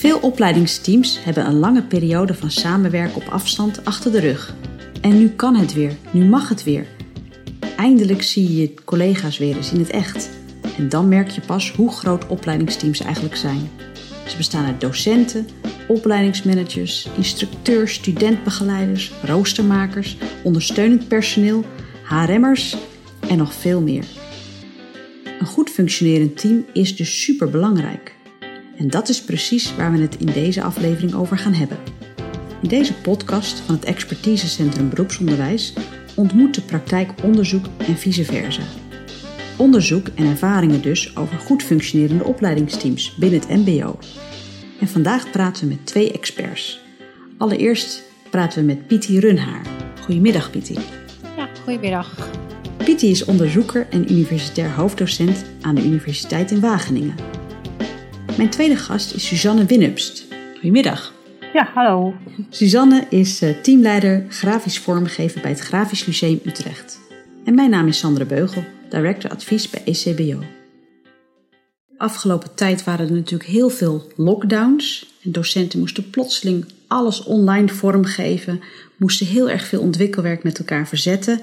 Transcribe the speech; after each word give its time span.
Veel 0.00 0.18
opleidingsteams 0.18 1.24
hebben 1.24 1.46
een 1.46 1.58
lange 1.58 1.82
periode 1.82 2.34
van 2.34 2.50
samenwerken 2.50 3.16
op 3.16 3.28
afstand 3.28 3.84
achter 3.84 4.12
de 4.12 4.20
rug. 4.20 4.54
En 5.00 5.18
nu 5.18 5.28
kan 5.28 5.56
het 5.56 5.72
weer, 5.72 5.92
nu 6.10 6.24
mag 6.24 6.48
het 6.48 6.64
weer. 6.64 6.86
Eindelijk 7.76 8.22
zie 8.22 8.48
je 8.48 8.60
je 8.60 8.74
collega's 8.84 9.38
weer 9.38 9.56
eens 9.56 9.72
in 9.72 9.78
het 9.78 9.90
echt. 9.90 10.30
En 10.76 10.88
dan 10.88 11.08
merk 11.08 11.30
je 11.30 11.40
pas 11.40 11.72
hoe 11.72 11.92
groot 11.92 12.26
opleidingsteams 12.26 13.00
eigenlijk 13.00 13.36
zijn. 13.36 13.70
Ze 14.26 14.36
bestaan 14.36 14.64
uit 14.64 14.80
docenten, 14.80 15.48
opleidingsmanagers, 15.88 17.08
instructeurs, 17.16 17.94
studentbegeleiders, 17.94 19.12
roostermakers, 19.22 20.16
ondersteunend 20.42 21.08
personeel, 21.08 21.64
HRM'ers 22.02 22.76
en 23.28 23.38
nog 23.38 23.54
veel 23.54 23.80
meer. 23.80 24.04
Een 25.40 25.46
goed 25.46 25.70
functionerend 25.70 26.40
team 26.40 26.64
is 26.72 26.96
dus 26.96 27.22
superbelangrijk. 27.22 28.18
En 28.80 28.88
dat 28.88 29.08
is 29.08 29.22
precies 29.22 29.76
waar 29.76 29.92
we 29.92 30.00
het 30.00 30.16
in 30.16 30.26
deze 30.26 30.62
aflevering 30.62 31.14
over 31.14 31.38
gaan 31.38 31.52
hebben. 31.52 31.78
In 32.62 32.68
deze 32.68 32.94
podcast 32.94 33.58
van 33.58 33.74
het 33.74 33.84
Expertisecentrum 33.84 34.88
Beroepsonderwijs 34.88 35.72
ontmoet 36.14 36.54
de 36.54 36.60
praktijk 36.60 37.10
onderzoek 37.22 37.66
en 37.78 37.96
vice 37.96 38.24
versa. 38.24 38.62
Onderzoek 39.56 40.08
en 40.08 40.26
ervaringen 40.26 40.82
dus 40.82 41.16
over 41.16 41.38
goed 41.38 41.62
functionerende 41.62 42.24
opleidingsteams 42.24 43.14
binnen 43.14 43.40
het 43.40 43.48
MBO. 43.48 43.98
En 44.80 44.88
vandaag 44.88 45.30
praten 45.30 45.62
we 45.62 45.74
met 45.74 45.86
twee 45.86 46.12
experts. 46.12 46.80
Allereerst 47.38 48.02
praten 48.30 48.60
we 48.60 48.66
met 48.66 48.86
Pietie 48.86 49.20
Runhaar. 49.20 49.66
Goedemiddag 50.00 50.50
Pietie. 50.50 50.78
Ja, 51.36 51.48
goedemiddag. 51.64 52.30
Pietie 52.76 53.10
is 53.10 53.24
onderzoeker 53.24 53.86
en 53.90 54.12
universitair 54.12 54.70
hoofddocent 54.70 55.44
aan 55.60 55.74
de 55.74 55.84
Universiteit 55.84 56.50
in 56.50 56.60
Wageningen. 56.60 57.39
Mijn 58.36 58.50
tweede 58.50 58.76
gast 58.76 59.14
is 59.14 59.26
Suzanne 59.26 59.64
Winnupst. 59.64 60.24
Goedemiddag. 60.52 61.12
Ja, 61.52 61.70
hallo. 61.74 62.14
Suzanne 62.50 63.06
is 63.08 63.42
eh, 63.42 63.54
teamleider 63.62 64.24
grafisch 64.28 64.78
vormgeven 64.78 65.42
bij 65.42 65.50
het 65.50 65.60
Grafisch 65.60 66.06
Lyceum 66.06 66.40
Utrecht. 66.44 67.00
En 67.44 67.54
mijn 67.54 67.70
naam 67.70 67.88
is 67.88 67.98
Sandra 67.98 68.24
Beugel, 68.24 68.64
director 68.88 69.30
advies 69.30 69.70
bij 69.70 69.82
ECBO. 69.84 70.42
Afgelopen 71.96 72.54
tijd 72.54 72.84
waren 72.84 73.08
er 73.08 73.14
natuurlijk 73.14 73.50
heel 73.50 73.70
veel 73.70 74.12
lockdowns. 74.16 75.14
En 75.22 75.32
docenten 75.32 75.78
moesten 75.78 76.10
plotseling 76.10 76.64
alles 76.86 77.24
online 77.24 77.68
vormgeven, 77.68 78.60
moesten 78.96 79.26
heel 79.26 79.50
erg 79.50 79.66
veel 79.66 79.80
ontwikkelwerk 79.80 80.42
met 80.42 80.58
elkaar 80.58 80.88
verzetten. 80.88 81.40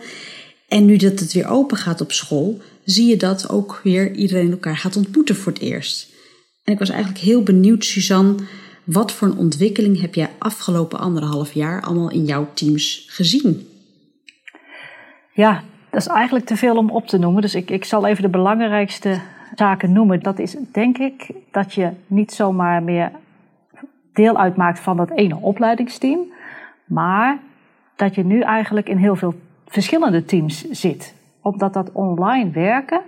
En 0.67 0.85
nu 0.85 0.97
dat 0.97 1.19
het 1.19 1.33
weer 1.33 1.47
open 1.47 1.77
gaat 1.77 2.01
op 2.01 2.11
school, 2.11 2.61
zie 2.83 3.07
je 3.07 3.17
dat 3.17 3.49
ook 3.49 3.79
weer 3.83 4.11
iedereen 4.11 4.51
elkaar 4.51 4.77
gaat 4.77 4.97
ontmoeten 4.97 5.35
voor 5.35 5.51
het 5.51 5.61
eerst. 5.61 6.15
En 6.67 6.73
ik 6.73 6.79
was 6.79 6.89
eigenlijk 6.89 7.19
heel 7.19 7.43
benieuwd, 7.43 7.85
Suzanne, 7.85 8.35
wat 8.83 9.11
voor 9.11 9.27
een 9.27 9.37
ontwikkeling 9.37 10.01
heb 10.01 10.15
jij 10.15 10.29
afgelopen 10.37 10.99
anderhalf 10.99 11.51
jaar 11.53 11.81
allemaal 11.81 12.11
in 12.11 12.25
jouw 12.25 12.47
teams 12.53 13.05
gezien? 13.09 13.67
Ja, 15.33 15.63
dat 15.89 16.01
is 16.01 16.07
eigenlijk 16.07 16.45
te 16.45 16.57
veel 16.57 16.75
om 16.75 16.89
op 16.89 17.07
te 17.07 17.17
noemen. 17.17 17.41
Dus 17.41 17.55
ik, 17.55 17.69
ik 17.69 17.85
zal 17.85 18.05
even 18.05 18.23
de 18.23 18.29
belangrijkste 18.29 19.19
zaken 19.55 19.91
noemen. 19.91 20.19
Dat 20.19 20.39
is 20.39 20.55
denk 20.71 20.97
ik 20.97 21.31
dat 21.51 21.73
je 21.73 21.89
niet 22.07 22.31
zomaar 22.31 22.83
meer 22.83 23.11
deel 24.13 24.37
uitmaakt 24.37 24.79
van 24.79 24.97
dat 24.97 25.11
ene 25.11 25.35
opleidingsteam. 25.35 26.19
Maar 26.85 27.39
dat 27.95 28.15
je 28.15 28.23
nu 28.23 28.41
eigenlijk 28.41 28.89
in 28.89 28.97
heel 28.97 29.15
veel 29.15 29.33
verschillende 29.67 30.25
teams 30.25 30.69
zit. 30.69 31.13
Omdat 31.41 31.73
dat 31.73 31.91
online 31.91 32.49
werken 32.51 33.01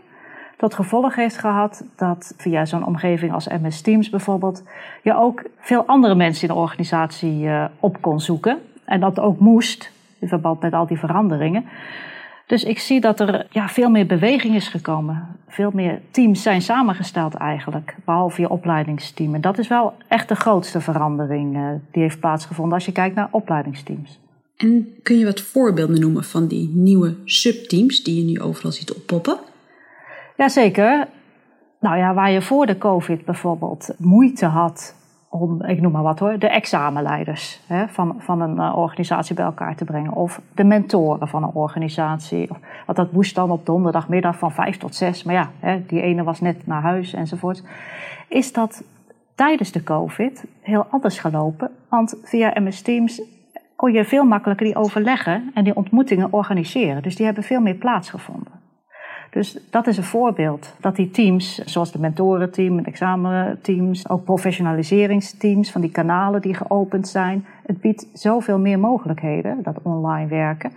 tot 0.60 0.74
gevolg 0.74 1.16
heeft 1.16 1.38
gehad 1.38 1.84
dat 1.96 2.34
via 2.38 2.66
zo'n 2.66 2.86
omgeving 2.86 3.34
als 3.34 3.48
MS 3.48 3.82
Teams 3.82 4.10
bijvoorbeeld, 4.10 4.64
je 5.04 5.16
ook 5.16 5.44
veel 5.60 5.84
andere 5.86 6.16
mensen 6.16 6.48
in 6.48 6.54
de 6.54 6.60
organisatie 6.60 7.44
uh, 7.44 7.66
op 7.80 8.02
kon 8.02 8.20
zoeken. 8.20 8.58
En 8.86 9.00
dat 9.00 9.20
ook 9.20 9.40
moest, 9.40 9.92
in 10.20 10.28
verband 10.28 10.61
met 10.61 10.73
al 10.73 10.88
die 10.88 11.00
veranderingen. 11.00 11.66
Dus 12.45 12.64
ik 12.64 12.80
zie 12.80 13.02
dat 13.02 13.20
er 13.20 13.48
ja, 13.50 13.67
veel 13.67 13.89
meer 13.89 14.06
beweging 14.06 14.56
is 14.56 14.67
gekomen. 14.67 15.28
Veel 15.48 15.72
meer 15.73 16.02
teams 16.11 16.42
zijn 16.42 16.62
samengesteld 16.62 17.33
eigenlijk, 17.33 17.95
behalve 18.06 18.42
je 18.42 18.50
opleidingsteam. 18.50 19.36
En 19.36 19.42
dat 19.42 19.58
is 19.58 19.67
wel 19.67 19.94
echt 20.08 20.28
de 20.28 20.36
grootste 20.36 20.82
verandering 20.82 21.58
uh, 21.58 21.70
die 21.92 22.02
heeft 22.02 22.20
plaatsgevonden 22.20 22.73
als 22.73 22.86
je 22.86 22.92
kijkt 22.92 23.16
naar 23.16 23.28
opleidingsteams. 23.32 24.20
En 24.58 24.88
kun 25.04 25.17
je 25.17 25.26
wat 25.26 25.42
voorbeelden 25.42 26.00
noemen 26.00 26.23
van 26.23 26.48
die 26.48 26.70
nieuwe 26.73 27.16
subteams 27.26 28.04
die 28.04 28.16
je 28.16 28.32
nu 28.32 28.42
overal 28.42 28.72
ziet 28.72 28.94
oppoppen? 28.94 29.39
Jazeker. 30.39 31.08
Nou 31.80 31.98
ja, 31.98 32.14
waar 32.14 32.32
je 32.32 32.42
voor 32.42 32.66
de 32.66 32.77
COVID 32.77 33.26
bijvoorbeeld 33.26 33.95
moeite 33.98 34.45
had 34.45 34.95
om, 35.30 35.64
ik 35.64 35.82
noem 35.82 35.92
maar 35.92 36.04
wat 36.04 36.20
hoor, 36.20 36.39
de 36.39 36.50
examenleiders 36.50 37.61
hè, 37.67 37.88
van, 37.88 38.16
van 38.17 38.42
een 38.42 38.55
uh, 38.55 38.77
organisatie 38.77 39.36
bij 39.36 39.45
elkaar 39.45 39.76
te 39.76 39.86
brengen. 39.86 40.14
Of 40.14 40.42
de 40.54 40.64
mentoren 40.64 41.27
van 41.27 41.44
een 41.44 41.54
organisatie. 41.54 42.50
Of, 42.50 42.58
want 42.86 42.98
dat 42.98 43.11
moest 43.11 43.36
dan 43.36 43.52
op 43.52 43.66
donderdagmiddag 43.66 44.38
van 44.38 44.52
vijf 44.52 44.77
tot 44.77 44.95
zes. 44.95 45.23
Maar 45.23 45.36
ja, 45.36 45.50
hè, 45.60 45.86
die 45.86 46.02
ene 46.02 46.23
was 46.23 46.39
net 46.39 46.67
naar 46.67 46.82
huis 46.82 47.14
enzovoort. 47.14 47.64
Is 48.27 48.54
dat 48.54 48.83
tijdens 49.36 49.71
de 49.71 49.83
COVID 49.83 50.45
heel 50.61 50.86
anders 50.89 51.20
gelopen. 51.20 51.71
Want 51.89 52.16
via 52.23 52.60
MS 52.60 52.82
Teams 52.82 53.21
kon 53.76 53.92
je 53.92 54.06
veel 54.06 54.26
makkelijker 54.26 54.66
die 54.66 54.76
overleggen 54.76 55.52
en 55.54 55.64
die 55.64 55.76
ontmoetingen 55.76 56.33
organiseren. 56.33 57.04
Dus 57.04 57.16
die 57.16 57.26
hebben 57.26 57.44
veel 57.44 57.61
meer 57.61 57.76
plaatsgevonden. 57.76 58.58
Dus 59.32 59.58
dat 59.70 59.88
is 59.88 59.98
een 59.98 60.04
voorbeeld. 60.04 60.73
Dat 60.80 60.95
die 60.95 61.12
teams, 61.12 61.58
zoals 61.58 61.92
de 61.92 62.00
mentorenteam, 62.00 62.78
het 62.78 62.88
examenteams, 62.88 64.10
ook 64.10 64.23
professionaliseringsteams 64.23 65.72
van 65.72 65.82
die 65.82 65.92
kanalen 65.92 66.42
die 66.42 66.54
geopend 66.54 67.08
zijn, 67.08 67.45
het 67.66 67.82
biedt 67.82 68.08
zoveel 68.14 68.60
meer 68.60 68.80
mogelijkheden, 68.80 69.64
dat 69.64 69.80
online 69.84 70.28
werken. 70.28 70.72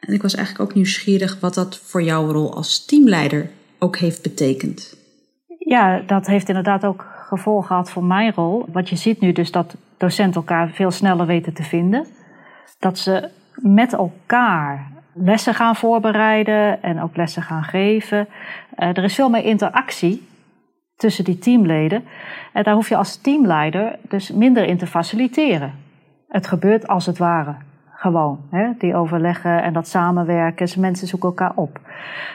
En 0.00 0.14
ik 0.14 0.22
was 0.22 0.34
eigenlijk 0.34 0.70
ook 0.70 0.76
nieuwsgierig 0.76 1.40
wat 1.40 1.54
dat 1.54 1.78
voor 1.78 2.02
jouw 2.02 2.30
rol 2.30 2.54
als 2.54 2.84
teamleider 2.84 3.50
ook 3.78 3.96
heeft 3.96 4.22
betekend. 4.22 4.96
Ja, 5.58 6.00
dat 6.06 6.26
heeft 6.26 6.48
inderdaad 6.48 6.84
ook 6.84 7.06
gevolgen 7.28 7.66
gehad 7.66 7.90
voor 7.90 8.04
mijn 8.04 8.32
rol. 8.32 8.64
Wat 8.72 8.88
je 8.88 8.96
ziet 8.96 9.20
nu 9.20 9.32
dus 9.32 9.50
dat 9.50 9.76
docenten 9.98 10.40
elkaar 10.40 10.70
veel 10.70 10.90
sneller 10.90 11.26
weten 11.26 11.54
te 11.54 11.62
vinden. 11.62 12.06
Dat 12.78 12.98
ze 12.98 13.28
met 13.54 13.92
elkaar 13.92 14.93
lessen 15.14 15.54
gaan 15.54 15.76
voorbereiden 15.76 16.82
en 16.82 17.02
ook 17.02 17.16
lessen 17.16 17.42
gaan 17.42 17.64
geven. 17.64 18.28
Uh, 18.78 18.88
er 18.88 19.04
is 19.04 19.14
veel 19.14 19.28
meer 19.28 19.44
interactie 19.44 20.26
tussen 20.96 21.24
die 21.24 21.38
teamleden. 21.38 22.04
En 22.52 22.62
daar 22.62 22.74
hoef 22.74 22.88
je 22.88 22.96
als 22.96 23.16
teamleider 23.16 23.98
dus 24.08 24.30
minder 24.30 24.64
in 24.64 24.78
te 24.78 24.86
faciliteren. 24.86 25.72
Het 26.28 26.46
gebeurt 26.46 26.88
als 26.88 27.06
het 27.06 27.18
ware 27.18 27.54
gewoon. 27.90 28.40
Hè? 28.50 28.70
Die 28.78 28.96
overleggen 28.96 29.62
en 29.62 29.72
dat 29.72 29.88
samenwerken. 29.88 30.80
Mensen 30.80 31.06
zoeken 31.06 31.28
elkaar 31.28 31.52
op. 31.54 31.80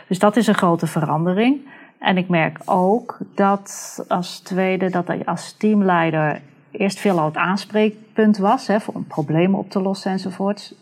Dus 0.07 0.19
dat 0.19 0.35
is 0.35 0.47
een 0.47 0.56
grote 0.56 0.88
verandering. 0.88 1.57
En 2.00 2.18
ik 2.18 2.29
merk 2.29 2.59
ook 2.66 3.18
dat 3.35 4.00
als 4.07 4.39
tweede 4.39 4.89
dat 4.89 5.07
je 5.07 5.25
als 5.25 5.57
teamleider 5.57 6.41
eerst 6.72 7.00
veel 7.00 7.19
al 7.19 7.25
het 7.25 7.38
aanspreekpunt 7.38 8.38
was, 8.38 8.68
hè, 8.68 8.78
om 8.94 9.06
problemen 9.07 9.59
op 9.59 9.69
te 9.69 9.81
lossen 9.81 10.12
enzovoorts. 10.12 10.75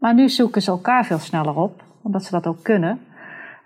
Maar 0.00 0.14
nu 0.14 0.28
zoeken 0.28 0.62
ze 0.62 0.70
elkaar 0.70 1.06
veel 1.06 1.18
sneller 1.18 1.56
op, 1.56 1.82
omdat 2.02 2.24
ze 2.24 2.30
dat 2.30 2.46
ook 2.46 2.62
kunnen. 2.62 3.00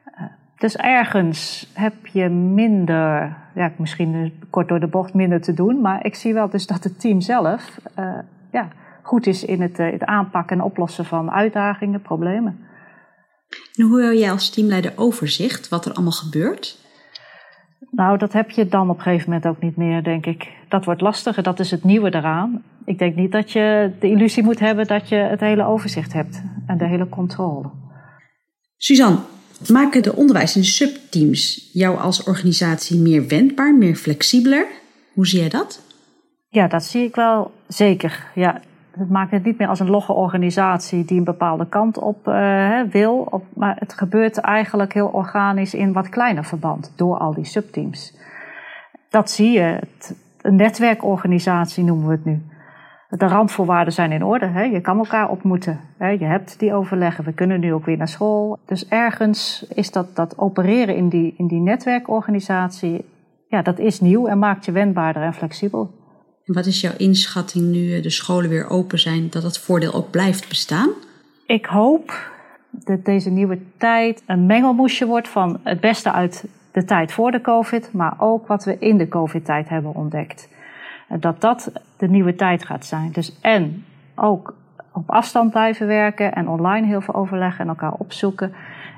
Eh, 0.04 0.22
dus 0.58 0.76
ergens 0.76 1.70
heb 1.72 2.06
je 2.06 2.28
minder, 2.28 3.36
ja, 3.54 3.72
misschien 3.76 4.32
kort 4.50 4.68
door 4.68 4.80
de 4.80 4.86
bocht 4.86 5.14
minder 5.14 5.40
te 5.40 5.54
doen, 5.54 5.80
maar 5.80 6.04
ik 6.04 6.14
zie 6.14 6.34
wel 6.34 6.48
dus 6.48 6.66
dat 6.66 6.84
het 6.84 7.00
team 7.00 7.20
zelf 7.20 7.78
uh, 7.98 8.18
ja, 8.52 8.68
goed 9.02 9.26
is 9.26 9.44
in 9.44 9.60
het, 9.60 9.78
uh, 9.78 9.90
het, 9.90 10.04
aanpakken 10.04 10.56
en 10.56 10.64
oplossen 10.64 11.04
van 11.04 11.30
uitdagingen, 11.30 12.02
problemen. 12.02 12.58
En 13.74 13.84
hoe 13.84 14.02
hou 14.02 14.16
jij 14.16 14.30
als 14.30 14.50
teamleider 14.50 14.92
overzicht 14.96 15.68
wat 15.68 15.84
er 15.84 15.92
allemaal 15.92 16.12
gebeurt? 16.12 16.83
Nou, 17.96 18.18
dat 18.18 18.32
heb 18.32 18.50
je 18.50 18.68
dan 18.68 18.90
op 18.90 18.96
een 18.96 19.02
gegeven 19.02 19.30
moment 19.30 19.46
ook 19.46 19.60
niet 19.62 19.76
meer, 19.76 20.02
denk 20.02 20.26
ik. 20.26 20.48
Dat 20.68 20.84
wordt 20.84 21.00
lastiger, 21.00 21.42
dat 21.42 21.60
is 21.60 21.70
het 21.70 21.84
nieuwe 21.84 22.14
eraan. 22.14 22.62
Ik 22.84 22.98
denk 22.98 23.16
niet 23.16 23.32
dat 23.32 23.50
je 23.52 23.90
de 24.00 24.10
illusie 24.10 24.42
moet 24.42 24.58
hebben 24.58 24.86
dat 24.86 25.08
je 25.08 25.16
het 25.16 25.40
hele 25.40 25.64
overzicht 25.64 26.12
hebt 26.12 26.42
en 26.66 26.78
de 26.78 26.86
hele 26.86 27.08
controle. 27.08 27.70
Suzanne, 28.76 29.18
maken 29.68 30.02
de 30.02 30.16
onderwijs- 30.16 30.56
en 30.56 30.64
subteams 30.64 31.70
jou 31.72 31.98
als 31.98 32.22
organisatie 32.22 32.98
meer 32.98 33.28
wendbaar, 33.28 33.74
meer 33.74 33.96
flexibeler? 33.96 34.66
Hoe 35.12 35.26
zie 35.26 35.40
jij 35.40 35.48
dat? 35.48 35.82
Ja, 36.48 36.68
dat 36.68 36.84
zie 36.84 37.04
ik 37.04 37.14
wel 37.14 37.52
zeker. 37.68 38.26
Ja, 38.34 38.60
het 38.98 39.10
maakt 39.10 39.30
het 39.30 39.44
niet 39.44 39.58
meer 39.58 39.68
als 39.68 39.80
een 39.80 39.90
logge 39.90 40.12
organisatie 40.12 41.04
die 41.04 41.18
een 41.18 41.24
bepaalde 41.24 41.66
kant 41.68 41.98
op 41.98 42.28
uh, 42.28 42.80
wil. 42.80 43.26
Op, 43.30 43.44
maar 43.54 43.76
het 43.78 43.92
gebeurt 43.92 44.38
eigenlijk 44.38 44.92
heel 44.92 45.08
organisch 45.08 45.74
in 45.74 45.92
wat 45.92 46.08
kleiner 46.08 46.44
verband 46.44 46.92
door 46.96 47.18
al 47.18 47.34
die 47.34 47.44
subteams. 47.44 48.16
Dat 49.08 49.30
zie 49.30 49.52
je. 49.52 49.60
Het, 49.60 50.22
een 50.40 50.56
netwerkorganisatie 50.56 51.84
noemen 51.84 52.06
we 52.06 52.12
het 52.12 52.24
nu. 52.24 52.42
De 53.08 53.26
randvoorwaarden 53.26 53.92
zijn 53.92 54.12
in 54.12 54.24
orde. 54.24 54.46
Hè? 54.46 54.62
Je 54.62 54.80
kan 54.80 54.98
elkaar 54.98 55.28
ontmoeten. 55.28 55.80
Hè? 55.98 56.08
Je 56.08 56.24
hebt 56.24 56.58
die 56.58 56.74
overleggen. 56.74 57.24
We 57.24 57.32
kunnen 57.32 57.60
nu 57.60 57.72
ook 57.72 57.84
weer 57.84 57.96
naar 57.96 58.08
school. 58.08 58.58
Dus 58.66 58.88
ergens 58.88 59.66
is 59.74 59.92
dat, 59.92 60.16
dat 60.16 60.38
opereren 60.38 60.96
in 60.96 61.08
die, 61.08 61.34
in 61.36 61.46
die 61.46 61.60
netwerkorganisatie. 61.60 63.04
Ja, 63.48 63.62
dat 63.62 63.78
is 63.78 64.00
nieuw 64.00 64.26
en 64.26 64.38
maakt 64.38 64.64
je 64.64 64.72
wendbaarder 64.72 65.22
en 65.22 65.34
flexibel. 65.34 66.03
En 66.44 66.54
wat 66.54 66.66
is 66.66 66.80
jouw 66.80 66.96
inschatting 66.96 67.64
nu 67.64 68.00
de 68.00 68.10
scholen 68.10 68.50
weer 68.50 68.68
open 68.68 68.98
zijn, 68.98 69.30
dat 69.30 69.42
dat 69.42 69.58
voordeel 69.58 69.92
ook 69.92 70.10
blijft 70.10 70.48
bestaan? 70.48 70.90
Ik 71.46 71.66
hoop 71.66 72.32
dat 72.70 73.04
deze 73.04 73.30
nieuwe 73.30 73.58
tijd 73.76 74.22
een 74.26 74.46
mengelmoesje 74.46 75.06
wordt 75.06 75.28
van 75.28 75.60
het 75.62 75.80
beste 75.80 76.12
uit 76.12 76.44
de 76.72 76.84
tijd 76.84 77.12
voor 77.12 77.30
de 77.30 77.40
COVID, 77.40 77.92
maar 77.92 78.14
ook 78.18 78.46
wat 78.46 78.64
we 78.64 78.78
in 78.78 78.96
de 78.96 79.08
COVID-tijd 79.08 79.68
hebben 79.68 79.94
ontdekt. 79.94 80.48
Dat 81.08 81.40
dat 81.40 81.72
de 81.96 82.08
nieuwe 82.08 82.34
tijd 82.34 82.64
gaat 82.64 82.86
zijn. 82.86 83.12
Dus 83.12 83.38
en 83.40 83.84
ook 84.14 84.54
op 84.92 85.10
afstand 85.10 85.50
blijven 85.50 85.86
werken 85.86 86.34
en 86.34 86.48
online 86.48 86.86
heel 86.86 87.00
veel 87.00 87.14
overleggen 87.14 87.60
en 87.60 87.68
elkaar 87.68 87.92
opzoeken. 87.92 88.54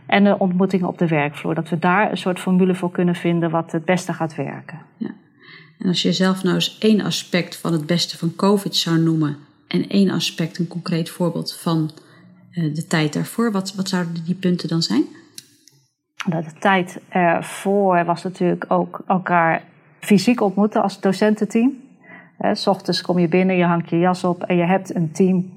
En 0.07 0.25
de 0.25 0.39
ontmoetingen 0.39 0.89
op 0.89 0.99
de 0.99 1.09
werkvloer. 1.09 1.55
Dat 1.55 1.69
we 1.69 1.79
daar 1.79 2.11
een 2.11 2.17
soort 2.17 2.41
formule 2.41 2.75
voor 2.75 2.91
kunnen 2.91 3.15
vinden 3.15 3.51
wat 3.51 3.73
het 3.73 3.85
beste 3.85 4.13
gaat 4.13 4.35
werken. 4.35 4.79
Ja. 4.97 5.11
En 5.79 5.89
als 5.89 6.03
je 6.03 6.13
zelf 6.13 6.43
nou 6.43 6.55
eens 6.55 6.79
één 6.79 7.01
aspect 7.01 7.57
van 7.57 7.73
het 7.73 7.87
beste 7.87 8.19
van 8.19 8.37
COVID 8.37 8.77
zou 8.77 8.99
noemen 8.99 9.37
en 9.69 9.89
één 9.89 10.11
aspect, 10.11 10.59
een 10.59 10.69
concreet 10.69 11.11
voorbeeld 11.11 11.57
van 11.57 11.91
eh, 12.51 12.75
de 12.75 12.87
tijd 12.87 13.13
daarvoor, 13.13 13.53
wat, 13.53 13.75
wat 13.75 13.89
zouden 13.89 14.25
die 14.25 14.35
punten 14.35 14.69
dan 14.69 14.83
zijn? 14.83 15.05
De 16.27 16.53
tijd 16.59 17.01
ervoor 17.09 18.05
was 18.05 18.23
natuurlijk 18.23 18.65
ook 18.69 19.03
elkaar 19.07 19.63
fysiek 20.01 20.41
ontmoeten 20.41 20.83
als 20.83 21.01
docententeam. 21.01 21.73
S 22.53 22.67
ochtends 22.67 23.03
kom 23.03 23.19
je 23.19 23.29
binnen, 23.29 23.57
je 23.57 23.65
hangt 23.65 23.91
je 23.91 23.99
jas 23.99 24.25
op 24.25 24.43
en 24.43 24.57
je 24.57 24.65
hebt 24.65 24.95
een 24.95 25.13
team 25.13 25.53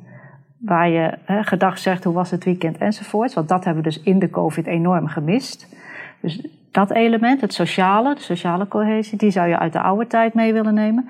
waar 0.60 0.90
je 0.90 1.18
hè, 1.24 1.44
gedag 1.44 1.78
zegt 1.78 2.04
hoe 2.04 2.14
was 2.14 2.32
het 2.32 2.44
weekend 2.44 2.78
enzovoorts. 2.78 3.34
Want 3.34 3.50
dat 3.50 3.64
hebben 3.64 3.84
we 3.84 3.90
dus 3.90 4.02
in 4.02 4.20
de 4.20 4.30
COVID 4.30 4.66
enorm 4.66 5.08
gemist. 5.08 5.76
Dus 6.22 6.48
dat 6.72 6.92
element, 6.92 7.42
het 7.42 7.54
sociale, 7.54 8.16
de 8.16 8.22
sociale 8.22 8.68
cohesie, 8.68 9.18
die 9.18 9.32
zou 9.32 9.48
je 9.48 9.60
uit 9.60 9.74
de 9.74 9.82
oude 9.82 10.08
tijd 10.08 10.34
mee 10.34 10.54
willen 10.54 10.74
nemen. 10.74 11.04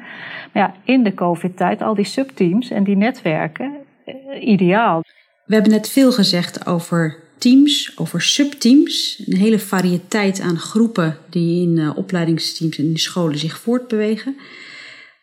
Maar 0.54 0.64
ja, 0.64 0.74
in 0.84 1.04
de 1.04 1.14
COVID-tijd, 1.14 1.82
al 1.82 1.96
die 1.96 2.06
subteams 2.06 2.70
en 2.70 2.84
die 2.84 2.96
netwerken, 2.96 3.72
eh, 4.06 4.48
ideaal. 4.48 5.04
We 5.46 5.54
hebben 5.54 5.72
net 5.72 5.90
veel 5.90 6.12
gezegd 6.12 6.66
over 6.68 7.18
teams, 7.38 7.92
over 7.96 8.22
subteams. 8.22 9.24
Een 9.26 9.38
hele 9.38 9.60
variëteit 9.60 10.40
aan 10.40 10.58
groepen 10.58 11.18
die 11.30 11.62
in 11.62 11.78
uh, 11.78 11.98
opleidingsteams 11.98 12.78
en 12.78 12.86
in 12.86 12.98
scholen 12.98 13.38
zich 13.38 13.60
voortbewegen. 13.60 14.38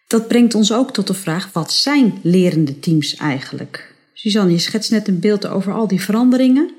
Dat 0.06 0.28
brengt 0.28 0.54
ons 0.54 0.72
ook 0.72 0.92
tot 0.92 1.06
de 1.06 1.14
vraag: 1.14 1.52
wat 1.52 1.72
zijn 1.72 2.18
lerende 2.22 2.78
teams 2.78 3.16
eigenlijk? 3.16 3.94
Suzanne, 4.12 4.52
je 4.52 4.58
schetst 4.58 4.90
net 4.90 5.08
een 5.08 5.20
beeld 5.20 5.46
over 5.46 5.72
al 5.72 5.88
die 5.88 6.02
veranderingen. 6.02 6.70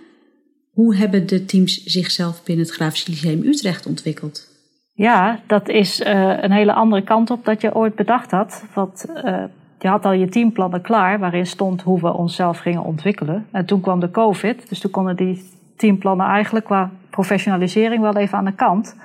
Hoe 0.77 0.95
hebben 0.95 1.27
de 1.27 1.45
teams 1.45 1.83
zichzelf 1.83 2.44
binnen 2.44 2.65
het 2.65 2.74
Grafisch 2.74 3.07
Lyceum 3.07 3.44
Utrecht 3.44 3.85
ontwikkeld? 3.85 4.47
Ja, 4.94 5.39
dat 5.47 5.69
is 5.69 6.00
uh, 6.00 6.44
een 6.44 6.51
hele 6.51 6.74
andere 6.74 7.01
kant 7.01 7.29
op 7.29 7.45
dat 7.45 7.62
je 7.62 7.75
ooit 7.75 7.95
bedacht 7.95 8.31
had. 8.31 8.65
Want 8.74 9.06
uh, 9.09 9.44
je 9.79 9.88
had 9.88 10.06
al 10.06 10.12
je 10.12 10.29
teamplannen 10.29 10.81
klaar, 10.81 11.19
waarin 11.19 11.45
stond 11.45 11.81
hoe 11.81 12.01
we 12.01 12.13
onszelf 12.13 12.57
gingen 12.57 12.83
ontwikkelen. 12.83 13.45
En 13.51 13.65
toen 13.65 13.81
kwam 13.81 14.00
de 14.00 14.12
COVID, 14.12 14.69
dus 14.69 14.79
toen 14.79 14.91
konden 14.91 15.15
die 15.15 15.50
teamplannen 15.75 16.25
eigenlijk 16.25 16.65
qua 16.65 16.91
professionalisering 17.09 18.01
wel 18.01 18.15
even 18.15 18.38
aan 18.38 18.45
de 18.45 18.56
kant. 18.56 18.95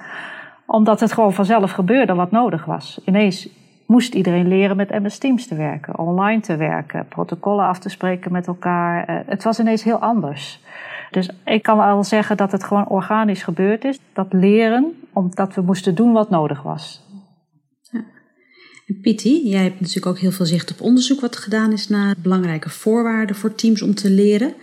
Omdat 0.66 1.00
het 1.00 1.12
gewoon 1.12 1.32
vanzelf 1.32 1.70
gebeurde 1.70 2.14
wat 2.14 2.30
nodig 2.30 2.64
was. 2.64 3.00
Ineens 3.04 3.48
moest 3.86 4.14
iedereen 4.14 4.48
leren 4.48 4.76
met 4.76 5.02
MS 5.02 5.18
Teams 5.18 5.46
te 5.46 5.54
werken, 5.54 5.98
online 5.98 6.40
te 6.40 6.56
werken, 6.56 7.06
protocollen 7.08 7.66
af 7.66 7.78
te 7.78 7.88
spreken 7.88 8.32
met 8.32 8.46
elkaar. 8.46 9.10
Uh, 9.10 9.16
het 9.26 9.42
was 9.42 9.60
ineens 9.60 9.84
heel 9.84 9.98
anders. 9.98 10.60
Dus 11.12 11.28
ik 11.44 11.62
kan 11.62 11.76
wel 11.76 12.04
zeggen 12.04 12.36
dat 12.36 12.52
het 12.52 12.64
gewoon 12.64 12.88
organisch 12.88 13.42
gebeurd 13.42 13.84
is. 13.84 13.98
Dat 14.12 14.26
leren, 14.30 14.92
omdat 15.12 15.54
we 15.54 15.62
moesten 15.62 15.94
doen 15.94 16.12
wat 16.12 16.30
nodig 16.30 16.62
was. 16.62 17.02
Ja. 17.90 18.04
En 18.86 19.00
Pietie, 19.00 19.48
jij 19.48 19.62
hebt 19.62 19.80
natuurlijk 19.80 20.06
ook 20.06 20.18
heel 20.18 20.30
veel 20.30 20.46
zicht 20.46 20.70
op 20.70 20.80
onderzoek 20.80 21.20
wat 21.20 21.36
gedaan 21.36 21.72
is 21.72 21.88
naar 21.88 22.14
belangrijke 22.22 22.70
voorwaarden 22.70 23.36
voor 23.36 23.54
teams 23.54 23.82
om 23.82 23.94
te 23.94 24.10
leren. 24.10 24.54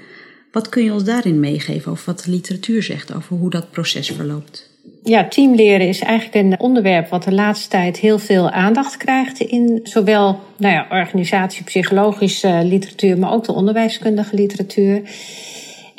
Wat 0.51 0.69
kun 0.69 0.83
je 0.83 0.93
ons 0.93 1.03
daarin 1.03 1.39
meegeven 1.39 1.91
over 1.91 2.05
wat 2.05 2.23
de 2.23 2.31
literatuur 2.31 2.83
zegt 2.83 3.13
over 3.13 3.35
hoe 3.35 3.49
dat 3.49 3.71
proces 3.71 4.09
verloopt? 4.11 4.69
Ja, 5.03 5.27
teamleren 5.27 5.87
is 5.87 5.99
eigenlijk 5.99 6.45
een 6.45 6.59
onderwerp 6.59 7.09
wat 7.09 7.23
de 7.23 7.33
laatste 7.33 7.69
tijd 7.69 7.97
heel 7.97 8.19
veel 8.19 8.49
aandacht 8.49 8.97
krijgt 8.97 9.39
in 9.39 9.79
zowel 9.83 10.39
nou 10.57 10.73
ja, 10.73 10.87
organisatie-psychologische 10.89 12.61
literatuur, 12.63 13.17
maar 13.17 13.31
ook 13.31 13.45
de 13.45 13.53
onderwijskundige 13.53 14.35
literatuur. 14.35 15.01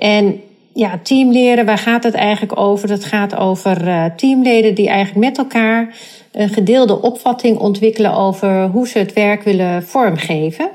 En 0.01 0.41
ja, 0.75 1.01
teamleren, 1.03 1.67
waar 1.67 1.79
gaat 1.79 2.05
het 2.05 2.15
eigenlijk 2.15 2.59
over? 2.59 2.89
Dat 2.89 3.05
gaat 3.05 3.37
over 3.37 3.87
uh, 3.87 4.05
teamleden 4.17 4.75
die 4.75 4.89
eigenlijk 4.89 5.27
met 5.27 5.39
elkaar 5.39 5.95
een 6.33 6.49
gedeelde 6.49 7.03
opvatting 7.03 7.59
ontwikkelen 7.59 8.15
over 8.15 8.67
hoe 8.67 8.89
ze 8.89 8.99
het 8.99 9.13
werk 9.13 9.43
willen 9.43 9.83
vormgeven. 9.83 10.69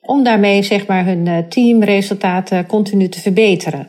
Om 0.00 0.24
daarmee 0.24 0.62
zeg 0.62 0.86
maar 0.86 1.04
hun 1.04 1.46
teamresultaten 1.48 2.66
continu 2.66 3.08
te 3.08 3.20
verbeteren. 3.20 3.88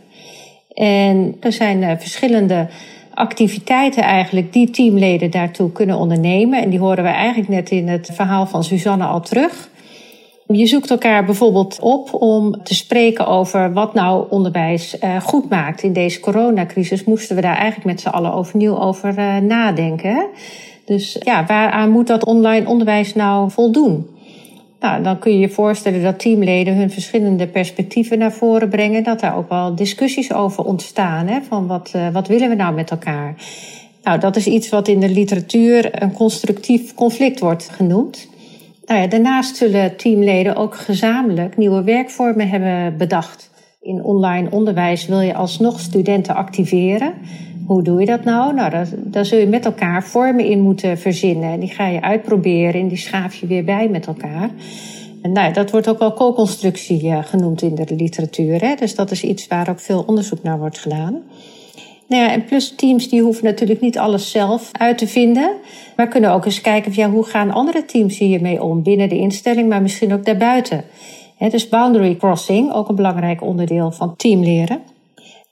En 0.74 1.36
er 1.40 1.52
zijn 1.52 1.82
uh, 1.82 1.92
verschillende 1.98 2.68
activiteiten 3.14 4.04
eigenlijk 4.04 4.54
die 4.54 4.70
teamleden 4.70 5.32
daartoe 5.32 5.72
kunnen 5.72 5.98
ondernemen. 5.98 6.62
En 6.62 6.70
die 6.70 6.80
horen 6.80 7.04
we 7.04 7.10
eigenlijk 7.10 7.50
net 7.50 7.70
in 7.70 7.88
het 7.88 8.10
verhaal 8.14 8.48
van 8.48 8.64
Suzanne 8.64 9.06
al 9.06 9.22
terug. 9.22 9.70
Je 10.48 10.66
zoekt 10.66 10.90
elkaar 10.90 11.26
bijvoorbeeld 11.26 11.80
op 11.82 12.14
om 12.14 12.64
te 12.64 12.76
spreken 12.76 13.28
over 13.28 13.74
wat 13.74 13.94
nou 13.94 14.26
onderwijs 14.30 14.98
uh, 15.04 15.22
goed 15.22 15.50
maakt. 15.50 15.84
In 15.84 15.94
deze 15.94 16.20
coronacrisis 16.20 17.04
moesten 17.04 17.36
we 17.36 17.42
daar 17.42 17.56
eigenlijk 17.56 17.86
met 17.86 18.02
z'n 18.02 18.08
allen 18.08 18.34
overnieuw 18.34 18.80
over 18.80 19.18
uh, 19.18 19.38
nadenken. 19.38 20.26
Dus 20.86 21.18
ja, 21.20 21.46
waaraan 21.46 21.90
moet 21.90 22.08
dat 22.08 22.26
online 22.26 22.68
onderwijs 22.68 23.14
nou 23.14 23.52
voldoen? 23.52 24.08
Nou, 24.80 25.04
dan 25.04 25.20
kun 25.20 25.32
je 25.32 25.40
je 25.40 25.50
voorstellen 25.50 26.04
dat 26.04 26.20
teamleden 26.20 26.76
hun 26.76 26.92
verschillende 26.92 27.48
perspectieven 27.48 28.18
naar 28.18 28.32
voren 28.32 28.70
brengen. 28.70 29.04
Dat 29.04 29.20
daar 29.20 29.38
ook 29.38 29.50
wel 29.50 29.76
discussies 29.76 30.34
over 30.34 30.64
ontstaan. 30.64 31.28
Hè? 31.28 31.42
Van 31.42 31.68
wat, 31.68 31.94
uh, 31.96 32.10
wat 32.10 32.28
willen 32.28 32.50
we 32.50 32.56
nou 32.56 32.74
met 32.74 32.92
elkaar? 32.92 33.36
Nou, 34.04 34.20
dat 34.20 34.36
is 34.36 34.48
iets 34.48 34.70
wat 34.70 34.88
in 34.88 35.00
de 35.00 35.10
literatuur 35.10 36.04
een 36.04 36.14
constructief 36.14 36.94
conflict 36.94 37.40
wordt 37.40 37.70
genoemd. 37.70 38.28
Nou 38.94 39.08
daarnaast 39.08 39.56
zullen 39.56 39.96
teamleden 39.96 40.56
ook 40.56 40.76
gezamenlijk 40.76 41.58
nieuwe 41.58 41.84
werkvormen 41.84 42.50
hebben 42.50 42.98
bedacht. 42.98 43.50
In 43.82 44.04
online 44.04 44.52
onderwijs 44.52 45.06
wil 45.06 45.20
je 45.20 45.34
alsnog 45.34 45.80
studenten 45.80 46.36
activeren. 46.36 47.14
Hoe 47.66 47.84
doe 47.84 48.00
je 48.00 48.06
dat 48.06 48.24
nou? 48.24 48.54
Nou, 48.54 48.70
daar, 48.70 48.88
daar 48.98 49.26
zul 49.26 49.40
je 49.40 49.48
met 49.48 49.66
elkaar 49.66 50.04
vormen 50.04 50.46
in 50.46 50.62
moeten 50.62 50.98
verzinnen. 50.98 51.52
En 51.52 51.60
die 51.60 51.70
ga 51.70 51.88
je 51.88 52.02
uitproberen 52.02 52.82
en 52.82 52.88
die 52.88 52.98
schaaf 52.98 53.36
je 53.36 53.48
weer 53.48 53.64
bij 53.64 53.90
met 53.90 54.08
elkaar. 54.08 54.50
En 55.22 55.32
nou, 55.32 55.54
dat 55.54 55.72
wordt 55.72 55.90
ook 55.90 56.00
wel 56.00 56.14
co-constructie 56.14 57.04
uh, 57.04 57.24
genoemd 57.24 57.62
in 57.62 57.76
de 57.76 57.96
literatuur. 57.96 58.62
Hè? 58.62 58.76
Dus 58.76 58.96
dat 58.96 59.12
is 59.12 59.24
iets 59.24 59.48
waar 59.48 59.70
ook 59.70 59.80
veel 59.80 60.04
onderzoek 60.08 60.44
naar 60.44 60.60
wordt 60.60 60.80
gedaan. 60.80 61.22
Nou 62.08 62.24
ja, 62.24 62.32
en 62.32 62.46
plus 62.46 62.76
teams 62.76 63.10
die 63.10 63.22
hoeven 63.22 63.44
natuurlijk 63.44 63.82
niet 63.82 63.98
alles 63.98 64.32
zelf 64.32 64.70
uit 64.72 64.98
te 64.98 65.08
vinden. 65.08 65.52
Maar 65.96 66.08
kunnen 66.08 66.32
ook 66.32 66.46
eens 66.46 66.62
kijken 66.62 66.94
van, 66.94 67.04
ja, 67.04 67.10
hoe 67.10 67.24
gaan 67.24 67.52
andere 67.52 67.86
teams 67.86 68.18
hiermee 68.18 68.64
om 68.64 68.84
binnen 68.84 69.10
de 69.10 69.18
instelling, 69.18 69.70
maar 69.70 69.82
misschien 69.82 70.14
ook 70.14 70.26
daarbuiten. 70.26 70.84
Dus 71.50 71.70
boundary 71.70 72.16
crossing, 72.16 72.74
ook 72.74 72.90
een 72.90 72.96
belangrijk 72.96 73.42
onderdeel 73.42 73.92
van 73.92 74.16
teamleren. 74.16 74.82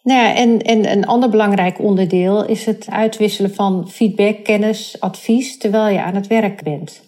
Nou 0.03 0.20
ja, 0.20 0.36
en, 0.36 0.62
en 0.62 0.91
een 0.91 1.05
ander 1.05 1.29
belangrijk 1.29 1.79
onderdeel 1.79 2.46
is 2.46 2.65
het 2.65 2.88
uitwisselen 2.89 3.53
van 3.53 3.89
feedback, 3.89 4.43
kennis, 4.43 4.96
advies 5.00 5.58
terwijl 5.58 5.93
je 5.93 6.01
aan 6.01 6.15
het 6.15 6.27
werk 6.27 6.63
bent. 6.63 7.01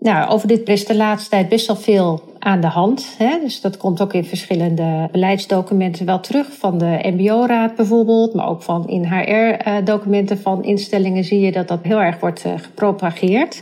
Nou, 0.00 0.30
over 0.30 0.48
dit 0.48 0.68
is 0.68 0.86
de 0.86 0.96
laatste 0.96 1.30
tijd 1.30 1.48
best 1.48 1.66
wel 1.66 1.76
veel 1.76 2.22
aan 2.38 2.60
de 2.60 2.66
hand. 2.66 3.14
Hè? 3.18 3.38
Dus 3.40 3.60
dat 3.60 3.76
komt 3.76 4.00
ook 4.00 4.12
in 4.12 4.24
verschillende 4.24 5.08
beleidsdocumenten 5.12 6.06
wel 6.06 6.20
terug. 6.20 6.46
Van 6.58 6.78
de 6.78 6.98
MBO-raad 7.02 7.76
bijvoorbeeld, 7.76 8.34
maar 8.34 8.48
ook 8.48 8.62
van 8.62 8.88
in 8.88 9.04
HR-documenten 9.04 10.38
van 10.38 10.64
instellingen 10.64 11.24
zie 11.24 11.40
je 11.40 11.52
dat 11.52 11.68
dat 11.68 11.78
heel 11.82 12.00
erg 12.00 12.20
wordt 12.20 12.44
eh, 12.44 12.52
gepropageerd. 12.56 13.60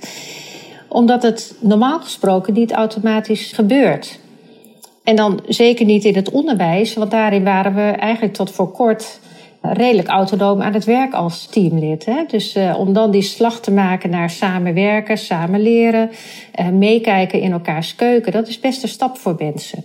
Omdat 0.89 1.23
het 1.23 1.55
normaal 1.61 2.01
gesproken 2.01 2.55
niet 2.55 2.73
automatisch 2.73 3.53
gebeurt. 3.53 4.19
En 5.05 5.17
dan 5.17 5.41
zeker 5.49 5.87
niet 5.87 6.05
in 6.05 6.15
het 6.15 6.31
onderwijs, 6.31 6.95
want 6.95 7.11
daarin 7.11 7.45
waren 7.45 7.75
we 7.75 7.81
eigenlijk 7.81 8.35
tot 8.35 8.51
voor 8.51 8.71
kort 8.71 9.21
redelijk 9.63 10.09
autonoom 10.09 10.63
aan 10.63 10.75
het 10.75 10.85
werk 10.85 11.13
als 11.13 11.47
teamlid. 11.47 12.05
Hè? 12.05 12.25
Dus 12.27 12.57
uh, 12.57 12.79
om 12.79 12.93
dan 12.93 13.11
die 13.11 13.23
slag 13.23 13.61
te 13.61 13.71
maken 13.71 14.11
naar 14.11 14.31
samenwerken, 14.31 15.19
samen 15.19 15.61
leren, 15.61 16.11
uh, 16.61 16.69
meekijken 16.69 17.41
in 17.41 17.53
elkaars 17.53 17.95
keuken, 17.95 18.33
dat 18.33 18.49
is 18.49 18.61
best 18.61 18.83
een 18.83 18.89
stap 18.89 19.19
voor 19.19 19.35
mensen. 19.39 19.85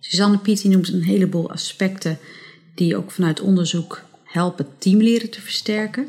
Suzanne 0.00 0.38
Piet 0.38 0.64
noemt 0.64 0.92
een 0.92 1.02
heleboel 1.02 1.50
aspecten 1.50 2.18
die 2.74 2.96
ook 2.96 3.10
vanuit 3.10 3.40
onderzoek 3.40 4.04
helpen 4.24 4.66
teamleren 4.78 5.30
te 5.30 5.40
versterken. 5.40 6.08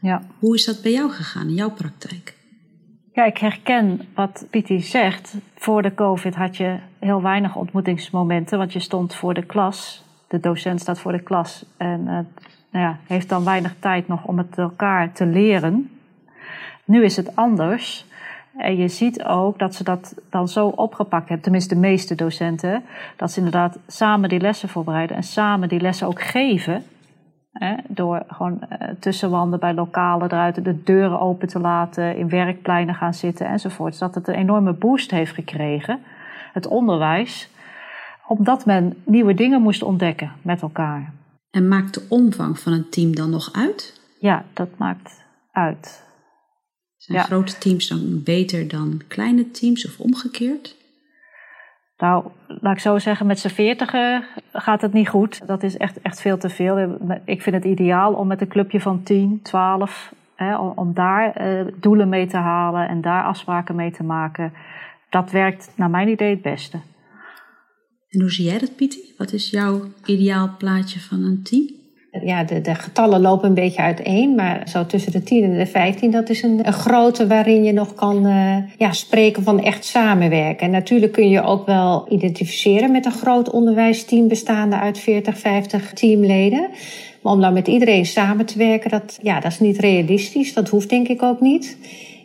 Ja. 0.00 0.22
Hoe 0.38 0.54
is 0.54 0.64
dat 0.64 0.82
bij 0.82 0.92
jou 0.92 1.10
gegaan 1.10 1.48
in 1.48 1.54
jouw 1.54 1.70
praktijk? 1.70 2.34
Ja, 3.12 3.24
ik 3.24 3.38
herken 3.38 4.00
wat 4.14 4.46
Pietie 4.50 4.80
zegt. 4.80 5.34
Voor 5.54 5.82
de 5.82 5.94
COVID 5.94 6.34
had 6.34 6.56
je 6.56 6.78
heel 6.98 7.22
weinig 7.22 7.56
ontmoetingsmomenten, 7.56 8.58
want 8.58 8.72
je 8.72 8.80
stond 8.80 9.14
voor 9.14 9.34
de 9.34 9.46
klas 9.46 10.04
de 10.28 10.40
docent 10.40 10.80
staat 10.80 10.98
voor 10.98 11.12
de 11.12 11.22
klas 11.22 11.64
en 11.76 12.00
uh, 12.00 12.18
nou 12.70 12.84
ja, 12.84 12.96
heeft 13.06 13.28
dan 13.28 13.44
weinig 13.44 13.74
tijd 13.78 14.08
nog 14.08 14.24
om 14.24 14.38
het 14.38 14.58
elkaar 14.58 15.12
te 15.12 15.26
leren. 15.26 15.90
Nu 16.84 17.04
is 17.04 17.16
het 17.16 17.36
anders. 17.36 18.06
En 18.56 18.76
je 18.76 18.88
ziet 18.88 19.24
ook 19.24 19.58
dat 19.58 19.74
ze 19.74 19.84
dat 19.84 20.14
dan 20.30 20.48
zo 20.48 20.66
opgepakt 20.66 21.28
hebben, 21.28 21.42
tenminste 21.42 21.74
de 21.74 21.80
meeste 21.80 22.14
docenten, 22.14 22.84
dat 23.16 23.30
ze 23.30 23.38
inderdaad 23.38 23.78
samen 23.86 24.28
die 24.28 24.40
lessen 24.40 24.68
voorbereiden 24.68 25.16
en 25.16 25.22
samen 25.22 25.68
die 25.68 25.80
lessen 25.80 26.06
ook 26.06 26.22
geven. 26.22 26.84
Hè, 27.52 27.74
door 27.88 28.22
gewoon 28.28 28.60
uh, 28.60 28.88
tussenwanden 29.00 29.60
bij 29.60 29.74
lokalen 29.74 30.32
eruit 30.32 30.64
de 30.64 30.82
deuren 30.82 31.20
open 31.20 31.48
te 31.48 31.60
laten, 31.60 32.16
in 32.16 32.28
werkpleinen 32.28 32.94
gaan 32.94 33.14
zitten 33.14 33.46
enzovoort. 33.46 33.98
Dat 33.98 34.14
het 34.14 34.28
een 34.28 34.34
enorme 34.34 34.72
boost 34.72 35.10
heeft 35.10 35.34
gekregen, 35.34 35.98
het 36.52 36.66
onderwijs, 36.66 37.50
omdat 38.28 38.66
men 38.66 38.96
nieuwe 39.04 39.34
dingen 39.34 39.62
moest 39.62 39.82
ontdekken 39.82 40.32
met 40.42 40.62
elkaar. 40.62 41.12
En 41.50 41.68
maakt 41.68 41.94
de 41.94 42.06
omvang 42.08 42.58
van 42.58 42.72
een 42.72 42.88
team 42.88 43.14
dan 43.14 43.30
nog 43.30 43.52
uit? 43.52 44.00
Ja, 44.18 44.44
dat 44.52 44.68
maakt 44.76 45.24
uit. 45.52 46.04
Zijn 46.96 47.24
grote 47.24 47.58
teams 47.58 47.88
dan 47.88 48.22
beter 48.24 48.68
dan 48.68 49.00
kleine 49.08 49.50
teams 49.50 49.86
of 49.86 50.00
omgekeerd? 50.00 50.76
Nou, 51.96 52.24
laat 52.46 52.74
ik 52.74 52.80
zo 52.80 52.98
zeggen, 52.98 53.26
met 53.26 53.38
z'n 53.38 53.48
veertigen 53.48 54.24
gaat 54.52 54.80
het 54.80 54.92
niet 54.92 55.08
goed. 55.08 55.46
Dat 55.46 55.62
is 55.62 55.76
echt, 55.76 56.00
echt 56.00 56.20
veel 56.20 56.38
te 56.38 56.48
veel. 56.48 56.98
Ik 57.24 57.42
vind 57.42 57.56
het 57.56 57.64
ideaal 57.64 58.12
om 58.12 58.26
met 58.26 58.40
een 58.40 58.48
clubje 58.48 58.80
van 58.80 59.02
10, 59.02 59.40
12, 59.42 60.12
hè, 60.34 60.56
om 60.56 60.94
daar 60.94 61.32
eh, 61.32 61.66
doelen 61.80 62.08
mee 62.08 62.26
te 62.26 62.36
halen 62.36 62.88
en 62.88 63.00
daar 63.00 63.24
afspraken 63.24 63.74
mee 63.74 63.90
te 63.90 64.04
maken. 64.04 64.52
Dat 65.10 65.30
werkt 65.30 65.72
naar 65.76 65.90
mijn 65.90 66.08
idee 66.08 66.30
het 66.30 66.42
beste. 66.42 66.78
En 68.16 68.22
hoe 68.22 68.30
zie 68.30 68.44
jij 68.44 68.58
dat? 68.58 68.70
Wat 69.16 69.32
is 69.32 69.50
jouw 69.50 69.82
ideaal 70.04 70.50
plaatje 70.58 71.00
van 71.00 71.22
een 71.22 71.42
team? 71.42 71.74
ja, 72.24 72.44
de, 72.44 72.60
de, 72.60 72.74
getallen 72.74 73.20
lopen 73.20 73.48
een 73.48 73.54
beetje 73.54 73.82
uiteen, 73.82 74.34
maar 74.34 74.68
zo 74.68 74.86
tussen 74.86 75.12
de 75.12 75.22
10 75.22 75.44
en 75.44 75.58
de 75.58 75.66
15, 75.66 76.10
dat 76.10 76.28
is 76.28 76.42
een, 76.42 76.66
een 76.66 76.72
grote 76.72 77.26
waarin 77.26 77.64
je 77.64 77.72
nog 77.72 77.94
kan 77.94 78.26
uh, 78.26 78.56
ja, 78.78 78.92
spreken 78.92 79.42
van 79.42 79.62
echt 79.62 79.84
samenwerken. 79.84 80.66
En 80.66 80.70
natuurlijk 80.70 81.12
kun 81.12 81.28
je 81.28 81.42
ook 81.42 81.66
wel 81.66 82.06
identificeren 82.08 82.90
met 82.90 83.06
een 83.06 83.12
groot 83.12 83.50
onderwijsteam 83.50 84.28
bestaande 84.28 84.76
uit 84.76 84.98
40, 84.98 85.38
50 85.38 85.92
teamleden. 85.92 86.68
Maar 87.22 87.32
om 87.32 87.40
dan 87.40 87.52
met 87.52 87.68
iedereen 87.68 88.06
samen 88.06 88.46
te 88.46 88.58
werken, 88.58 88.90
dat, 88.90 89.18
ja, 89.22 89.40
dat 89.40 89.52
is 89.52 89.60
niet 89.60 89.78
realistisch. 89.78 90.54
Dat 90.54 90.68
hoeft 90.68 90.88
denk 90.88 91.08
ik 91.08 91.22
ook 91.22 91.40
niet. 91.40 91.76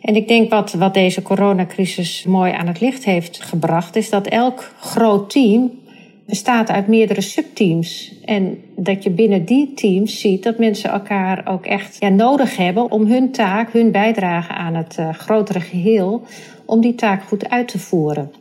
En 0.02 0.16
ik 0.16 0.28
denk 0.28 0.50
wat, 0.50 0.72
wat 0.72 0.94
deze 0.94 1.22
coronacrisis 1.22 2.24
mooi 2.24 2.52
aan 2.52 2.66
het 2.66 2.80
licht 2.80 3.04
heeft 3.04 3.42
gebracht, 3.42 3.96
is 3.96 4.10
dat 4.10 4.26
elk 4.26 4.72
groot 4.80 5.30
team 5.30 5.70
bestaat 6.26 6.70
uit 6.70 6.86
meerdere 6.86 7.20
subteams. 7.20 8.14
En 8.24 8.58
dat 8.76 9.02
je 9.02 9.10
binnen 9.10 9.44
die 9.44 9.74
teams 9.74 10.20
ziet 10.20 10.42
dat 10.42 10.58
mensen 10.58 10.90
elkaar 10.90 11.46
ook 11.48 11.66
echt 11.66 11.96
ja, 11.98 12.08
nodig 12.08 12.56
hebben 12.56 12.90
om 12.90 13.06
hun 13.06 13.30
taak, 13.30 13.72
hun 13.72 13.90
bijdrage 13.90 14.52
aan 14.52 14.74
het 14.74 14.96
uh, 15.00 15.14
grotere 15.14 15.60
geheel, 15.60 16.22
om 16.66 16.80
die 16.80 16.94
taak 16.94 17.22
goed 17.22 17.48
uit 17.48 17.68
te 17.68 17.78
voeren. 17.78 18.32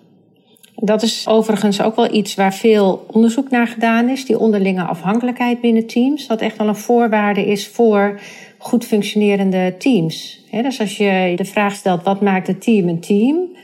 Dat 0.76 1.02
is 1.02 1.28
overigens 1.28 1.82
ook 1.82 1.96
wel 1.96 2.14
iets 2.14 2.36
waar 2.36 2.54
veel 2.54 3.06
onderzoek 3.12 3.50
naar 3.50 3.68
gedaan 3.68 4.10
is, 4.10 4.26
die 4.26 4.40
onderlinge 4.40 4.84
afhankelijkheid 4.84 5.62
binnen 5.62 5.88
teams, 5.88 6.28
wat 6.28 6.42
echt 6.42 6.58
wel 6.58 6.68
een 6.68 6.76
voorwaarde 6.76 7.46
is 7.46 7.68
voor 7.68 8.20
goed 8.58 8.86
functionerende 8.86 9.76
teams. 9.78 10.46
dus 10.52 10.80
als 10.80 10.98
je 10.98 11.34
de 11.36 11.46
vraag 11.46 11.74
stelt 11.74 12.04
wat 12.04 12.22
maakt 12.22 12.48
een 12.48 12.60
team 12.60 12.88
een 12.88 13.00
team, 13.00 13.58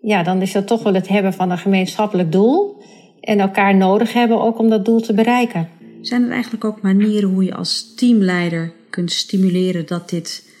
ja, 0.00 0.22
dan 0.22 0.42
is 0.42 0.52
dat 0.52 0.66
toch 0.66 0.82
wel 0.82 0.94
het 0.94 1.08
hebben 1.08 1.32
van 1.32 1.50
een 1.50 1.58
gemeenschappelijk 1.58 2.32
doel 2.32 2.82
en 3.24 3.40
elkaar 3.40 3.76
nodig 3.76 4.12
hebben 4.12 4.40
ook 4.40 4.58
om 4.58 4.68
dat 4.68 4.84
doel 4.84 5.00
te 5.00 5.14
bereiken. 5.14 5.68
Zijn 6.00 6.24
er 6.24 6.30
eigenlijk 6.30 6.64
ook 6.64 6.82
manieren 6.82 7.30
hoe 7.30 7.44
je 7.44 7.54
als 7.54 7.94
teamleider 7.94 8.72
kunt 8.90 9.12
stimuleren 9.12 9.86
dat 9.86 10.10
dit 10.10 10.52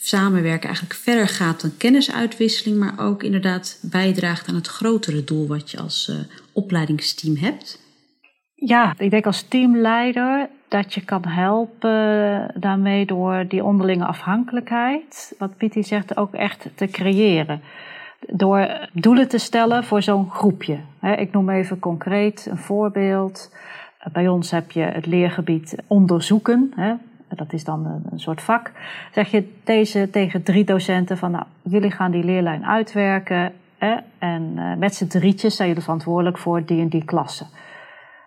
samenwerken 0.00 0.64
eigenlijk 0.64 0.94
verder 1.00 1.28
gaat 1.28 1.60
dan 1.60 1.76
kennisuitwisseling, 1.76 2.78
maar 2.78 3.06
ook 3.06 3.22
inderdaad 3.22 3.78
bijdraagt 3.90 4.48
aan 4.48 4.54
het 4.54 4.66
grotere 4.66 5.24
doel 5.24 5.46
wat 5.46 5.70
je 5.70 5.78
als 5.78 6.08
uh, 6.10 6.16
opleidingsteam 6.52 7.36
hebt? 7.36 7.84
Ja, 8.54 8.94
ik 8.98 9.10
denk 9.10 9.26
als 9.26 9.42
teamleider 9.42 10.48
dat 10.68 10.94
je 10.94 11.04
kan 11.04 11.24
helpen 11.26 12.50
daarmee 12.60 13.06
door 13.06 13.44
die 13.48 13.64
onderlinge 13.64 14.04
afhankelijkheid, 14.04 15.34
wat 15.38 15.56
Pietie 15.56 15.82
zegt, 15.82 16.16
ook 16.16 16.34
echt 16.34 16.68
te 16.74 16.86
creëren 16.86 17.60
door 18.18 18.88
doelen 18.92 19.28
te 19.28 19.38
stellen 19.38 19.84
voor 19.84 20.02
zo'n 20.02 20.30
groepje. 20.30 20.78
Ik 21.16 21.32
noem 21.32 21.50
even 21.50 21.78
concreet 21.78 22.46
een 22.50 22.58
voorbeeld. 22.58 23.54
Bij 24.12 24.28
ons 24.28 24.50
heb 24.50 24.70
je 24.70 24.80
het 24.80 25.06
leergebied 25.06 25.76
onderzoeken. 25.86 26.74
Dat 27.28 27.52
is 27.52 27.64
dan 27.64 28.02
een 28.10 28.20
soort 28.20 28.42
vak. 28.42 28.72
Zeg 29.12 29.30
je 29.30 29.52
deze 29.64 30.10
tegen 30.10 30.42
drie 30.42 30.64
docenten 30.64 31.18
van, 31.18 31.30
nou, 31.30 31.44
jullie 31.62 31.90
gaan 31.90 32.10
die 32.10 32.24
leerlijn 32.24 32.66
uitwerken. 32.66 33.52
En 34.18 34.52
eh, 34.56 34.74
met 34.76 34.94
z'n 34.94 35.06
drietjes 35.06 35.56
zijn 35.56 35.68
jullie 35.68 35.82
verantwoordelijk 35.82 36.38
voor 36.38 36.64
die 36.64 36.80
en 36.80 36.88
die 36.88 37.04
klassen. 37.04 37.46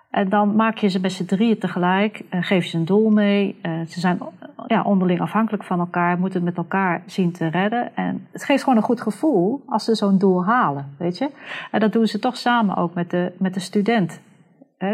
En 0.09 0.29
dan 0.29 0.55
maak 0.55 0.77
je 0.77 0.87
ze 0.87 0.99
met 0.99 1.11
z'n 1.11 1.25
drieën 1.25 1.57
tegelijk, 1.57 2.23
geef 2.29 2.65
ze 2.65 2.77
een 2.77 2.85
doel 2.85 3.09
mee. 3.09 3.59
Uh, 3.61 3.71
ze 3.87 3.99
zijn 3.99 4.19
ja, 4.67 4.83
onderling 4.83 5.21
afhankelijk 5.21 5.63
van 5.63 5.79
elkaar, 5.79 6.19
moeten 6.19 6.39
het 6.39 6.49
met 6.49 6.57
elkaar 6.57 7.03
zien 7.05 7.31
te 7.31 7.47
redden. 7.47 7.95
En 7.95 8.27
het 8.31 8.43
geeft 8.43 8.63
gewoon 8.63 8.77
een 8.77 8.83
goed 8.83 9.01
gevoel 9.01 9.63
als 9.65 9.83
ze 9.83 9.95
zo'n 9.95 10.17
doel 10.17 10.45
halen, 10.45 10.95
weet 10.97 11.17
je. 11.17 11.29
En 11.71 11.79
dat 11.79 11.93
doen 11.93 12.07
ze 12.07 12.19
toch 12.19 12.37
samen 12.37 12.75
ook 12.75 12.93
met 12.93 13.09
de, 13.09 13.31
met 13.37 13.53
de 13.53 13.59
student. 13.59 14.19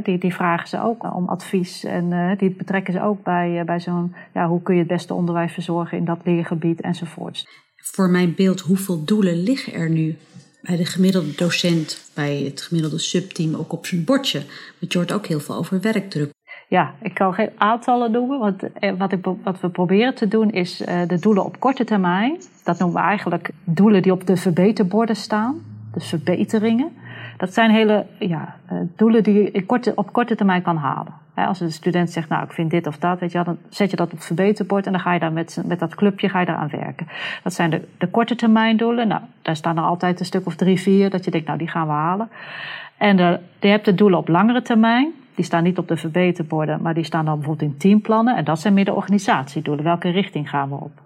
die, 0.03 0.17
die 0.17 0.33
vragen 0.33 0.67
ze 0.67 0.81
ook 0.81 1.15
om 1.15 1.27
advies 1.27 1.83
en 1.83 2.11
uh, 2.11 2.37
die 2.37 2.55
betrekken 2.55 2.93
ze 2.93 3.01
ook 3.01 3.23
bij, 3.23 3.63
bij 3.65 3.79
zo'n, 3.79 4.15
ja, 4.33 4.47
hoe 4.47 4.61
kun 4.61 4.73
je 4.73 4.79
het 4.79 4.89
beste 4.89 5.13
onderwijs 5.13 5.53
verzorgen 5.53 5.97
in 5.97 6.05
dat 6.05 6.19
leergebied 6.23 6.81
enzovoorts. 6.81 7.47
Voor 7.75 8.09
mijn 8.09 8.35
beeld, 8.35 8.59
hoeveel 8.59 9.05
doelen 9.05 9.43
liggen 9.43 9.73
er 9.73 9.89
nu 9.89 10.17
bij 10.65 10.75
de 10.75 10.85
gemiddelde 10.85 11.35
docent, 11.35 12.11
bij 12.13 12.41
het 12.43 12.61
gemiddelde 12.61 12.99
subteam 12.99 13.55
ook 13.55 13.71
op 13.71 13.85
zijn 13.85 14.03
bordje. 14.03 14.41
Want 14.79 14.93
je 14.93 15.13
ook 15.13 15.25
heel 15.25 15.39
veel 15.39 15.55
over 15.55 15.81
werkdruk. 15.81 16.33
Ja, 16.67 16.93
ik 17.01 17.13
kan 17.13 17.33
geen 17.33 17.49
aantallen 17.57 18.11
noemen. 18.11 18.39
Want 18.39 18.73
eh, 18.73 18.97
wat, 18.97 19.15
wat 19.43 19.59
we 19.59 19.69
proberen 19.69 20.15
te 20.15 20.27
doen 20.27 20.51
is 20.51 20.81
uh, 20.81 21.07
de 21.07 21.19
doelen 21.19 21.45
op 21.45 21.59
korte 21.59 21.83
termijn. 21.83 22.37
Dat 22.63 22.79
noemen 22.79 23.01
we 23.01 23.07
eigenlijk 23.07 23.49
doelen 23.63 24.01
die 24.01 24.11
op 24.11 24.27
de 24.27 24.37
verbeterborden 24.37 25.15
staan. 25.15 25.61
Dus 25.93 26.07
verbeteringen. 26.07 26.91
Dat 27.37 27.53
zijn 27.53 27.71
hele 27.71 28.05
ja, 28.19 28.55
uh, 28.71 28.79
doelen 28.95 29.23
die 29.23 29.33
je 29.33 29.93
op 29.95 30.13
korte 30.13 30.35
termijn 30.35 30.61
kan 30.61 30.77
halen. 30.77 31.13
Als 31.35 31.59
een 31.59 31.71
student 31.71 32.11
zegt, 32.11 32.29
nou 32.29 32.43
ik 32.43 32.51
vind 32.51 32.71
dit 32.71 32.87
of 32.87 32.97
dat, 32.97 33.19
weet 33.19 33.31
je, 33.31 33.43
dan 33.43 33.57
zet 33.69 33.89
je 33.89 33.95
dat 33.95 34.05
op 34.05 34.11
het 34.11 34.25
verbeterbord 34.25 34.85
en 34.85 34.91
dan 34.91 35.01
ga 35.01 35.13
je 35.13 35.19
daar 35.19 35.31
met, 35.31 35.61
met 35.65 35.79
dat 35.79 35.95
clubje 35.95 36.29
ga 36.29 36.39
je 36.39 36.45
daar 36.45 36.55
aan 36.55 36.69
werken. 36.69 37.07
Dat 37.43 37.53
zijn 37.53 37.69
de, 37.69 37.87
de 37.97 38.07
korte 38.07 38.35
termijn 38.35 38.77
doelen. 38.77 39.07
Nou, 39.07 39.21
daar 39.41 39.55
staan 39.55 39.77
er 39.77 39.83
altijd 39.83 40.19
een 40.19 40.25
stuk 40.25 40.45
of 40.45 40.55
drie, 40.55 40.79
vier 40.79 41.09
dat 41.09 41.25
je 41.25 41.31
denkt, 41.31 41.47
nou 41.47 41.59
die 41.59 41.67
gaan 41.67 41.87
we 41.87 41.93
halen. 41.93 42.29
En 42.97 43.17
de, 43.17 43.39
je 43.59 43.67
hebt 43.67 43.85
de 43.85 43.95
doelen 43.95 44.19
op 44.19 44.27
langere 44.27 44.61
termijn. 44.61 45.11
Die 45.35 45.45
staan 45.45 45.63
niet 45.63 45.77
op 45.77 45.87
de 45.87 45.97
verbeterborden, 45.97 46.81
maar 46.81 46.93
die 46.93 47.03
staan 47.03 47.25
dan 47.25 47.35
bijvoorbeeld 47.35 47.71
in 47.71 47.77
teamplannen. 47.77 48.35
En 48.35 48.43
dat 48.43 48.59
zijn 48.59 48.73
meer 48.73 48.85
de 48.85 48.93
organisatiedoelen. 48.93 49.83
Welke 49.83 50.09
richting 50.09 50.49
gaan 50.49 50.69
we 50.69 50.75
op? 50.75 51.04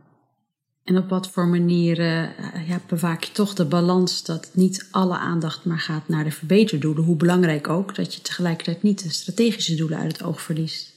En 0.90 0.98
op 0.98 1.10
wat 1.10 1.30
voor 1.30 1.48
manier 1.48 2.00
uh, 2.00 2.24
ja, 2.68 2.78
bewaak 2.88 3.24
je 3.24 3.32
toch 3.32 3.54
de 3.54 3.66
balans 3.66 4.26
dat 4.26 4.52
niet 4.54 4.88
alle 4.92 5.18
aandacht 5.18 5.66
maar 5.66 5.80
gaat 5.80 6.08
naar 6.08 6.24
de 6.24 6.32
verbeterdoelen? 6.32 7.04
Hoe 7.04 7.16
belangrijk 7.16 7.68
ook 7.68 7.96
dat 7.96 8.16
je 8.16 8.22
tegelijkertijd 8.22 8.84
niet 8.84 9.04
de 9.04 9.10
strategische 9.10 9.76
doelen 9.76 10.00
uit 10.00 10.12
het 10.12 10.24
oog 10.24 10.42
verliest. 10.42 10.94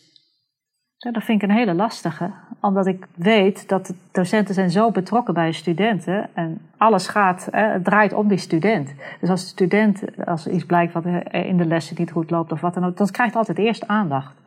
Ja, 0.97 1.11
dat 1.11 1.25
vind 1.25 1.43
ik 1.43 1.49
een 1.49 1.57
hele 1.57 1.75
lastige. 1.75 2.31
Omdat 2.61 2.87
ik 2.87 3.07
weet 3.15 3.69
dat 3.69 3.93
docenten 4.13 4.55
zijn 4.55 4.71
zo 4.71 4.91
betrokken 4.91 5.35
bij 5.35 5.53
studenten. 5.53 6.29
En 6.35 6.61
alles 6.77 7.09
gaat, 7.09 7.49
draait 7.83 8.13
om 8.13 8.29
die 8.29 8.39
student. 8.39 8.93
Dus 9.21 9.31
als 9.31 9.43
de 9.43 9.49
student, 9.49 10.03
als 10.27 10.47
iets 10.47 10.65
blijkt 10.65 10.93
wat 10.93 11.05
in 11.33 11.57
de 11.57 11.67
lessen 11.67 11.97
niet 11.99 12.11
goed 12.11 12.31
loopt 12.31 12.53
of 12.53 12.61
wat 12.61 12.75
dan 12.75 12.85
ook, 12.85 12.97
dan 12.97 13.11
krijgt 13.11 13.37
altijd 13.37 13.59
eerst 13.59 13.87
aandacht. 13.87 14.42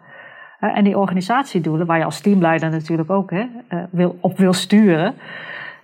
En 0.59 0.83
die 0.83 0.97
organisatiedoelen, 0.97 1.85
waar 1.85 1.97
je 1.97 2.05
als 2.05 2.19
teamleider 2.19 2.69
natuurlijk 2.69 3.09
ook 3.09 3.31
hè, 3.31 3.45
eh, 3.67 3.79
wil, 3.89 4.17
op 4.21 4.37
wil 4.37 4.53
sturen, 4.53 5.15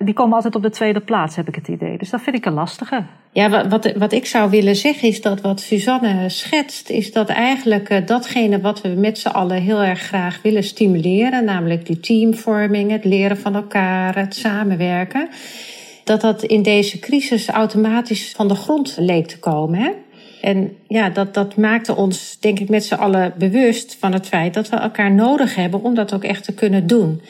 die 0.05 0.13
komen 0.13 0.35
altijd 0.35 0.55
op 0.55 0.61
de 0.61 0.69
tweede 0.69 0.99
plaats, 0.99 1.35
heb 1.35 1.47
ik 1.47 1.55
het 1.55 1.67
idee. 1.67 1.97
Dus 1.97 2.09
dat 2.09 2.21
vind 2.21 2.35
ik 2.35 2.45
een 2.45 2.53
lastige. 2.53 3.03
Ja, 3.31 3.67
wat, 3.69 3.93
wat 3.97 4.11
ik 4.11 4.25
zou 4.25 4.49
willen 4.49 4.75
zeggen 4.75 5.07
is 5.07 5.21
dat 5.21 5.41
wat 5.41 5.59
Suzanne 5.59 6.29
schetst, 6.29 6.89
is 6.89 7.11
dat 7.11 7.29
eigenlijk 7.29 7.89
uh, 7.89 8.05
datgene 8.05 8.61
wat 8.61 8.81
we 8.81 8.89
met 8.89 9.19
z'n 9.19 9.27
allen 9.27 9.61
heel 9.61 9.83
erg 9.83 9.99
graag 9.99 10.41
willen 10.41 10.63
stimuleren, 10.63 11.45
namelijk 11.45 11.85
die 11.85 11.99
teamvorming, 11.99 12.91
het 12.91 13.05
leren 13.05 13.37
van 13.37 13.55
elkaar, 13.55 14.15
het 14.15 14.35
samenwerken, 14.35 15.29
dat 16.03 16.21
dat 16.21 16.43
in 16.43 16.61
deze 16.61 16.99
crisis 16.99 17.47
automatisch 17.47 18.31
van 18.35 18.47
de 18.47 18.55
grond 18.55 18.95
leek 18.99 19.27
te 19.27 19.39
komen. 19.39 19.79
Hè? 19.79 19.89
En 20.41 20.75
ja, 20.87 21.09
dat, 21.09 21.33
dat 21.33 21.55
maakte 21.55 21.95
ons, 21.95 22.37
denk 22.39 22.59
ik, 22.59 22.69
met 22.69 22.85
z'n 22.85 22.93
allen 22.93 23.33
bewust 23.37 23.97
van 23.99 24.13
het 24.13 24.27
feit 24.27 24.53
dat 24.53 24.69
we 24.69 24.75
elkaar 24.75 25.11
nodig 25.11 25.55
hebben 25.55 25.83
om 25.83 25.95
dat 25.95 26.13
ook 26.13 26.23
echt 26.23 26.43
te 26.43 26.53
kunnen 26.53 26.87
doen. 26.87 27.21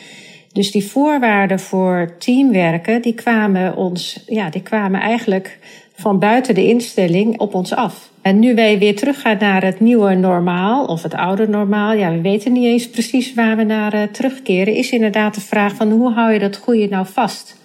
Dus 0.54 0.72
die 0.72 0.86
voorwaarden 0.86 1.60
voor 1.60 2.16
teamwerken, 2.20 3.02
die 3.02 3.14
kwamen 3.14 3.76
ons, 3.76 4.24
ja, 4.28 4.50
die 4.50 4.62
kwamen 4.62 5.02
eigenlijk 5.02 5.60
van 5.94 6.20
buiten 6.20 6.56
de 6.56 6.68
instelling 6.68 7.40
op 7.40 7.54
ons 7.54 7.74
af. 7.74 8.10
En 8.22 8.40
nu 8.40 8.56
wij 8.56 8.80
weer 8.80 8.96
teruggaan 8.96 9.38
naar 9.40 9.64
het 9.64 9.80
nieuwe 9.80 10.14
normaal, 10.14 10.86
of 10.86 11.04
het 11.04 11.14
oude 11.14 11.48
normaal, 11.48 11.94
ja, 11.94 12.12
we 12.12 12.22
weten 12.22 12.52
niet 12.52 12.66
eens 12.66 12.90
precies 12.90 13.34
waar 13.34 13.58
we 13.58 13.64
naar 13.64 13.94
uh, 13.94 14.04
terugkeren, 14.04 14.74
is 14.74 14.92
inderdaad 14.92 15.36
de 15.36 15.42
vraag 15.42 15.76
van 15.76 15.92
hoe 15.92 16.14
hou 16.14 16.34
je 16.34 16.40
dat 16.40 16.58
goede 16.58 16.88
nou 16.88 17.06
vast? 17.06 17.61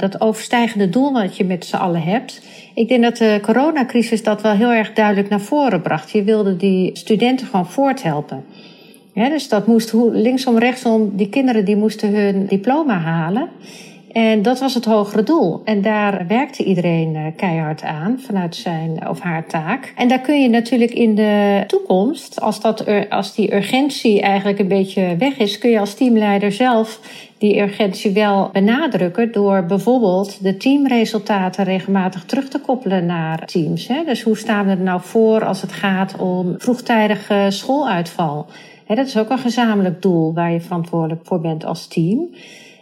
Dat 0.00 0.20
overstijgende 0.20 0.88
doel 0.88 1.12
wat 1.12 1.36
je 1.36 1.44
met 1.44 1.64
z'n 1.64 1.76
allen 1.76 2.02
hebt. 2.02 2.42
Ik 2.74 2.88
denk 2.88 3.02
dat 3.02 3.16
de 3.16 3.38
coronacrisis 3.42 4.22
dat 4.22 4.42
wel 4.42 4.52
heel 4.52 4.72
erg 4.72 4.92
duidelijk 4.92 5.28
naar 5.28 5.40
voren 5.40 5.82
bracht. 5.82 6.10
Je 6.10 6.22
wilde 6.22 6.56
die 6.56 6.90
studenten 6.96 7.46
gewoon 7.46 7.66
voorthelpen. 7.66 8.44
Dus 9.14 9.48
dat 9.48 9.66
moest 9.66 9.92
linksom, 10.12 10.58
rechtsom, 10.58 11.16
die 11.16 11.28
kinderen 11.28 11.64
die 11.64 11.76
moesten 11.76 12.14
hun 12.14 12.46
diploma 12.46 12.98
halen. 12.98 13.48
En 14.18 14.42
dat 14.42 14.58
was 14.58 14.74
het 14.74 14.84
hogere 14.84 15.22
doel. 15.22 15.60
En 15.64 15.82
daar 15.82 16.26
werkte 16.26 16.64
iedereen 16.64 17.16
eh, 17.16 17.22
keihard 17.36 17.82
aan 17.82 18.20
vanuit 18.20 18.56
zijn 18.56 19.08
of 19.08 19.20
haar 19.20 19.46
taak. 19.46 19.92
En 19.96 20.08
daar 20.08 20.20
kun 20.20 20.42
je 20.42 20.48
natuurlijk 20.48 20.90
in 20.90 21.14
de 21.14 21.64
toekomst, 21.66 22.40
als, 22.40 22.60
dat, 22.60 22.84
als 23.10 23.34
die 23.34 23.54
urgentie 23.54 24.20
eigenlijk 24.20 24.58
een 24.58 24.68
beetje 24.68 25.16
weg 25.16 25.38
is, 25.38 25.58
kun 25.58 25.70
je 25.70 25.78
als 25.78 25.94
teamleider 25.94 26.52
zelf 26.52 27.00
die 27.38 27.60
urgentie 27.60 28.12
wel 28.12 28.50
benadrukken 28.52 29.32
door 29.32 29.64
bijvoorbeeld 29.64 30.42
de 30.42 30.56
teamresultaten 30.56 31.64
regelmatig 31.64 32.24
terug 32.24 32.48
te 32.48 32.60
koppelen 32.60 33.06
naar 33.06 33.46
teams. 33.46 33.86
Dus 34.06 34.22
hoe 34.22 34.36
staan 34.36 34.64
we 34.64 34.70
er 34.70 34.78
nou 34.78 35.00
voor 35.02 35.44
als 35.44 35.60
het 35.60 35.72
gaat 35.72 36.16
om 36.18 36.54
vroegtijdige 36.58 37.46
schooluitval? 37.48 38.46
Dat 38.86 39.06
is 39.06 39.18
ook 39.18 39.30
een 39.30 39.38
gezamenlijk 39.38 40.02
doel 40.02 40.34
waar 40.34 40.52
je 40.52 40.60
verantwoordelijk 40.60 41.20
voor 41.24 41.40
bent 41.40 41.64
als 41.64 41.86
team. 41.86 42.28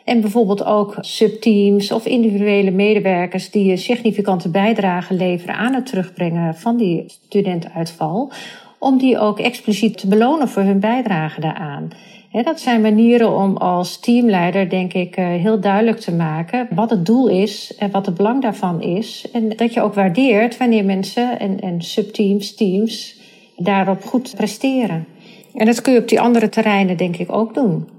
En 0.07 0.21
bijvoorbeeld 0.21 0.65
ook 0.65 0.97
subteams 1.01 1.93
of 1.93 2.07
individuele 2.07 2.71
medewerkers 2.71 3.51
die 3.51 3.71
een 3.71 3.79
significante 3.79 4.49
bijdrage 4.49 5.15
leveren 5.15 5.55
aan 5.55 5.75
het 5.75 5.87
terugbrengen 5.87 6.55
van 6.55 6.77
die 6.77 7.05
studentenuitval. 7.07 8.33
Om 8.79 8.99
die 8.99 9.19
ook 9.19 9.39
expliciet 9.39 9.99
te 9.99 10.07
belonen 10.09 10.49
voor 10.49 10.63
hun 10.63 10.81
bijdrage 10.81 11.41
daaraan. 11.41 11.89
dat 12.33 12.61
zijn 12.61 12.81
manieren 12.81 13.37
om 13.37 13.57
als 13.57 14.01
teamleider, 14.01 14.69
denk 14.69 14.93
ik, 14.93 15.17
eh, 15.17 15.27
heel 15.27 15.61
duidelijk 15.61 15.99
te 15.99 16.13
maken 16.13 16.69
wat 16.71 16.91
het 16.91 17.07
doel 17.07 17.29
is 17.29 17.75
en 17.79 17.91
wat 17.91 18.07
het 18.07 18.15
belang 18.15 18.43
daarvan 18.43 18.83
is. 18.83 19.29
En 19.33 19.49
dat 19.49 19.75
je 19.75 19.83
ook 19.83 19.95
waardeert 19.95 20.57
wanneer 20.57 20.85
mensen 20.85 21.39
en, 21.39 21.61
en 21.61 21.83
subteams, 21.83 22.55
teams 22.55 23.21
daarop 23.57 24.05
goed 24.05 24.35
presteren. 24.37 25.07
En 25.55 25.67
dat 25.67 25.81
kun 25.81 25.93
je 25.93 25.99
op 25.99 26.09
die 26.09 26.21
andere 26.21 26.49
terreinen, 26.49 26.97
denk 26.97 27.17
ik, 27.17 27.33
ook 27.33 27.55
doen 27.55 27.96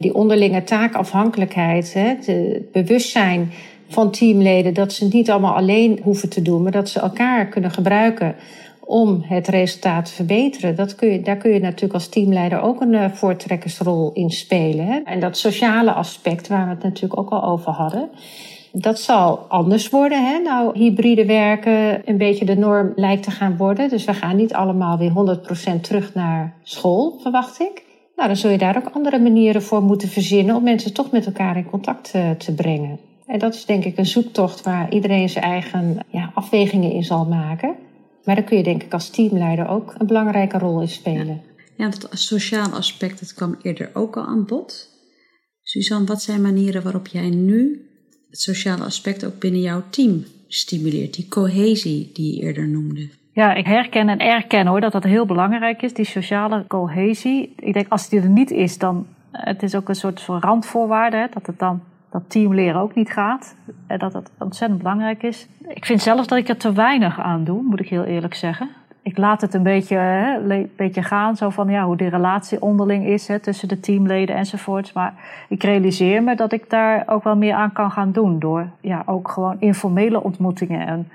die 0.00 0.14
onderlinge 0.14 0.64
taakafhankelijkheid, 0.64 1.94
het 1.94 2.32
bewustzijn 2.72 3.52
van 3.88 4.10
teamleden 4.10 4.74
dat 4.74 4.92
ze 4.92 5.04
het 5.04 5.12
niet 5.12 5.30
allemaal 5.30 5.54
alleen 5.54 6.00
hoeven 6.02 6.28
te 6.28 6.42
doen, 6.42 6.62
maar 6.62 6.72
dat 6.72 6.88
ze 6.88 7.00
elkaar 7.00 7.46
kunnen 7.46 7.70
gebruiken 7.70 8.34
om 8.80 9.22
het 9.24 9.48
resultaat 9.48 10.04
te 10.04 10.12
verbeteren. 10.12 10.76
Dat 10.76 10.94
kun 10.94 11.12
je, 11.12 11.20
daar 11.20 11.36
kun 11.36 11.52
je 11.52 11.60
natuurlijk 11.60 11.94
als 11.94 12.08
teamleider 12.08 12.60
ook 12.60 12.80
een 12.80 12.92
uh, 12.92 13.10
voortrekkersrol 13.10 14.10
in 14.12 14.30
spelen. 14.30 14.86
Hè? 14.86 14.98
En 15.04 15.20
dat 15.20 15.38
sociale 15.38 15.92
aspect, 15.92 16.48
waar 16.48 16.64
we 16.64 16.70
het 16.70 16.82
natuurlijk 16.82 17.20
ook 17.20 17.30
al 17.30 17.44
over 17.44 17.72
hadden. 17.72 18.08
Dat 18.72 19.00
zal 19.00 19.38
anders 19.38 19.88
worden. 19.88 20.26
Hè? 20.26 20.38
Nou, 20.38 20.78
hybride 20.78 21.26
werken 21.26 22.02
een 22.04 22.16
beetje 22.16 22.44
de 22.44 22.56
norm 22.56 22.92
lijkt 22.96 23.22
te 23.22 23.30
gaan 23.30 23.56
worden. 23.56 23.88
Dus 23.88 24.04
we 24.04 24.14
gaan 24.14 24.36
niet 24.36 24.54
allemaal 24.54 24.98
weer 24.98 25.38
100% 25.76 25.80
terug 25.80 26.14
naar 26.14 26.54
school, 26.62 27.18
verwacht 27.22 27.60
ik. 27.60 27.88
Nou, 28.20 28.32
dan 28.32 28.40
zul 28.40 28.50
je 28.50 28.58
daar 28.58 28.76
ook 28.76 28.94
andere 28.94 29.18
manieren 29.18 29.62
voor 29.62 29.82
moeten 29.82 30.08
verzinnen 30.08 30.56
om 30.56 30.62
mensen 30.62 30.92
toch 30.92 31.10
met 31.10 31.26
elkaar 31.26 31.56
in 31.56 31.70
contact 31.70 32.10
te, 32.10 32.34
te 32.38 32.54
brengen. 32.54 32.98
En 33.26 33.38
dat 33.38 33.54
is 33.54 33.64
denk 33.64 33.84
ik 33.84 33.98
een 33.98 34.06
zoektocht 34.06 34.62
waar 34.62 34.92
iedereen 34.92 35.28
zijn 35.28 35.44
eigen 35.44 35.98
ja, 36.08 36.30
afwegingen 36.34 36.92
in 36.92 37.04
zal 37.04 37.24
maken. 37.24 37.76
Maar 38.24 38.34
daar 38.34 38.44
kun 38.44 38.56
je 38.56 38.62
denk 38.62 38.82
ik 38.82 38.92
als 38.92 39.10
teamleider 39.10 39.68
ook 39.68 39.94
een 39.98 40.06
belangrijke 40.06 40.58
rol 40.58 40.80
in 40.80 40.88
spelen. 40.88 41.42
Ja, 41.76 41.88
dat 41.88 42.08
sociaal 42.10 42.70
aspect 42.70 43.20
dat 43.20 43.34
kwam 43.34 43.58
eerder 43.62 43.90
ook 43.94 44.16
al 44.16 44.24
aan 44.24 44.46
bod. 44.46 44.88
Suzanne, 45.62 46.06
wat 46.06 46.22
zijn 46.22 46.42
manieren 46.42 46.82
waarop 46.82 47.06
jij 47.06 47.28
nu 47.30 47.88
het 48.30 48.40
sociale 48.40 48.84
aspect 48.84 49.24
ook 49.24 49.38
binnen 49.38 49.60
jouw 49.60 49.82
team 49.90 50.24
stimuleert? 50.48 51.14
Die 51.14 51.28
cohesie 51.28 52.10
die 52.12 52.34
je 52.34 52.42
eerder 52.42 52.68
noemde. 52.68 53.08
Ja, 53.40 53.54
ik 53.54 53.66
herken 53.66 54.08
en 54.08 54.18
erken 54.18 54.66
hoor 54.66 54.80
dat 54.80 54.92
dat 54.92 55.04
heel 55.04 55.26
belangrijk 55.26 55.82
is, 55.82 55.94
die 55.94 56.04
sociale 56.04 56.64
cohesie. 56.66 57.54
Ik 57.56 57.72
denk 57.72 57.88
als 57.88 58.08
die 58.08 58.20
er 58.20 58.28
niet 58.28 58.50
is, 58.50 58.78
dan 58.78 59.06
het 59.32 59.62
is 59.62 59.74
ook 59.74 59.88
een 59.88 59.94
soort 59.94 60.20
van 60.20 60.40
randvoorwaarde, 60.40 61.16
hè, 61.16 61.26
dat 61.30 61.46
het 61.46 61.58
dan 61.58 61.80
dat 62.10 62.22
teamleren 62.26 62.80
ook 62.80 62.94
niet 62.94 63.10
gaat. 63.10 63.56
En 63.86 63.98
dat 63.98 64.12
dat 64.12 64.30
ontzettend 64.38 64.82
belangrijk 64.82 65.22
is. 65.22 65.48
Ik 65.68 65.84
vind 65.84 66.02
zelf 66.02 66.26
dat 66.26 66.38
ik 66.38 66.48
er 66.48 66.56
te 66.56 66.72
weinig 66.72 67.20
aan 67.20 67.44
doe, 67.44 67.62
moet 67.62 67.80
ik 67.80 67.88
heel 67.88 68.04
eerlijk 68.04 68.34
zeggen. 68.34 68.68
Ik 69.02 69.18
laat 69.18 69.40
het 69.40 69.54
een 69.54 69.62
beetje, 69.62 69.96
hè, 69.96 70.38
een 70.38 70.70
beetje 70.76 71.02
gaan, 71.02 71.36
zo 71.36 71.50
van 71.50 71.68
ja, 71.68 71.84
hoe 71.84 71.96
die 71.96 72.08
relatie 72.08 72.62
onderling 72.62 73.06
is 73.06 73.28
hè, 73.28 73.38
tussen 73.38 73.68
de 73.68 73.80
teamleden 73.80 74.36
enzovoorts. 74.36 74.92
Maar 74.92 75.14
ik 75.48 75.62
realiseer 75.62 76.22
me 76.22 76.36
dat 76.36 76.52
ik 76.52 76.70
daar 76.70 77.02
ook 77.06 77.24
wel 77.24 77.36
meer 77.36 77.54
aan 77.54 77.72
kan 77.72 77.90
gaan 77.90 78.12
doen. 78.12 78.38
Door 78.38 78.66
ja, 78.80 79.02
ook 79.06 79.30
gewoon 79.30 79.56
informele 79.58 80.22
ontmoetingen 80.22 80.86
en 80.86 81.08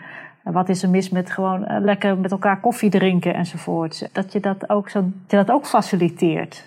wat 0.54 0.70
is 0.70 0.84
er 0.84 0.90
mis 0.90 1.10
met 1.10 1.32
gewoon 1.32 1.66
eh, 1.66 1.82
lekker 1.82 2.18
met 2.18 2.32
elkaar 2.32 2.60
koffie 2.60 2.90
drinken 2.90 3.34
enzovoort. 3.34 4.10
Dat 4.12 4.34
je 4.34 4.40
dat 4.40 4.70
ook, 4.70 4.90
zo, 4.90 5.00
je 5.28 5.36
dat 5.36 5.52
ook 5.52 5.66
faciliteert. 5.66 6.64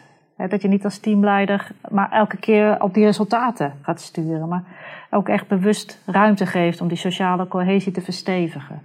Dat 0.49 0.62
je 0.62 0.69
niet 0.69 0.85
als 0.85 0.99
teamleider 0.99 1.71
maar 1.91 2.12
elke 2.12 2.37
keer 2.37 2.83
op 2.83 2.95
die 2.95 3.05
resultaten 3.05 3.73
gaat 3.83 4.01
sturen. 4.01 4.49
Maar 4.49 4.64
ook 5.11 5.29
echt 5.29 5.49
bewust 5.49 5.99
ruimte 6.07 6.47
geeft 6.47 6.81
om 6.81 6.88
die 6.88 6.97
sociale 6.97 7.49
cohesie 7.49 7.93
te 7.93 8.01
verstevigen. 8.01 8.83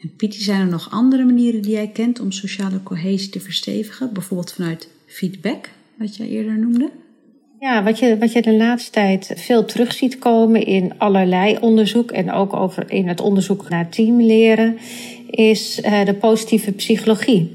En 0.00 0.16
Pietie, 0.16 0.42
zijn 0.42 0.60
er 0.60 0.66
nog 0.66 0.90
andere 0.90 1.24
manieren 1.24 1.62
die 1.62 1.72
jij 1.72 1.88
kent 1.88 2.20
om 2.20 2.30
sociale 2.32 2.82
cohesie 2.82 3.30
te 3.30 3.40
verstevigen? 3.40 4.12
Bijvoorbeeld 4.12 4.52
vanuit 4.52 4.88
feedback, 5.06 5.68
wat 5.98 6.16
jij 6.16 6.28
eerder 6.28 6.58
noemde? 6.58 6.90
Ja, 7.62 7.82
wat 7.82 7.98
je, 7.98 8.18
wat 8.18 8.32
je 8.32 8.42
de 8.42 8.56
laatste 8.56 8.90
tijd 8.90 9.32
veel 9.36 9.64
terug 9.64 9.92
ziet 9.92 10.18
komen 10.18 10.66
in 10.66 10.92
allerlei 10.98 11.56
onderzoek 11.60 12.10
en 12.10 12.32
ook 12.32 12.52
over 12.52 12.90
in 12.90 13.08
het 13.08 13.20
onderzoek 13.20 13.68
naar 13.68 13.88
teamleren, 13.88 14.78
is 15.30 15.80
uh, 15.84 16.04
de 16.04 16.14
positieve 16.14 16.72
psychologie. 16.72 17.50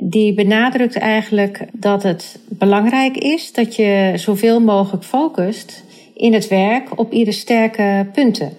Die 0.00 0.34
benadrukt 0.34 0.96
eigenlijk 0.96 1.66
dat 1.72 2.02
het 2.02 2.38
belangrijk 2.48 3.16
is 3.16 3.52
dat 3.52 3.76
je 3.76 4.12
zoveel 4.16 4.60
mogelijk 4.60 5.04
focust 5.04 5.84
in 6.14 6.32
het 6.32 6.48
werk 6.48 6.98
op 6.98 7.12
iedere 7.12 7.36
sterke 7.36 8.06
punten. 8.12 8.52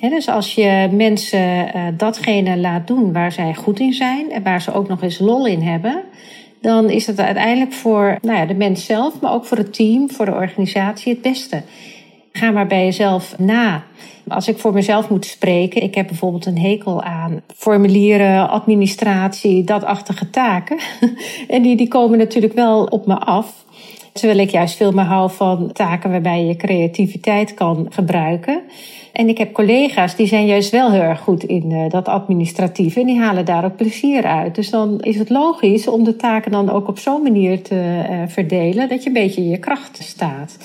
dus 0.00 0.28
als 0.28 0.54
je 0.54 0.88
mensen 0.92 1.66
uh, 1.76 1.86
datgene 1.96 2.56
laat 2.56 2.86
doen 2.86 3.12
waar 3.12 3.32
zij 3.32 3.54
goed 3.54 3.80
in 3.80 3.92
zijn 3.92 4.30
en 4.30 4.42
waar 4.42 4.62
ze 4.62 4.72
ook 4.72 4.88
nog 4.88 5.02
eens 5.02 5.18
lol 5.18 5.46
in 5.46 5.62
hebben, 5.62 6.04
dan 6.60 6.90
is 6.90 7.06
het 7.06 7.20
uiteindelijk 7.20 7.72
voor 7.72 8.18
nou 8.22 8.38
ja, 8.38 8.46
de 8.46 8.54
mens 8.54 8.84
zelf, 8.84 9.20
maar 9.20 9.32
ook 9.32 9.44
voor 9.44 9.56
het 9.56 9.74
team, 9.74 10.10
voor 10.10 10.24
de 10.24 10.34
organisatie 10.34 11.12
het 11.12 11.22
beste. 11.22 11.62
Ga 12.32 12.50
maar 12.50 12.66
bij 12.66 12.84
jezelf 12.84 13.38
na. 13.38 13.84
Als 14.28 14.48
ik 14.48 14.58
voor 14.58 14.72
mezelf 14.72 15.10
moet 15.10 15.26
spreken, 15.26 15.82
ik 15.82 15.94
heb 15.94 16.06
bijvoorbeeld 16.06 16.46
een 16.46 16.58
hekel 16.58 17.02
aan 17.02 17.40
formulieren, 17.56 18.48
administratie, 18.48 19.64
datachtige 19.64 20.30
taken. 20.30 20.78
en 21.48 21.62
die, 21.62 21.76
die 21.76 21.88
komen 21.88 22.18
natuurlijk 22.18 22.54
wel 22.54 22.84
op 22.84 23.06
me 23.06 23.14
af. 23.14 23.64
Terwijl 24.12 24.38
ik 24.38 24.50
juist 24.50 24.76
veel 24.76 24.92
meer 24.92 25.04
hou 25.04 25.30
van 25.30 25.72
taken 25.72 26.10
waarbij 26.10 26.44
je 26.44 26.56
creativiteit 26.56 27.54
kan 27.54 27.86
gebruiken. 27.90 28.62
En 29.12 29.28
ik 29.28 29.38
heb 29.38 29.52
collega's 29.52 30.16
die 30.16 30.26
zijn 30.26 30.46
juist 30.46 30.70
wel 30.70 30.90
heel 30.90 31.00
erg 31.00 31.20
goed 31.20 31.44
in 31.44 31.70
uh, 31.70 31.88
dat 31.88 32.08
administratieve 32.08 33.00
en 33.00 33.06
die 33.06 33.18
halen 33.18 33.44
daar 33.44 33.64
ook 33.64 33.76
plezier 33.76 34.24
uit. 34.24 34.54
Dus 34.54 34.70
dan 34.70 35.00
is 35.00 35.18
het 35.18 35.30
logisch 35.30 35.88
om 35.88 36.04
de 36.04 36.16
taken 36.16 36.50
dan 36.50 36.70
ook 36.70 36.88
op 36.88 36.98
zo'n 36.98 37.22
manier 37.22 37.62
te 37.62 37.74
uh, 37.74 38.22
verdelen 38.26 38.88
dat 38.88 39.02
je 39.02 39.08
een 39.08 39.14
beetje 39.14 39.40
in 39.40 39.48
je 39.48 39.58
kracht 39.58 39.98
staat. 40.02 40.56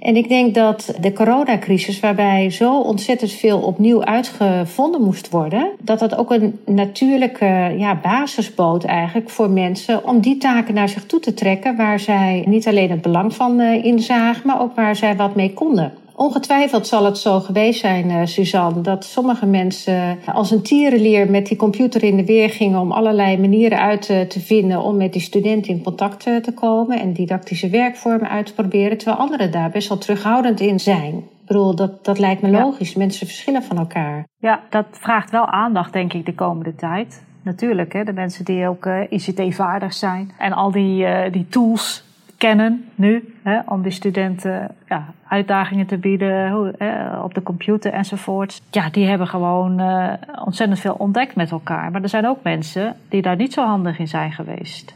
En 0.00 0.16
ik 0.16 0.28
denk 0.28 0.54
dat 0.54 0.94
de 1.00 1.12
coronacrisis, 1.12 2.00
waarbij 2.00 2.50
zo 2.50 2.80
ontzettend 2.80 3.32
veel 3.32 3.58
opnieuw 3.58 4.04
uitgevonden 4.04 5.02
moest 5.02 5.30
worden, 5.30 5.70
dat 5.80 5.98
dat 5.98 6.16
ook 6.16 6.30
een 6.30 6.58
natuurlijke 6.66 7.74
ja, 7.76 8.00
basis 8.02 8.54
bood 8.54 8.84
eigenlijk 8.84 9.30
voor 9.30 9.50
mensen 9.50 10.06
om 10.06 10.20
die 10.20 10.36
taken 10.36 10.74
naar 10.74 10.88
zich 10.88 11.06
toe 11.06 11.20
te 11.20 11.34
trekken 11.34 11.76
waar 11.76 12.00
zij 12.00 12.44
niet 12.46 12.66
alleen 12.66 12.90
het 12.90 13.02
belang 13.02 13.34
van 13.34 13.60
uh, 13.60 13.84
inzagen, 13.84 14.46
maar 14.46 14.60
ook 14.60 14.74
waar 14.74 14.96
zij 14.96 15.16
wat 15.16 15.34
mee 15.34 15.52
konden. 15.52 15.92
Ongetwijfeld 16.18 16.86
zal 16.86 17.04
het 17.04 17.18
zo 17.18 17.40
geweest 17.40 17.80
zijn, 17.80 18.10
uh, 18.10 18.24
Suzanne, 18.24 18.80
dat 18.80 19.04
sommige 19.04 19.46
mensen 19.46 20.18
als 20.32 20.50
een 20.50 20.62
tierenlier 20.62 21.30
met 21.30 21.46
die 21.46 21.56
computer 21.56 22.02
in 22.02 22.16
de 22.16 22.24
weer 22.24 22.50
gingen 22.50 22.80
om 22.80 22.92
allerlei 22.92 23.38
manieren 23.38 23.78
uit 23.78 24.02
te 24.02 24.40
vinden 24.40 24.80
om 24.80 24.96
met 24.96 25.12
die 25.12 25.22
studenten 25.22 25.72
in 25.72 25.82
contact 25.82 26.26
eh, 26.26 26.36
te 26.36 26.52
komen 26.52 27.00
en 27.00 27.12
didactische 27.12 27.68
werkvormen 27.68 28.28
uit 28.28 28.46
te 28.46 28.54
proberen, 28.54 28.98
terwijl 28.98 29.18
anderen 29.18 29.50
daar 29.50 29.70
best 29.70 29.88
wel 29.88 29.98
terughoudend 29.98 30.60
in 30.60 30.80
zijn. 30.80 31.14
Ik 31.14 31.46
bedoel, 31.46 31.74
dat, 31.74 32.04
dat 32.04 32.18
lijkt 32.18 32.42
me 32.42 32.50
logisch. 32.50 32.94
Mensen 32.94 33.26
verschillen 33.26 33.62
van 33.62 33.78
elkaar. 33.78 34.26
Ja, 34.38 34.60
dat 34.70 34.86
vraagt 34.90 35.30
wel 35.30 35.46
aandacht, 35.46 35.92
denk 35.92 36.12
ik, 36.12 36.26
de 36.26 36.34
komende 36.34 36.74
tijd. 36.74 37.24
Natuurlijk, 37.42 37.92
hè, 37.92 38.04
de 38.04 38.12
mensen 38.12 38.44
die 38.44 38.68
ook 38.68 38.86
uh, 38.86 39.00
ICT-vaardig 39.08 39.92
zijn 39.92 40.32
en 40.38 40.52
al 40.52 40.70
die, 40.70 41.02
uh, 41.02 41.32
die 41.32 41.46
tools 41.48 42.06
kennen 42.38 42.84
nu. 42.94 43.34
Hè, 43.42 43.58
om 43.66 43.82
die 43.82 43.92
studenten 43.92 44.74
ja, 44.88 45.04
uitdagingen 45.28 45.86
te 45.86 45.98
bieden 45.98 46.50
hoe, 46.50 46.74
hè, 46.78 47.20
op 47.20 47.34
de 47.34 47.42
computer 47.42 47.92
enzovoort. 47.92 48.62
Ja, 48.70 48.90
die 48.90 49.06
hebben 49.06 49.26
gewoon 49.26 49.80
uh, 49.80 50.12
ontzettend 50.44 50.80
veel 50.80 50.94
ontdekt 50.98 51.34
met 51.34 51.50
elkaar. 51.50 51.90
Maar 51.90 52.02
er 52.02 52.08
zijn 52.08 52.26
ook 52.26 52.42
mensen 52.42 52.96
die 53.08 53.22
daar 53.22 53.36
niet 53.36 53.52
zo 53.52 53.64
handig 53.64 53.98
in 53.98 54.08
zijn 54.08 54.32
geweest. 54.32 54.94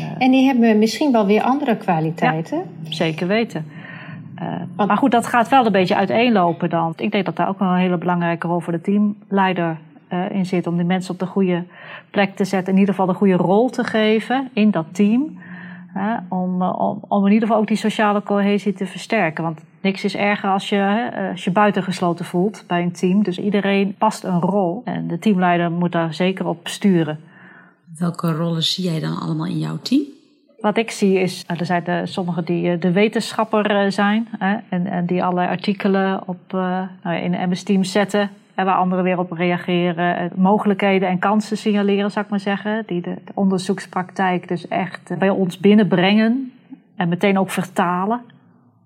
Uh, 0.00 0.06
en 0.18 0.30
die 0.30 0.46
hebben 0.46 0.78
misschien 0.78 1.12
wel 1.12 1.26
weer 1.26 1.42
andere 1.42 1.76
kwaliteiten. 1.76 2.58
Ja, 2.82 2.92
zeker 2.92 3.26
weten. 3.26 3.66
Uh, 4.42 4.86
maar 4.86 4.96
goed, 4.96 5.10
dat 5.10 5.26
gaat 5.26 5.48
wel 5.48 5.66
een 5.66 5.72
beetje 5.72 5.96
uiteenlopen 5.96 6.70
dan. 6.70 6.92
Ik 6.96 7.12
denk 7.12 7.24
dat 7.24 7.36
daar 7.36 7.48
ook 7.48 7.58
wel 7.58 7.68
een 7.68 7.76
hele 7.76 7.98
belangrijke 7.98 8.46
rol 8.46 8.60
voor 8.60 8.72
de 8.72 8.80
teamleider 8.80 9.76
uh, 10.12 10.30
in 10.30 10.46
zit. 10.46 10.66
Om 10.66 10.76
die 10.76 10.86
mensen 10.86 11.12
op 11.12 11.18
de 11.18 11.26
goede 11.26 11.64
plek 12.10 12.36
te 12.36 12.44
zetten. 12.44 12.72
In 12.72 12.78
ieder 12.78 12.94
geval 12.94 13.12
de 13.12 13.18
goede 13.18 13.34
rol 13.36 13.70
te 13.70 13.84
geven 13.84 14.48
in 14.52 14.70
dat 14.70 14.86
team. 14.92 15.38
Uh, 15.98 16.16
om, 16.28 16.62
om, 16.62 17.02
om, 17.08 17.26
in 17.26 17.32
ieder 17.32 17.48
geval 17.48 17.62
ook 17.62 17.68
die 17.68 17.76
sociale 17.76 18.22
cohesie 18.22 18.72
te 18.72 18.86
versterken. 18.86 19.44
Want 19.44 19.60
niks 19.80 20.04
is 20.04 20.16
erger 20.16 20.50
als 20.50 20.68
je, 20.68 21.10
als 21.30 21.44
je 21.44 21.50
buitengesloten 21.50 22.24
voelt 22.24 22.64
bij 22.66 22.82
een 22.82 22.92
team. 22.92 23.22
Dus 23.22 23.38
iedereen 23.38 23.94
past 23.98 24.24
een 24.24 24.40
rol. 24.40 24.82
En 24.84 25.08
de 25.08 25.18
teamleider 25.18 25.70
moet 25.70 25.92
daar 25.92 26.14
zeker 26.14 26.46
op 26.46 26.68
sturen. 26.68 27.20
Welke 27.98 28.32
rollen 28.32 28.62
zie 28.62 28.84
jij 28.84 29.00
dan 29.00 29.18
allemaal 29.18 29.46
in 29.46 29.58
jouw 29.58 29.78
team? 29.82 30.02
Wat 30.60 30.76
ik 30.76 30.90
zie 30.90 31.20
is, 31.20 31.44
er 31.46 31.66
zijn 31.66 31.84
de, 31.84 32.00
sommigen 32.04 32.44
die 32.44 32.70
eh, 32.70 32.80
de 32.80 32.92
wetenschapper 32.92 33.70
eh, 33.70 33.90
zijn 33.90 34.28
hè, 34.38 34.56
en, 34.68 34.86
en, 34.86 35.06
die 35.06 35.24
allerlei 35.24 35.48
artikelen 35.48 36.22
op, 36.26 36.52
uh, 36.54 36.82
in 37.22 37.30
de 37.30 37.46
MS 37.46 37.62
Team 37.62 37.84
zetten. 37.84 38.30
Waar 38.64 38.76
anderen 38.76 39.04
weer 39.04 39.18
op 39.18 39.32
reageren. 39.32 40.30
Mogelijkheden 40.34 41.08
en 41.08 41.18
kansen 41.18 41.56
signaleren, 41.56 42.10
zou 42.10 42.24
ik 42.24 42.30
maar 42.30 42.40
zeggen. 42.40 42.82
Die 42.86 43.00
de, 43.00 43.14
de 43.24 43.32
onderzoekspraktijk 43.34 44.48
dus 44.48 44.68
echt 44.68 45.18
bij 45.18 45.30
ons 45.30 45.58
binnenbrengen. 45.58 46.52
En 46.96 47.08
meteen 47.08 47.38
ook 47.38 47.50
vertalen. 47.50 48.20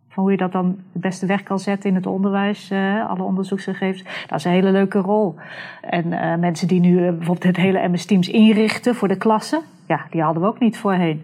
Van 0.08 0.22
hoe 0.22 0.32
je 0.32 0.38
dat 0.38 0.52
dan 0.52 0.78
het 0.92 1.02
beste 1.02 1.26
weg 1.26 1.42
kan 1.42 1.58
zetten 1.58 1.90
in 1.90 1.96
het 1.96 2.06
onderwijs, 2.06 2.70
uh, 2.70 3.10
alle 3.10 3.22
onderzoeksgegevens. 3.22 4.04
Dat 4.26 4.38
is 4.38 4.44
een 4.44 4.50
hele 4.50 4.70
leuke 4.70 4.98
rol. 4.98 5.34
En 5.80 6.08
mensen 6.40 6.68
die 6.68 6.80
nu 6.80 6.96
bijvoorbeeld 6.96 7.42
het 7.42 7.56
hele 7.56 7.88
MS 7.88 8.06
Teams 8.06 8.28
inrichten 8.28 8.94
voor 8.94 9.08
de 9.08 9.16
klassen, 9.16 9.60
ja, 9.86 10.00
die 10.10 10.22
hadden 10.22 10.42
we 10.42 10.48
ook 10.48 10.58
niet 10.58 10.78
voorheen. 10.78 11.22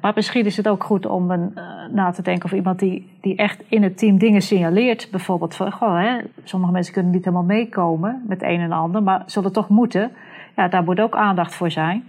Maar 0.00 0.12
misschien 0.14 0.44
is 0.44 0.56
het 0.56 0.68
ook 0.68 0.84
goed 0.84 1.06
om 1.06 1.30
een, 1.30 1.52
na 1.90 2.10
te 2.10 2.22
denken 2.22 2.44
of 2.44 2.52
iemand 2.52 2.78
die, 2.78 3.18
die 3.20 3.36
echt 3.36 3.62
in 3.68 3.82
het 3.82 3.98
team 3.98 4.18
dingen 4.18 4.42
signaleert. 4.42 5.08
Bijvoorbeeld 5.10 5.54
van, 5.54 5.72
goh, 5.72 5.98
hè, 5.98 6.18
sommige 6.44 6.72
mensen 6.72 6.92
kunnen 6.92 7.12
niet 7.12 7.24
helemaal 7.24 7.46
meekomen 7.46 8.22
met 8.26 8.42
een 8.42 8.60
en 8.60 8.72
ander, 8.72 9.02
maar 9.02 9.22
zullen 9.26 9.52
toch 9.52 9.68
moeten. 9.68 10.10
Ja, 10.56 10.68
daar 10.68 10.84
moet 10.84 11.00
ook 11.00 11.14
aandacht 11.14 11.54
voor 11.54 11.70
zijn. 11.70 12.04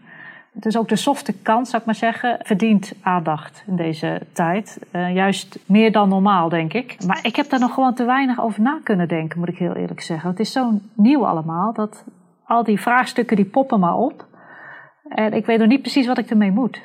Dus 0.53 0.77
ook 0.77 0.89
de 0.89 0.95
softe 0.95 1.33
kant, 1.41 1.67
zou 1.67 1.81
ik 1.81 1.85
maar 1.85 1.95
zeggen, 1.95 2.39
verdient 2.41 2.93
aandacht 3.01 3.63
in 3.67 3.75
deze 3.75 4.21
tijd. 4.33 4.79
Uh, 4.91 5.13
juist 5.13 5.59
meer 5.65 5.91
dan 5.91 6.09
normaal, 6.09 6.49
denk 6.49 6.73
ik. 6.73 6.97
Maar 7.05 7.19
ik 7.21 7.35
heb 7.35 7.49
daar 7.49 7.59
nog 7.59 7.73
gewoon 7.73 7.93
te 7.93 8.05
weinig 8.05 8.41
over 8.41 8.61
na 8.61 8.79
kunnen 8.83 9.07
denken, 9.07 9.39
moet 9.39 9.49
ik 9.49 9.57
heel 9.57 9.75
eerlijk 9.75 10.01
zeggen. 10.01 10.29
Het 10.29 10.39
is 10.39 10.51
zo 10.51 10.71
nieuw 10.93 11.25
allemaal, 11.25 11.73
dat 11.73 12.05
al 12.45 12.63
die 12.63 12.81
vraagstukken 12.81 13.35
die 13.35 13.45
poppen 13.45 13.79
maar 13.79 13.95
op. 13.95 14.25
En 15.09 15.33
ik 15.33 15.45
weet 15.45 15.59
nog 15.59 15.67
niet 15.67 15.81
precies 15.81 16.07
wat 16.07 16.17
ik 16.17 16.29
ermee 16.29 16.51
moet. 16.51 16.81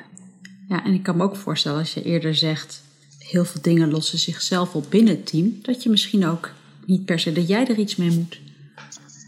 Ja, 0.69 0.83
en 0.83 0.93
ik 0.93 1.03
kan 1.03 1.17
me 1.17 1.23
ook 1.23 1.35
voorstellen 1.35 1.79
als 1.79 1.93
je 1.93 2.03
eerder 2.03 2.35
zegt... 2.35 2.83
heel 3.19 3.45
veel 3.45 3.61
dingen 3.61 3.91
lossen 3.91 4.17
zichzelf 4.17 4.75
op 4.75 4.85
binnen 4.89 5.13
het 5.13 5.25
team... 5.25 5.59
dat 5.61 5.83
je 5.83 5.89
misschien 5.89 6.25
ook 6.25 6.51
niet 6.85 7.05
per 7.05 7.19
se 7.19 7.31
dat 7.31 7.47
jij 7.47 7.67
er 7.67 7.77
iets 7.77 7.95
mee 7.95 8.11
moet. 8.11 8.41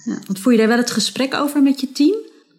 Ja, 0.05 0.13
want 0.25 0.39
voer 0.39 0.51
je 0.51 0.57
daar 0.57 0.67
wel 0.67 0.77
het 0.77 0.91
gesprek 0.91 1.33
over 1.33 1.63
met 1.63 1.79
je 1.79 1.91
team? 1.91 2.15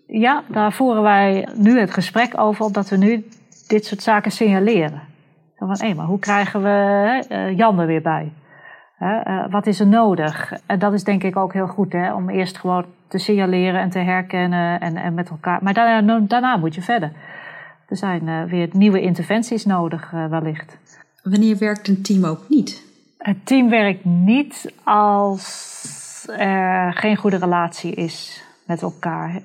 Ja, 0.07 0.45
daar 0.49 0.73
voeren 0.73 1.03
wij 1.03 1.49
nu 1.55 1.79
het 1.79 1.91
gesprek 1.91 2.39
over, 2.39 2.65
omdat 2.65 2.89
we 2.89 2.97
nu 2.97 3.27
dit 3.67 3.87
soort 3.87 4.03
zaken 4.03 4.31
signaleren. 4.31 5.03
Van, 5.57 5.77
hé, 5.79 5.95
maar 5.95 6.07
hoe 6.07 6.19
krijgen 6.19 6.63
we 6.63 7.25
uh, 7.29 7.57
Jan 7.57 7.81
er 7.81 7.87
weer 7.87 8.03
bij? 8.03 8.33
Uh, 9.01 9.45
wat 9.51 9.67
is 9.67 9.81
er 9.81 9.87
nodig? 9.87 10.53
En 10.67 10.79
dat 10.79 10.93
is 10.93 11.05
denk 11.05 11.23
ik 11.23 11.37
ook 11.37 11.53
heel 11.53 11.67
goed, 11.67 11.93
hè, 11.93 12.15
om 12.15 12.29
eerst 12.29 12.59
gewoon 12.59 12.85
te 13.09 13.19
signaleren 13.19 13.81
en 13.81 13.91
te 13.91 13.99
herkennen 13.99 14.81
en, 14.81 14.97
en 14.97 15.15
met 15.15 15.29
elkaar. 15.29 15.63
Maar 15.63 15.75
daarna, 15.75 16.21
daarna 16.21 16.57
moet 16.57 16.75
je 16.75 16.83
verder. 16.83 17.13
Er 17.93 17.99
zijn 17.99 18.27
uh, 18.27 18.45
weer 18.45 18.69
nieuwe 18.73 19.01
interventies 19.01 19.65
nodig, 19.65 20.11
wellicht. 20.11 20.79
Wanneer 21.23 21.59
werkt 21.59 21.89
een 21.89 22.03
team 22.03 22.25
ook 22.25 22.49
niet? 22.49 22.83
Het 23.19 23.47
team 23.47 23.69
werkt 23.69 24.05
niet 24.05 24.73
als 24.85 26.27
er 26.37 26.93
geen 26.93 27.17
goede 27.17 27.37
relatie 27.37 27.95
is 27.95 28.45
met 28.67 28.83
elkaar 28.83 29.43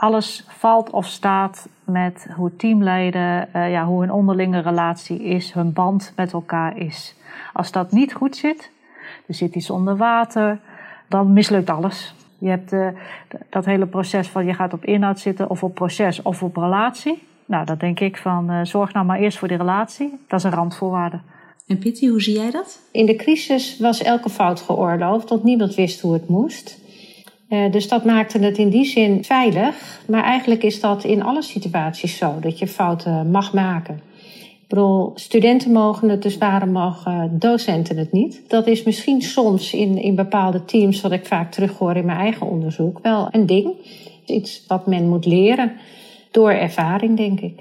alles 0.00 0.44
valt 0.48 0.90
of 0.90 1.06
staat 1.06 1.68
met 1.84 2.26
hoe 2.36 2.56
teamleden, 2.56 3.48
uh, 3.56 3.70
ja, 3.70 3.84
hoe 3.84 4.00
hun 4.00 4.12
onderlinge 4.12 4.60
relatie 4.60 5.22
is, 5.22 5.52
hun 5.52 5.72
band 5.72 6.12
met 6.16 6.32
elkaar 6.32 6.76
is. 6.76 7.14
Als 7.52 7.72
dat 7.72 7.92
niet 7.92 8.12
goed 8.12 8.36
zit, 8.36 8.70
er 9.26 9.34
zit 9.34 9.54
iets 9.54 9.70
onder 9.70 9.96
water, 9.96 10.58
dan 11.08 11.32
mislukt 11.32 11.70
alles. 11.70 12.14
Je 12.38 12.48
hebt 12.48 12.72
uh, 12.72 12.88
dat 13.50 13.64
hele 13.64 13.86
proces 13.86 14.28
van 14.28 14.46
je 14.46 14.54
gaat 14.54 14.72
op 14.72 14.84
inhoud 14.84 15.18
zitten 15.18 15.50
of 15.50 15.62
op 15.62 15.74
proces 15.74 16.22
of 16.22 16.42
op 16.42 16.56
relatie. 16.56 17.28
Nou, 17.50 17.64
dan 17.64 17.76
denk 17.78 18.00
ik 18.00 18.16
van 18.16 18.50
uh, 18.50 18.60
zorg 18.64 18.92
nou 18.92 19.06
maar 19.06 19.20
eerst 19.20 19.38
voor 19.38 19.48
die 19.48 19.56
relatie. 19.56 20.18
Dat 20.28 20.38
is 20.38 20.44
een 20.44 20.50
randvoorwaarde. 20.50 21.20
En 21.66 21.78
Pitty, 21.78 22.08
hoe 22.08 22.22
zie 22.22 22.34
jij 22.34 22.50
dat? 22.50 22.80
In 22.92 23.06
de 23.06 23.16
crisis 23.16 23.78
was 23.78 24.02
elke 24.02 24.30
fout 24.30 24.60
geoorloofd, 24.60 25.28
want 25.28 25.44
niemand 25.44 25.74
wist 25.74 26.00
hoe 26.00 26.12
het 26.12 26.28
moest. 26.28 26.78
Uh, 27.48 27.70
dus 27.72 27.88
dat 27.88 28.04
maakte 28.04 28.38
het 28.38 28.58
in 28.58 28.68
die 28.68 28.84
zin 28.84 29.24
veilig. 29.24 30.00
Maar 30.06 30.22
eigenlijk 30.22 30.62
is 30.62 30.80
dat 30.80 31.04
in 31.04 31.22
alle 31.22 31.42
situaties 31.42 32.16
zo, 32.16 32.40
dat 32.40 32.58
je 32.58 32.66
fouten 32.66 33.30
mag 33.30 33.52
maken. 33.52 34.00
Ik 34.34 34.68
bedoel, 34.68 35.12
studenten 35.14 35.72
mogen 35.72 36.08
het, 36.08 36.22
dus 36.22 36.38
waarom 36.38 36.72
mogen 36.72 37.38
docenten 37.38 37.96
het 37.96 38.12
niet? 38.12 38.42
Dat 38.48 38.66
is 38.66 38.82
misschien 38.82 39.22
soms 39.22 39.72
in, 39.72 39.96
in 39.96 40.14
bepaalde 40.14 40.64
teams, 40.64 41.00
wat 41.00 41.12
ik 41.12 41.26
vaak 41.26 41.52
terughoor 41.52 41.96
in 41.96 42.04
mijn 42.04 42.18
eigen 42.18 42.46
onderzoek, 42.46 42.98
wel 43.02 43.28
een 43.30 43.46
ding. 43.46 43.72
Iets 44.26 44.64
wat 44.66 44.86
men 44.86 45.08
moet 45.08 45.26
leren 45.26 45.72
door 46.30 46.50
ervaring, 46.50 47.16
denk 47.16 47.40
ik. 47.40 47.60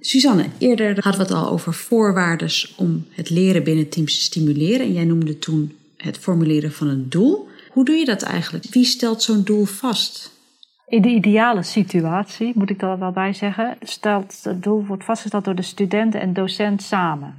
Suzanne, 0.00 0.44
eerder 0.58 0.94
hadden 0.94 1.26
we 1.26 1.32
het 1.32 1.44
al 1.44 1.50
over 1.50 1.74
voorwaarden 1.74 2.50
om 2.76 3.06
het 3.10 3.30
leren 3.30 3.64
binnen 3.64 3.88
teams 3.88 4.14
te 4.14 4.22
stimuleren. 4.22 4.86
En 4.86 4.92
jij 4.92 5.04
noemde 5.04 5.38
toen 5.38 5.76
het 5.96 6.18
formuleren 6.18 6.72
van 6.72 6.88
een 6.88 7.08
doel. 7.08 7.48
Hoe 7.70 7.84
doe 7.84 7.94
je 7.94 8.04
dat 8.04 8.22
eigenlijk? 8.22 8.64
Wie 8.64 8.84
stelt 8.84 9.22
zo'n 9.22 9.42
doel 9.42 9.64
vast? 9.64 10.38
In 10.86 11.02
de 11.02 11.08
ideale 11.08 11.62
situatie, 11.62 12.52
moet 12.54 12.70
ik 12.70 12.82
er 12.82 12.98
wel 12.98 13.12
bij 13.12 13.32
zeggen, 13.32 13.76
stelt 13.80 14.40
het 14.42 14.62
doel 14.62 14.86
wordt 14.86 15.04
vastgesteld 15.04 15.44
door 15.44 15.54
de 15.54 15.62
student 15.62 16.14
en 16.14 16.32
docent 16.32 16.82
samen. 16.82 17.34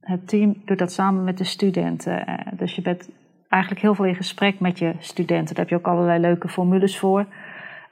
Het 0.00 0.28
team 0.28 0.62
doet 0.64 0.78
dat 0.78 0.92
samen 0.92 1.24
met 1.24 1.38
de 1.38 1.44
studenten. 1.44 2.26
Eh, 2.26 2.52
dus 2.58 2.74
je 2.74 2.82
bent 2.82 3.08
eigenlijk 3.48 3.82
heel 3.82 3.94
veel 3.94 4.04
in 4.04 4.14
gesprek 4.14 4.60
met 4.60 4.78
je 4.78 4.92
studenten. 4.98 5.54
Daar 5.54 5.64
heb 5.64 5.68
je 5.68 5.86
ook 5.86 5.94
allerlei 5.94 6.20
leuke 6.20 6.48
formules 6.48 6.98
voor. 6.98 7.26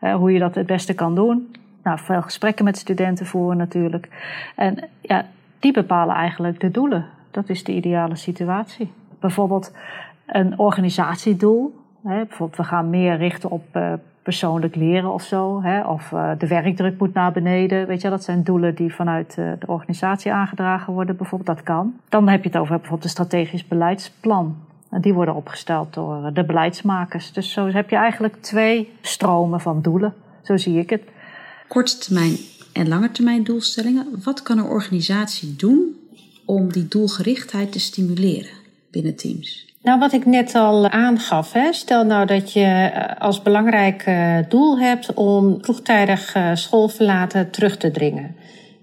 Eh, 0.01 0.15
hoe 0.15 0.33
je 0.33 0.39
dat 0.39 0.55
het 0.55 0.67
beste 0.67 0.95
kan 0.95 1.15
doen. 1.15 1.55
Nou, 1.83 1.99
veel 1.99 2.23
gesprekken 2.23 2.65
met 2.65 2.79
studenten 2.79 3.27
voeren 3.27 3.57
natuurlijk. 3.57 4.09
En 4.57 4.89
ja, 5.01 5.27
die 5.59 5.73
bepalen 5.73 6.15
eigenlijk 6.15 6.61
de 6.61 6.71
doelen. 6.71 7.07
Dat 7.31 7.49
is 7.49 7.65
de 7.65 7.73
ideale 7.73 8.17
situatie. 8.17 8.93
Bijvoorbeeld, 9.21 9.73
een 10.27 10.59
organisatiedoel. 10.59 11.75
Hè, 12.03 12.17
bijvoorbeeld, 12.17 12.57
we 12.57 12.65
gaan 12.65 12.91
meer 12.91 13.17
richten 13.17 13.51
op 13.51 13.65
uh, 13.77 13.93
persoonlijk 14.23 14.77
leren 14.77 15.13
of 15.13 15.23
zo. 15.23 15.63
Hè, 15.63 15.83
of 15.83 16.11
uh, 16.13 16.31
de 16.39 16.47
werkdruk 16.47 16.99
moet 16.99 17.15
naar 17.15 17.33
beneden. 17.33 17.87
Weet 17.87 18.01
je, 18.01 18.11
dat 18.11 18.25
zijn 18.25 18.43
doelen 18.43 18.75
die 18.75 18.95
vanuit 18.95 19.37
uh, 19.39 19.53
de 19.59 19.67
organisatie 19.67 20.33
aangedragen 20.33 20.93
worden. 20.93 21.17
Bijvoorbeeld, 21.17 21.57
dat 21.57 21.65
kan. 21.65 21.95
Dan 22.09 22.29
heb 22.29 22.43
je 22.43 22.49
het 22.49 22.59
over 22.59 22.75
bijvoorbeeld 22.75 23.05
een 23.05 23.11
strategisch 23.11 23.69
beleidsplan. 23.69 24.57
En 24.91 25.01
die 25.01 25.15
worden 25.15 25.35
opgesteld 25.35 25.95
door 25.95 26.31
de 26.33 26.45
beleidsmakers. 26.45 27.33
Dus 27.33 27.53
zo 27.53 27.67
heb 27.67 27.91
je 27.91 27.97
eigenlijk 27.97 28.37
twee 28.37 28.93
stromen 29.01 29.61
van 29.61 29.83
doelen. 29.83 30.15
Zo 30.43 30.57
zie 30.57 30.79
ik 30.79 30.91
het. 30.91 31.03
Korte 31.71 31.99
termijn 31.99 32.37
en 32.73 32.89
lange 32.89 33.11
termijn 33.11 33.45
doelstellingen. 33.45 34.07
Wat 34.25 34.43
kan 34.43 34.59
een 34.59 34.65
organisatie 34.65 35.57
doen 35.57 35.97
om 36.45 36.73
die 36.73 36.89
doelgerichtheid 36.89 37.73
te 37.73 37.81
stimuleren 37.81 38.51
binnen 38.91 39.17
teams? 39.17 39.75
Nou, 39.83 39.99
wat 39.99 40.13
ik 40.13 40.27
net 40.27 40.55
al 40.55 40.89
aangaf, 40.89 41.53
hè, 41.53 41.73
stel 41.73 42.05
nou 42.05 42.27
dat 42.27 42.53
je 42.53 42.65
eh, 42.65 43.21
als 43.21 43.43
belangrijk 43.43 44.03
eh, 44.03 44.37
doel 44.49 44.79
hebt 44.79 45.15
om 45.15 45.59
vroegtijdig 45.61 46.35
eh, 46.35 46.51
schoolverlaten 46.55 47.51
terug 47.51 47.77
te 47.77 47.91
dringen. 47.91 48.37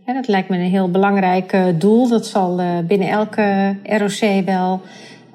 dat 0.05 0.27
lijkt 0.27 0.49
me 0.49 0.57
een 0.57 0.69
heel 0.69 0.91
belangrijk 0.91 1.57
doel. 1.79 2.07
Dat 2.07 2.27
zal 2.27 2.61
binnen 2.83 3.09
elke 3.09 3.75
ROC 3.83 4.45
wel 4.45 4.81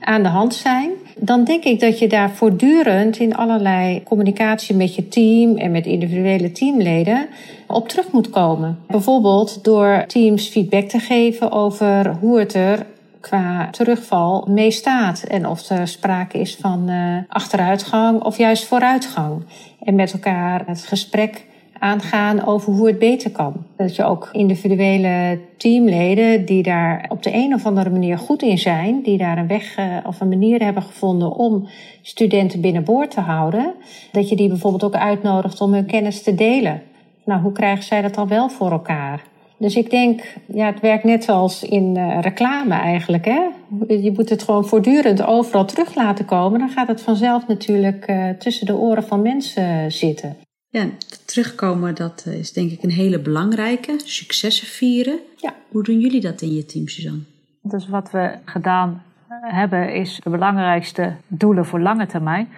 aan 0.01 0.23
de 0.23 0.29
hand 0.29 0.55
zijn. 0.55 0.91
Dan 1.17 1.45
denk 1.45 1.65
ik 1.65 1.81
dat 1.81 1.99
je 1.99 2.09
daar 2.09 2.31
voortdurend 2.31 3.19
in 3.19 3.37
allerlei 3.37 4.03
communicatie 4.03 4.77
met 4.77 4.95
je 4.95 5.09
team 5.09 5.57
en 5.57 5.71
met 5.71 5.87
individuele 5.87 6.53
teamleden 6.53 7.27
op 7.67 7.89
terug 7.89 8.13
moet 8.13 8.31
komen. 8.31 8.79
Bijvoorbeeld 8.87 9.65
door 9.65 10.05
teams 10.07 10.49
feedback 10.49 10.89
te 10.89 10.99
geven 10.99 11.51
over 11.51 12.17
hoe 12.21 12.39
het 12.39 12.55
er 12.55 12.87
qua 13.21 13.69
terugval 13.71 14.47
mee 14.49 14.71
staat. 14.71 15.23
En 15.23 15.47
of 15.47 15.69
er 15.71 15.89
sprake 15.89 16.39
is 16.39 16.57
van 16.61 16.91
uh, 16.91 17.17
achteruitgang 17.29 18.23
of 18.23 18.39
juist 18.39 18.65
vooruitgang. 18.65 19.43
En 19.85 19.95
met 19.95 20.13
elkaar 20.13 20.63
het 20.67 20.85
gesprek 20.87 21.45
aangaan 21.83 22.45
over 22.47 22.73
hoe 22.73 22.87
het 22.87 22.99
beter 22.99 23.31
kan. 23.31 23.53
Dat 23.77 23.97
je 23.97 24.05
ook 24.05 24.29
individuele 24.33 25.39
teamleden 25.57 26.45
die 26.45 26.63
daar 26.63 27.07
op 27.09 27.23
de 27.23 27.35
een 27.35 27.55
of 27.55 27.67
andere 27.67 27.91
manier 27.91 28.19
goed 28.19 28.43
in 28.43 28.59
zijn, 28.59 29.03
die 29.03 29.19
daar 29.19 29.39
een 29.39 29.47
weg 29.47 29.79
uh, 29.79 29.97
of 30.07 30.21
een 30.21 30.29
manier 30.29 30.63
hebben 30.63 30.83
gevonden 30.83 31.33
om 31.33 31.69
studenten 32.03 32.61
binnenboord 32.61 33.11
te 33.11 33.21
houden, 33.21 33.75
dat 34.13 34.29
je 34.29 34.37
die 34.37 34.49
bijvoorbeeld 34.49 34.85
ook 34.85 34.95
uitnodigt 34.95 35.61
om 35.61 35.73
hun 35.73 35.87
kennis 35.87 36.23
te 36.23 36.35
delen. 36.35 36.83
Nou, 37.25 37.41
hoe 37.41 37.53
krijgen 37.53 37.85
zij 37.85 38.03
dat 38.03 38.15
dan 38.15 38.29
wel 38.29 38.49
voor 38.49 38.71
elkaar? 38.71 39.23
Dus 39.59 39.77
ik 39.77 39.91
denk, 39.91 40.35
ja, 40.47 40.67
het 40.67 40.81
werkt 40.81 41.05
net 41.05 41.25
zoals 41.25 41.63
in 41.63 41.97
uh, 41.97 42.19
reclame 42.21 42.75
eigenlijk. 42.75 43.25
Hè? 43.25 43.41
Je 43.89 44.13
moet 44.17 44.29
het 44.29 44.43
gewoon 44.43 44.65
voortdurend 44.65 45.23
overal 45.23 45.65
terug 45.65 45.95
laten 45.95 46.25
komen. 46.25 46.59
Dan 46.59 46.69
gaat 46.69 46.89
het 46.89 47.03
vanzelf 47.03 47.47
natuurlijk 47.47 48.11
uh, 48.11 48.29
tussen 48.29 48.67
de 48.67 48.77
oren 48.77 49.05
van 49.05 49.23
mensen 49.23 49.93
zitten. 49.93 50.37
Ja, 50.73 50.87
terugkomen, 51.25 51.95
dat 51.95 52.27
is 52.27 52.53
denk 52.53 52.71
ik 52.71 52.83
een 52.83 52.91
hele 52.91 53.19
belangrijke. 53.19 54.01
Successen 54.05 54.67
vieren. 54.67 55.19
Ja. 55.37 55.55
Hoe 55.69 55.83
doen 55.83 56.01
jullie 56.01 56.21
dat 56.21 56.41
in 56.41 56.55
je 56.55 56.65
team, 56.65 56.89
Suzanne? 56.89 57.21
Dus 57.63 57.89
wat 57.89 58.11
we 58.11 58.35
gedaan 58.45 59.03
hebben, 59.41 59.95
is 59.95 60.21
de 60.23 60.31
belangrijkste 60.31 61.13
doelen 61.27 61.67
voor 61.67 61.81
lange 61.81 62.07
termijn. 62.07 62.49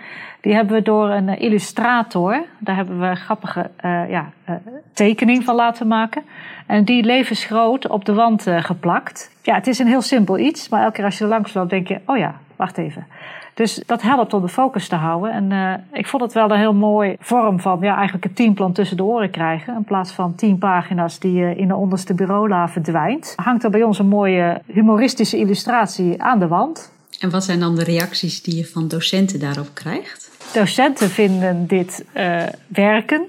Die 0.40 0.54
hebben 0.54 0.76
we 0.76 0.82
door 0.82 1.10
een 1.10 1.28
illustrator, 1.38 2.44
daar 2.58 2.76
hebben 2.76 3.00
we 3.00 3.06
een 3.06 3.16
grappige 3.16 3.70
uh, 3.84 4.10
ja, 4.10 4.32
uh, 4.48 4.54
tekening 4.92 5.44
van 5.44 5.54
laten 5.54 5.86
maken. 5.86 6.22
En 6.66 6.84
die 6.84 7.02
levensgroot 7.02 7.88
op 7.88 8.04
de 8.04 8.14
wand 8.14 8.46
uh, 8.46 8.64
geplakt. 8.64 9.30
Ja, 9.42 9.54
het 9.54 9.66
is 9.66 9.78
een 9.78 9.86
heel 9.86 10.02
simpel 10.02 10.38
iets, 10.38 10.68
maar 10.68 10.82
elke 10.82 10.94
keer 10.94 11.04
als 11.04 11.18
je 11.18 11.24
er 11.24 11.30
langs 11.30 11.54
loopt, 11.54 11.70
denk 11.70 11.88
je: 11.88 12.00
oh 12.06 12.16
ja, 12.16 12.40
wacht 12.56 12.78
even. 12.78 13.06
Dus 13.54 13.82
dat 13.86 14.02
helpt 14.02 14.34
om 14.34 14.42
de 14.42 14.48
focus 14.48 14.88
te 14.88 14.94
houden. 14.94 15.32
En 15.32 15.50
uh, 15.50 15.98
ik 15.98 16.06
vond 16.06 16.22
het 16.22 16.32
wel 16.32 16.50
een 16.50 16.58
heel 16.58 16.74
mooi 16.74 17.16
vorm 17.20 17.60
van 17.60 17.78
ja, 17.80 17.94
eigenlijk 17.94 18.24
een 18.24 18.32
teamplan 18.32 18.72
tussen 18.72 18.96
de 18.96 19.04
oren 19.04 19.30
krijgen. 19.30 19.74
In 19.74 19.84
plaats 19.84 20.12
van 20.12 20.34
tien 20.34 20.58
pagina's 20.58 21.18
die 21.18 21.40
uh, 21.40 21.58
in 21.58 21.68
de 21.68 21.74
onderste 21.74 22.14
bureaula 22.14 22.68
verdwijnt. 22.68 23.32
Hangt 23.36 23.64
er 23.64 23.70
bij 23.70 23.82
ons 23.82 23.98
een 23.98 24.06
mooie 24.06 24.60
humoristische 24.66 25.38
illustratie 25.38 26.22
aan 26.22 26.38
de 26.38 26.48
wand. 26.48 26.92
En 27.18 27.30
wat 27.30 27.44
zijn 27.44 27.60
dan 27.60 27.74
de 27.74 27.84
reacties 27.84 28.42
die 28.42 28.56
je 28.56 28.66
van 28.66 28.88
docenten 28.88 29.40
daarop 29.40 29.68
krijgt? 29.74 30.30
Docenten 30.54 31.10
vinden 31.10 31.66
dit 31.66 32.04
uh, 32.16 32.42
werken 32.66 33.24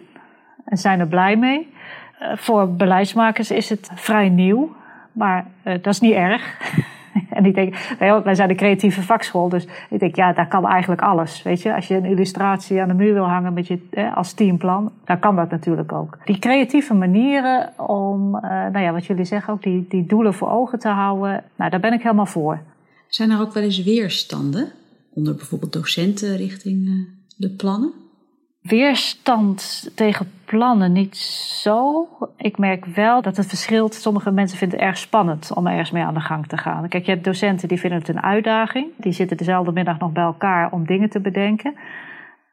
en 0.65 0.77
zijn 0.77 0.99
er 0.99 1.07
blij 1.07 1.35
mee. 1.35 1.73
voor 2.35 2.69
beleidsmakers 2.69 3.51
is 3.51 3.69
het 3.69 3.89
vrij 3.95 4.29
nieuw, 4.29 4.75
maar 5.11 5.45
dat 5.63 5.87
is 5.87 5.99
niet 5.99 6.13
erg. 6.13 6.43
En 7.35 7.45
ik 7.45 7.55
denk, 7.55 7.95
wij 8.23 8.35
zijn 8.35 8.49
een 8.49 8.55
creatieve 8.55 9.01
vakschool, 9.01 9.49
dus 9.49 9.67
ik 9.89 9.99
denk, 9.99 10.15
ja, 10.15 10.33
daar 10.33 10.47
kan 10.47 10.67
eigenlijk 10.67 11.01
alles. 11.01 11.43
Weet 11.43 11.61
je, 11.61 11.75
als 11.75 11.87
je 11.87 11.95
een 11.95 12.05
illustratie 12.05 12.81
aan 12.81 12.87
de 12.87 12.93
muur 12.93 13.13
wil 13.13 13.23
hangen 13.27 13.53
met 13.53 13.67
je, 13.67 13.79
als 14.15 14.33
teamplan, 14.33 14.91
dan 15.05 15.19
kan 15.19 15.35
dat 15.35 15.49
natuurlijk 15.49 15.91
ook. 15.91 16.17
Die 16.25 16.39
creatieve 16.39 16.93
manieren 16.93 17.73
om, 17.77 18.31
nou 18.41 18.79
ja, 18.79 18.91
wat 18.91 19.05
jullie 19.05 19.25
zeggen 19.25 19.53
ook, 19.53 19.63
die, 19.63 19.85
die 19.89 20.05
doelen 20.05 20.33
voor 20.33 20.49
ogen 20.49 20.79
te 20.79 20.89
houden, 20.89 21.43
nou, 21.55 21.71
daar 21.71 21.79
ben 21.79 21.93
ik 21.93 22.01
helemaal 22.01 22.25
voor. 22.25 22.59
Zijn 23.07 23.31
er 23.31 23.39
ook 23.39 23.53
wel 23.53 23.63
eens 23.63 23.83
weerstanden 23.83 24.71
onder 25.13 25.35
bijvoorbeeld 25.35 25.73
docenten 25.73 26.37
richting 26.37 27.07
de 27.37 27.49
plannen? 27.49 27.93
Weerstand 28.67 29.91
tegen 29.95 30.31
plannen 30.45 30.91
niet 30.91 31.17
zo. 31.17 32.07
Ik 32.37 32.57
merk 32.57 32.85
wel 32.85 33.21
dat 33.21 33.37
het 33.37 33.47
verschilt. 33.47 33.93
Sommige 33.93 34.31
mensen 34.31 34.57
vinden 34.57 34.77
het 34.77 34.87
erg 34.87 34.97
spannend 34.97 35.53
om 35.53 35.67
ergens 35.67 35.91
mee 35.91 36.03
aan 36.03 36.13
de 36.13 36.19
gang 36.19 36.47
te 36.47 36.57
gaan. 36.57 36.87
Kijk, 36.87 37.05
je 37.05 37.11
hebt 37.11 37.23
docenten 37.23 37.67
die 37.67 37.79
vinden 37.79 37.99
het 37.99 38.07
een 38.07 38.21
uitdaging. 38.21 38.87
Die 38.97 39.11
zitten 39.11 39.37
dezelfde 39.37 39.71
middag 39.71 39.99
nog 39.99 40.11
bij 40.11 40.23
elkaar 40.23 40.71
om 40.71 40.85
dingen 40.85 41.09
te 41.09 41.19
bedenken. 41.19 41.75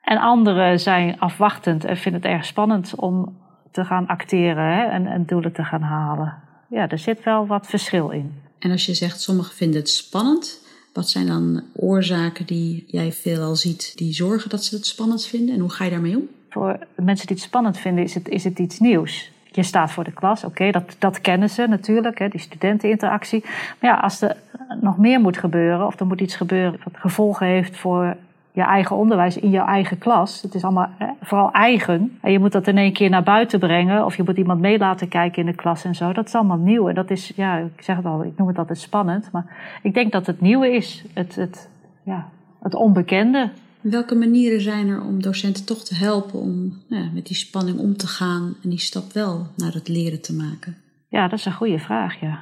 En 0.02 0.18
anderen 0.18 0.80
zijn 0.80 1.20
afwachtend 1.20 1.84
en 1.84 1.96
vinden 1.96 2.22
het 2.22 2.30
erg 2.30 2.44
spannend 2.44 2.94
om 2.94 3.38
te 3.70 3.84
gaan 3.84 4.06
acteren 4.06 4.64
hè, 4.64 4.84
en, 4.84 5.06
en 5.06 5.26
doelen 5.26 5.52
te 5.52 5.64
gaan 5.64 5.82
halen. 5.82 6.34
Ja, 6.68 6.88
er 6.88 6.98
zit 6.98 7.24
wel 7.24 7.46
wat 7.46 7.66
verschil 7.66 8.10
in. 8.10 8.42
En 8.58 8.70
als 8.70 8.86
je 8.86 8.94
zegt 8.94 9.20
sommigen 9.20 9.54
vinden 9.54 9.80
het 9.80 9.90
spannend, 9.90 10.61
wat 10.92 11.08
zijn 11.08 11.26
dan 11.26 11.62
oorzaken 11.72 12.46
die 12.46 12.84
jij 12.86 13.12
veelal 13.12 13.56
ziet 13.56 13.92
die 13.96 14.14
zorgen 14.14 14.50
dat 14.50 14.64
ze 14.64 14.74
het 14.74 14.86
spannend 14.86 15.26
vinden? 15.26 15.54
En 15.54 15.60
hoe 15.60 15.70
ga 15.70 15.84
je 15.84 15.90
daarmee 15.90 16.16
om? 16.16 16.28
Voor 16.48 16.78
mensen 16.94 17.26
die 17.26 17.36
het 17.36 17.44
spannend 17.44 17.78
vinden 17.78 18.04
is 18.04 18.14
het, 18.14 18.28
is 18.28 18.44
het 18.44 18.58
iets 18.58 18.78
nieuws. 18.78 19.30
Je 19.50 19.62
staat 19.62 19.90
voor 19.90 20.04
de 20.04 20.12
klas, 20.12 20.44
oké, 20.44 20.70
dat, 20.70 20.96
dat 20.98 21.20
kennen 21.20 21.50
ze 21.50 21.66
natuurlijk, 21.66 22.18
hè, 22.18 22.28
die 22.28 22.40
studenteninteractie. 22.40 23.44
Maar 23.80 23.90
ja, 23.90 23.96
als 23.96 24.20
er 24.20 24.36
nog 24.80 24.98
meer 24.98 25.20
moet 25.20 25.38
gebeuren, 25.38 25.86
of 25.86 26.00
er 26.00 26.06
moet 26.06 26.20
iets 26.20 26.36
gebeuren 26.36 26.80
wat 26.84 26.96
gevolgen 26.96 27.46
heeft 27.46 27.76
voor 27.76 28.16
je 28.52 28.62
eigen 28.62 28.96
onderwijs 28.96 29.36
in 29.36 29.50
jouw 29.50 29.66
eigen 29.66 29.98
klas. 29.98 30.42
Het 30.42 30.54
is 30.54 30.64
allemaal 30.64 30.88
hè, 30.98 31.06
vooral 31.20 31.52
eigen. 31.52 32.18
En 32.20 32.32
je 32.32 32.38
moet 32.38 32.52
dat 32.52 32.66
in 32.66 32.78
één 32.78 32.92
keer 32.92 33.10
naar 33.10 33.22
buiten 33.22 33.58
brengen. 33.58 34.04
Of 34.04 34.16
je 34.16 34.22
moet 34.22 34.36
iemand 34.36 34.60
mee 34.60 34.78
laten 34.78 35.08
kijken 35.08 35.40
in 35.40 35.46
de 35.46 35.54
klas 35.54 35.84
en 35.84 35.94
zo. 35.94 36.12
Dat 36.12 36.26
is 36.26 36.34
allemaal 36.34 36.56
nieuw. 36.56 36.88
En 36.88 36.94
dat 36.94 37.10
is, 37.10 37.32
ja, 37.36 37.56
ik 37.56 37.82
zeg 37.82 37.96
het 37.96 38.04
al, 38.04 38.24
ik 38.24 38.36
noem 38.36 38.48
het 38.48 38.58
altijd 38.58 38.78
spannend. 38.78 39.28
Maar 39.32 39.78
ik 39.82 39.94
denk 39.94 40.12
dat 40.12 40.26
het 40.26 40.40
nieuwe 40.40 40.72
is. 40.72 41.04
Het, 41.14 41.34
het, 41.34 41.68
ja, 42.02 42.28
het 42.62 42.74
onbekende. 42.74 43.50
Welke 43.80 44.14
manieren 44.14 44.60
zijn 44.60 44.88
er 44.88 45.02
om 45.02 45.22
docenten 45.22 45.66
toch 45.66 45.84
te 45.84 45.94
helpen 45.94 46.38
om 46.38 46.78
ja, 46.86 47.08
met 47.14 47.26
die 47.26 47.36
spanning 47.36 47.78
om 47.78 47.96
te 47.96 48.06
gaan 48.06 48.54
en 48.62 48.70
die 48.70 48.78
stap 48.78 49.12
wel 49.12 49.46
naar 49.56 49.72
het 49.72 49.88
leren 49.88 50.22
te 50.22 50.34
maken? 50.34 50.76
Ja, 51.08 51.28
dat 51.28 51.38
is 51.38 51.44
een 51.44 51.52
goede 51.52 51.78
vraag, 51.78 52.20
ja. 52.20 52.38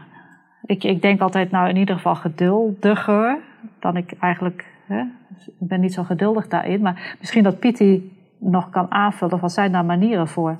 Ik, 0.64 0.84
ik 0.84 1.02
denk 1.02 1.20
altijd, 1.20 1.50
nou 1.50 1.68
in 1.68 1.76
ieder 1.76 1.94
geval 1.94 2.14
geduldiger 2.14 3.38
dan 3.78 3.96
ik 3.96 4.12
eigenlijk 4.20 4.64
Hè? 4.90 5.00
ik 5.46 5.68
ben 5.68 5.80
niet 5.80 5.92
zo 5.92 6.02
geduldig 6.02 6.48
daarin. 6.48 6.82
Maar 6.82 7.16
misschien 7.18 7.42
dat 7.42 7.58
Pietie 7.58 8.12
nog 8.38 8.70
kan 8.70 8.90
aanvullen. 8.90 9.40
Wat 9.40 9.52
zijn 9.52 9.72
daar 9.72 9.84
manieren 9.84 10.28
voor? 10.28 10.56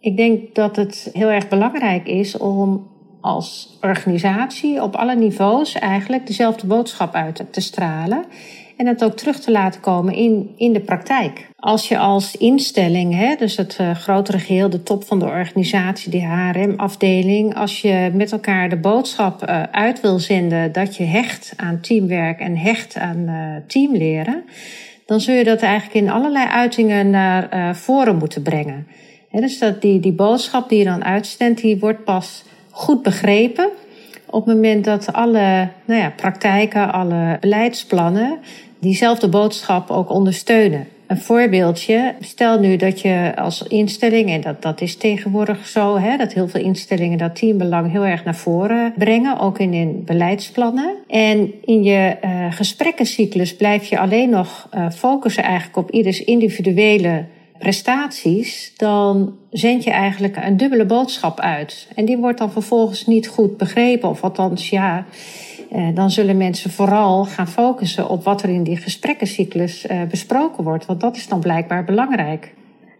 Ik 0.00 0.16
denk 0.16 0.54
dat 0.54 0.76
het 0.76 1.10
heel 1.12 1.28
erg 1.28 1.48
belangrijk 1.48 2.06
is 2.06 2.36
om 2.36 2.90
als 3.20 3.78
organisatie 3.80 4.82
op 4.82 4.94
alle 4.94 5.16
niveaus 5.16 5.74
eigenlijk 5.74 6.26
dezelfde 6.26 6.66
boodschap 6.66 7.14
uit 7.14 7.44
te 7.50 7.60
stralen. 7.60 8.24
En 8.82 8.88
het 8.88 9.04
ook 9.04 9.16
terug 9.16 9.40
te 9.40 9.50
laten 9.50 9.80
komen 9.80 10.14
in, 10.14 10.50
in 10.56 10.72
de 10.72 10.80
praktijk. 10.80 11.48
Als 11.56 11.88
je 11.88 11.98
als 11.98 12.36
instelling, 12.36 13.14
hè, 13.14 13.34
dus 13.34 13.56
het 13.56 13.78
uh, 13.80 13.94
grotere 13.94 14.38
geheel, 14.38 14.70
de 14.70 14.82
top 14.82 15.04
van 15.04 15.18
de 15.18 15.24
organisatie, 15.24 16.10
die 16.10 16.26
HRM-afdeling, 16.26 17.56
als 17.56 17.80
je 17.80 18.10
met 18.14 18.32
elkaar 18.32 18.68
de 18.68 18.76
boodschap 18.76 19.48
uh, 19.48 19.62
uit 19.62 20.00
wil 20.00 20.18
zenden 20.18 20.72
dat 20.72 20.96
je 20.96 21.04
hecht 21.04 21.52
aan 21.56 21.80
teamwerk 21.80 22.40
en 22.40 22.56
hecht 22.56 22.96
aan 22.96 23.18
uh, 23.18 23.56
teamleren, 23.66 24.44
dan 25.06 25.20
zul 25.20 25.34
je 25.34 25.44
dat 25.44 25.60
eigenlijk 25.60 25.94
in 25.94 26.10
allerlei 26.10 26.46
uitingen 26.46 27.10
naar 27.10 27.76
voren 27.76 28.16
moeten 28.16 28.42
brengen. 28.42 28.86
Dus 29.30 29.58
dat 29.58 29.82
die, 29.82 30.00
die 30.00 30.12
boodschap 30.12 30.68
die 30.68 30.78
je 30.78 30.84
dan 30.84 31.04
uitzendt, 31.04 31.60
die 31.60 31.78
wordt 31.78 32.04
pas 32.04 32.44
goed 32.70 33.02
begrepen 33.02 33.68
op 34.32 34.46
het 34.46 34.54
moment 34.54 34.84
dat 34.84 35.12
alle 35.12 35.68
nou 35.84 36.00
ja, 36.00 36.12
praktijken, 36.16 36.92
alle 36.92 37.36
beleidsplannen 37.40 38.38
diezelfde 38.82 39.28
boodschap 39.28 39.90
ook 39.90 40.10
ondersteunen. 40.10 40.86
Een 41.06 41.20
voorbeeldje, 41.20 42.14
stel 42.20 42.58
nu 42.58 42.76
dat 42.76 43.00
je 43.00 43.32
als 43.36 43.62
instelling, 43.62 44.30
en 44.30 44.40
dat, 44.40 44.62
dat 44.62 44.80
is 44.80 44.96
tegenwoordig 44.96 45.66
zo, 45.66 45.98
hè, 45.98 46.16
dat 46.16 46.32
heel 46.32 46.48
veel 46.48 46.60
instellingen 46.60 47.18
dat 47.18 47.36
teambelang 47.36 47.90
heel 47.90 48.04
erg 48.04 48.24
naar 48.24 48.36
voren 48.36 48.92
brengen, 48.96 49.38
ook 49.38 49.58
in 49.58 49.74
hun 49.74 50.02
beleidsplannen. 50.04 50.94
En 51.06 51.52
in 51.64 51.82
je 51.82 52.16
uh, 52.24 52.52
gesprekkencyclus 52.52 53.56
blijf 53.56 53.84
je 53.84 53.98
alleen 53.98 54.30
nog 54.30 54.68
uh, 54.74 54.90
focussen 54.90 55.42
eigenlijk 55.42 55.76
op 55.76 55.90
ieders 55.90 56.24
individuele 56.24 57.24
prestaties, 57.58 58.72
dan 58.76 59.34
zend 59.50 59.84
je 59.84 59.90
eigenlijk 59.90 60.36
een 60.36 60.56
dubbele 60.56 60.84
boodschap 60.84 61.40
uit. 61.40 61.88
En 61.94 62.04
die 62.04 62.16
wordt 62.16 62.38
dan 62.38 62.52
vervolgens 62.52 63.06
niet 63.06 63.28
goed 63.28 63.56
begrepen, 63.56 64.08
of 64.08 64.22
althans, 64.22 64.70
ja, 64.70 65.06
dan 65.94 66.10
zullen 66.10 66.36
mensen 66.36 66.70
vooral 66.70 67.24
gaan 67.24 67.46
focussen 67.46 68.08
op 68.08 68.24
wat 68.24 68.42
er 68.42 68.48
in 68.48 68.62
die 68.62 68.76
gesprekkencyclus 68.76 69.86
eh, 69.86 70.02
besproken 70.02 70.64
wordt. 70.64 70.86
Want 70.86 71.00
dat 71.00 71.16
is 71.16 71.28
dan 71.28 71.40
blijkbaar 71.40 71.84
belangrijk. 71.84 72.54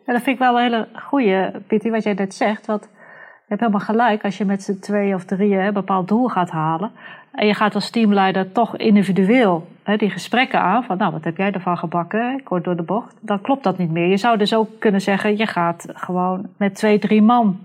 Ja, 0.06 0.12
dat 0.12 0.22
vind 0.22 0.36
ik 0.36 0.38
wel 0.38 0.56
een 0.56 0.62
hele 0.62 0.88
goede, 0.92 1.52
Pieter, 1.66 1.90
wat 1.90 2.02
jij 2.02 2.12
net 2.12 2.34
zegt. 2.34 2.66
Want 2.66 2.82
je 2.82 3.48
hebt 3.48 3.60
helemaal 3.60 3.86
gelijk 3.86 4.24
als 4.24 4.38
je 4.38 4.44
met 4.44 4.62
z'n 4.62 4.78
twee 4.78 5.14
of 5.14 5.24
drieën 5.24 5.60
een 5.60 5.72
bepaald 5.72 6.08
doel 6.08 6.28
gaat 6.28 6.50
halen. 6.50 6.90
En 7.32 7.46
je 7.46 7.54
gaat 7.54 7.74
als 7.74 7.90
teamleider 7.90 8.52
toch 8.52 8.76
individueel 8.76 9.66
hè, 9.82 9.96
die 9.96 10.10
gesprekken 10.10 10.60
aan. 10.60 10.84
Van 10.84 10.96
nou, 10.96 11.12
wat 11.12 11.24
heb 11.24 11.36
jij 11.36 11.52
ervan 11.52 11.78
gebakken? 11.78 12.38
Ik 12.38 12.46
hoor 12.46 12.62
door 12.62 12.76
de 12.76 12.82
bocht. 12.82 13.16
Dan 13.20 13.40
klopt 13.40 13.64
dat 13.64 13.78
niet 13.78 13.90
meer. 13.90 14.06
Je 14.06 14.16
zou 14.16 14.38
dus 14.38 14.54
ook 14.54 14.68
kunnen 14.78 15.00
zeggen, 15.00 15.36
je 15.36 15.46
gaat 15.46 15.86
gewoon 15.92 16.48
met 16.56 16.74
twee, 16.74 16.98
drie 16.98 17.22
man 17.22 17.58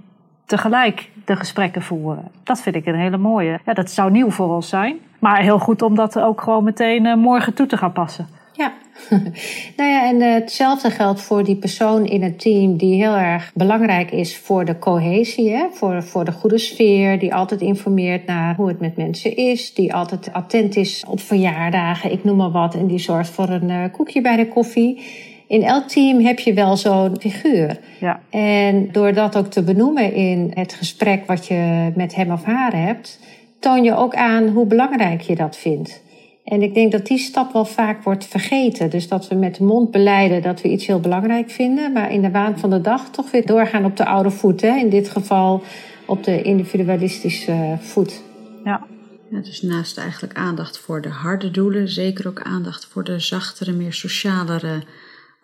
tegelijk 0.47 1.09
de 1.25 1.35
gesprekken 1.35 1.81
voeren. 1.81 2.31
Dat 2.43 2.61
vind 2.61 2.75
ik 2.75 2.85
een 2.85 2.99
hele 2.99 3.17
mooie. 3.17 3.59
Ja, 3.65 3.73
dat 3.73 3.91
zou 3.91 4.11
nieuw 4.11 4.29
voor 4.29 4.55
ons 4.55 4.69
zijn. 4.69 4.97
Maar 5.19 5.41
heel 5.41 5.59
goed 5.59 5.81
om 5.81 5.95
dat 5.95 6.19
ook 6.19 6.41
gewoon 6.41 6.63
meteen 6.63 7.05
uh, 7.05 7.15
morgen 7.15 7.53
toe 7.53 7.65
te 7.65 7.77
gaan 7.77 7.91
passen. 7.91 8.27
Ja, 8.53 8.73
nou 9.77 9.89
ja, 9.89 10.07
en 10.07 10.15
uh, 10.15 10.33
hetzelfde 10.33 10.89
geldt 10.89 11.21
voor 11.21 11.43
die 11.43 11.55
persoon 11.55 12.05
in 12.05 12.23
het 12.23 12.39
team 12.39 12.77
die 12.77 13.03
heel 13.03 13.15
erg 13.15 13.51
belangrijk 13.53 14.11
is 14.11 14.37
voor 14.37 14.65
de 14.65 14.79
cohesie, 14.79 15.51
hè? 15.51 15.67
Voor, 15.71 16.03
voor 16.03 16.25
de 16.25 16.31
goede 16.31 16.57
sfeer, 16.57 17.19
die 17.19 17.35
altijd 17.35 17.61
informeert 17.61 18.25
naar 18.25 18.55
hoe 18.55 18.67
het 18.67 18.79
met 18.79 18.97
mensen 18.97 19.35
is, 19.35 19.73
die 19.73 19.93
altijd 19.93 20.33
attent 20.33 20.75
is 20.75 21.05
op 21.07 21.19
verjaardagen, 21.19 22.11
ik 22.11 22.23
noem 22.23 22.37
maar 22.37 22.51
wat, 22.51 22.75
en 22.75 22.87
die 22.87 22.99
zorgt 22.99 23.29
voor 23.29 23.49
een 23.49 23.69
uh, 23.69 23.83
koekje 23.91 24.21
bij 24.21 24.35
de 24.35 24.47
koffie 24.47 25.01
in 25.47 25.63
elk 25.63 25.87
team 25.87 26.19
heb 26.19 26.39
je 26.39 26.53
wel 26.53 26.77
zo'n 26.77 27.19
figuur. 27.19 27.79
Ja. 27.99 28.19
En 28.29 28.91
door 28.91 29.13
dat 29.13 29.37
ook 29.37 29.47
te 29.47 29.63
benoemen 29.63 30.13
in 30.13 30.51
het 30.53 30.73
gesprek 30.73 31.25
wat 31.25 31.47
je 31.47 31.91
met 31.95 32.15
hem 32.15 32.31
of 32.31 32.43
haar 32.43 32.75
hebt, 32.75 33.19
toon 33.59 33.83
je 33.83 33.95
ook 33.95 34.15
aan 34.15 34.47
hoe 34.47 34.65
belangrijk 34.65 35.21
je 35.21 35.35
dat 35.35 35.57
vindt. 35.57 36.01
En 36.43 36.61
ik 36.61 36.73
denk 36.73 36.91
dat 36.91 37.05
die 37.05 37.17
stap 37.17 37.53
wel 37.53 37.65
vaak 37.65 38.03
wordt 38.03 38.25
vergeten. 38.25 38.89
Dus 38.89 39.07
dat 39.07 39.27
we 39.27 39.35
met 39.35 39.55
de 39.55 39.63
mond 39.63 39.91
beleiden 39.91 40.41
dat 40.41 40.61
we 40.61 40.69
iets 40.69 40.87
heel 40.87 40.99
belangrijk 40.99 41.49
vinden, 41.49 41.91
maar 41.91 42.11
in 42.11 42.21
de 42.21 42.31
waan 42.31 42.59
van 42.59 42.69
de 42.69 42.81
dag 42.81 43.09
toch 43.09 43.31
weer 43.31 43.45
doorgaan 43.45 43.85
op 43.85 43.97
de 43.97 44.05
oude 44.05 44.31
voet. 44.31 44.61
Hè? 44.61 44.77
In 44.77 44.89
dit 44.89 45.09
geval 45.09 45.63
op 46.05 46.23
de 46.23 46.41
individualistische 46.41 47.77
voet. 47.79 48.21
Ja. 48.63 48.85
ja. 49.29 49.39
Dus 49.39 49.61
naast 49.61 49.97
eigenlijk 49.97 50.37
aandacht 50.37 50.77
voor 50.77 51.01
de 51.01 51.09
harde 51.09 51.51
doelen, 51.51 51.89
zeker 51.89 52.27
ook 52.27 52.41
aandacht 52.41 52.85
voor 52.85 53.03
de 53.03 53.19
zachtere, 53.19 53.71
meer 53.71 53.93
socialere 53.93 54.83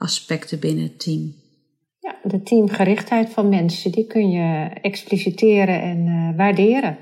aspecten 0.04 0.60
binnen 0.60 0.84
het 0.84 1.00
team. 1.00 1.36
Ja, 2.00 2.16
de 2.24 2.44
teamgerichtheid 2.44 3.30
van 3.30 3.50
mensen, 3.50 3.92
die 3.92 4.08
kun 4.08 4.30
je 4.30 4.70
expliciteren 4.82 5.82
en 5.82 5.98
uh, 6.06 6.38
waarderen. 6.38 6.98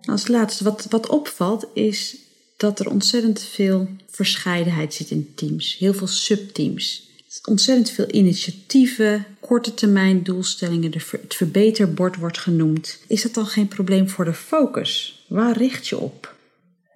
Als 0.00 0.28
laatste, 0.28 0.64
wat, 0.64 0.86
wat 0.90 1.08
opvalt, 1.08 1.66
is 1.74 2.16
dat 2.56 2.80
er 2.80 2.90
ontzettend 2.90 3.42
veel 3.42 3.88
verscheidenheid 4.06 4.94
zit 4.94 5.10
in 5.10 5.32
teams. 5.34 5.76
Heel 5.78 5.94
veel 5.94 6.06
subteams. 6.06 7.08
Ontzettend 7.48 7.90
veel 7.90 8.10
initiatieven, 8.10 9.26
korte 9.40 9.74
termijn 9.74 10.22
doelstellingen, 10.22 10.92
het 10.92 11.34
verbeterbord 11.34 12.16
wordt 12.16 12.38
genoemd. 12.38 13.04
Is 13.08 13.22
dat 13.22 13.34
dan 13.34 13.46
geen 13.46 13.68
probleem 13.68 14.08
voor 14.08 14.24
de 14.24 14.32
focus? 14.32 15.24
Waar 15.28 15.56
richt 15.56 15.88
je 15.88 15.98
op? 15.98 16.36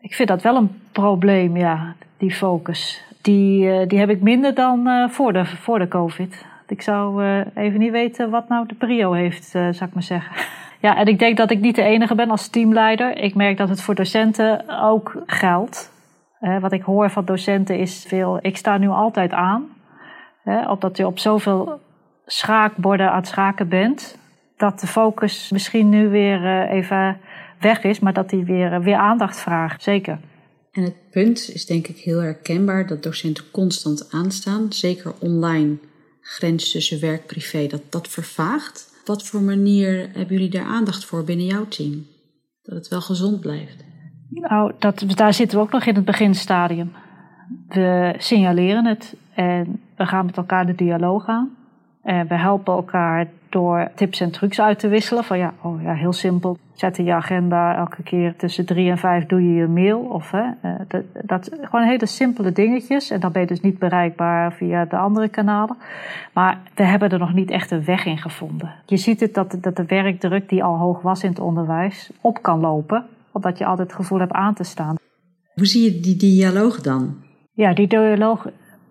Ik 0.01 0.15
vind 0.15 0.29
dat 0.29 0.43
wel 0.43 0.57
een 0.57 0.71
probleem, 0.93 1.57
ja, 1.57 1.97
die 2.19 2.35
focus. 2.35 3.01
Die, 3.25 3.67
uh, 3.67 3.89
die 3.89 3.99
heb 3.99 4.09
ik 4.09 4.21
minder 4.21 4.55
dan 4.55 4.89
uh, 4.89 5.09
voor, 5.09 5.33
de, 5.33 5.45
voor 5.47 5.79
de 5.79 5.89
COVID. 5.89 6.47
Ik 6.67 6.83
zou 6.83 7.25
uh, 7.25 7.41
even 7.55 7.79
niet 7.79 7.91
weten 7.91 8.31
wat 8.31 8.49
nou 8.49 8.67
de 8.67 8.75
prio 8.75 9.13
heeft, 9.13 9.45
zou 9.45 9.85
ik 9.85 9.95
maar 9.95 10.03
zeggen. 10.03 10.37
Ja, 10.81 10.97
en 10.97 11.07
ik 11.07 11.19
denk 11.19 11.37
dat 11.37 11.51
ik 11.51 11.61
niet 11.61 11.77
de 11.77 11.83
enige 11.83 12.15
ben 12.15 12.31
als 12.31 12.49
teamleider. 12.49 13.19
Ik 13.19 13.35
merk 13.35 13.57
dat 13.57 13.69
het 13.69 13.81
voor 13.81 13.95
docenten 13.95 14.65
ook 14.83 15.23
geldt. 15.27 15.93
wat 16.61 16.73
ik 16.73 16.83
hoor 16.83 17.11
van 17.11 17.25
docenten 17.25 17.79
is 17.79 18.05
veel, 18.09 18.39
ik 18.41 18.57
sta 18.57 18.79
nu 18.79 18.89
altijd 18.89 19.33
aan. 19.33 19.69
omdat 20.67 20.97
je 20.97 21.07
op 21.07 21.19
zoveel 21.19 21.81
schaakborden 22.27 23.11
aan 23.11 23.17
het 23.17 23.27
schaken 23.27 23.69
bent. 23.69 24.19
Dat 24.57 24.81
de 24.81 24.87
focus 24.87 25.51
misschien 25.51 25.89
nu 25.89 26.09
weer 26.09 26.69
even 26.69 27.21
weg 27.61 27.85
is, 27.85 28.01
maar 28.01 28.13
dat 28.13 28.31
die 28.31 28.45
weer, 28.45 28.83
weer 28.83 28.97
aandacht 28.97 29.41
vraagt. 29.41 29.83
Zeker. 29.83 30.19
En 30.75 30.83
het 30.83 31.11
punt 31.11 31.51
is 31.53 31.67
denk 31.67 31.89
ik 31.89 31.97
heel 31.97 32.19
herkenbaar 32.19 32.87
dat 32.87 33.03
docenten 33.03 33.45
constant 33.51 34.13
aanstaan. 34.13 34.73
Zeker 34.73 35.15
online, 35.19 35.77
grens 36.21 36.71
tussen 36.71 37.01
werk 37.01 37.27
privé, 37.27 37.67
dat 37.67 37.83
dat 37.91 38.09
vervaagt. 38.09 38.93
Wat 39.05 39.27
voor 39.27 39.41
manier 39.41 40.09
hebben 40.13 40.37
jullie 40.37 40.51
daar 40.51 40.65
aandacht 40.65 41.05
voor 41.05 41.25
binnen 41.25 41.47
jouw 41.47 41.69
team? 41.69 42.07
Dat 42.63 42.75
het 42.75 42.89
wel 42.89 43.01
gezond 43.01 43.41
blijft. 43.41 43.85
Nou, 44.31 44.73
dat, 44.79 45.05
daar 45.07 45.35
zitten 45.35 45.59
we 45.59 45.65
ook 45.65 45.73
nog 45.73 45.85
in 45.85 45.95
het 45.95 46.05
beginstadium. 46.05 46.93
We 47.69 48.15
signaleren 48.19 48.87
het 48.87 49.15
en 49.35 49.81
we 49.97 50.07
gaan 50.07 50.27
met 50.27 50.37
elkaar 50.37 50.67
de 50.67 50.75
dialoog 50.75 51.27
aan. 51.27 51.57
En 52.05 52.27
we 52.27 52.35
helpen 52.35 52.75
elkaar 52.75 53.27
door 53.49 53.91
tips 53.95 54.21
en 54.21 54.31
trucs 54.31 54.61
uit 54.61 54.79
te 54.79 54.89
wisselen. 54.89 55.25
Van 55.25 55.39
ja, 55.39 55.55
oh 55.63 55.83
ja, 55.83 55.95
heel 55.95 56.13
simpel. 56.13 56.59
Zet 56.73 56.99
in 56.99 57.05
je 57.05 57.13
agenda 57.13 57.77
elke 57.77 58.03
keer 58.03 58.37
tussen 58.37 58.67
drie 58.67 58.91
en 58.91 58.99
vijf 58.99 59.27
doe 59.27 59.43
je 59.43 59.55
je 59.55 59.67
mail. 59.67 59.99
Of 60.01 60.31
hè, 60.31 60.51
eh, 60.61 60.75
dat, 60.89 61.03
dat, 61.25 61.51
gewoon 61.63 61.87
hele 61.87 62.07
simpele 62.07 62.53
dingetjes. 62.53 63.11
En 63.11 63.21
dan 63.21 63.33
ben 63.33 63.41
je 63.41 63.47
dus 63.47 63.61
niet 63.61 63.79
bereikbaar 63.79 64.53
via 64.53 64.85
de 64.85 64.97
andere 64.97 65.29
kanalen. 65.29 65.77
Maar 66.33 66.59
we 66.75 66.83
hebben 66.83 67.11
er 67.11 67.19
nog 67.19 67.35
niet 67.35 67.51
echt 67.51 67.71
een 67.71 67.85
weg 67.85 68.05
in 68.05 68.19
gevonden. 68.19 68.75
Je 68.87 68.97
ziet 68.97 69.21
het 69.21 69.35
dat, 69.35 69.57
dat 69.61 69.77
de 69.77 69.85
werkdruk 69.85 70.49
die 70.49 70.65
al 70.65 70.77
hoog 70.77 71.03
was 71.03 71.23
in 71.23 71.31
het 71.31 71.41
onderwijs 71.41 72.11
op 72.21 72.43
kan 72.43 72.61
lopen. 72.61 73.07
Omdat 73.33 73.59
je 73.59 73.67
altijd 73.67 73.89
het 73.89 73.97
gevoel 73.97 74.19
hebt 74.19 74.33
aan 74.33 74.55
te 74.55 74.65
staan. 74.65 74.97
Hoe 75.55 75.67
zie 75.67 75.93
je 75.93 76.01
die 76.01 76.17
dialoog 76.17 76.81
dan? 76.81 77.15
Ja, 77.53 77.75
die 77.75 77.87
dialoog 77.87 78.47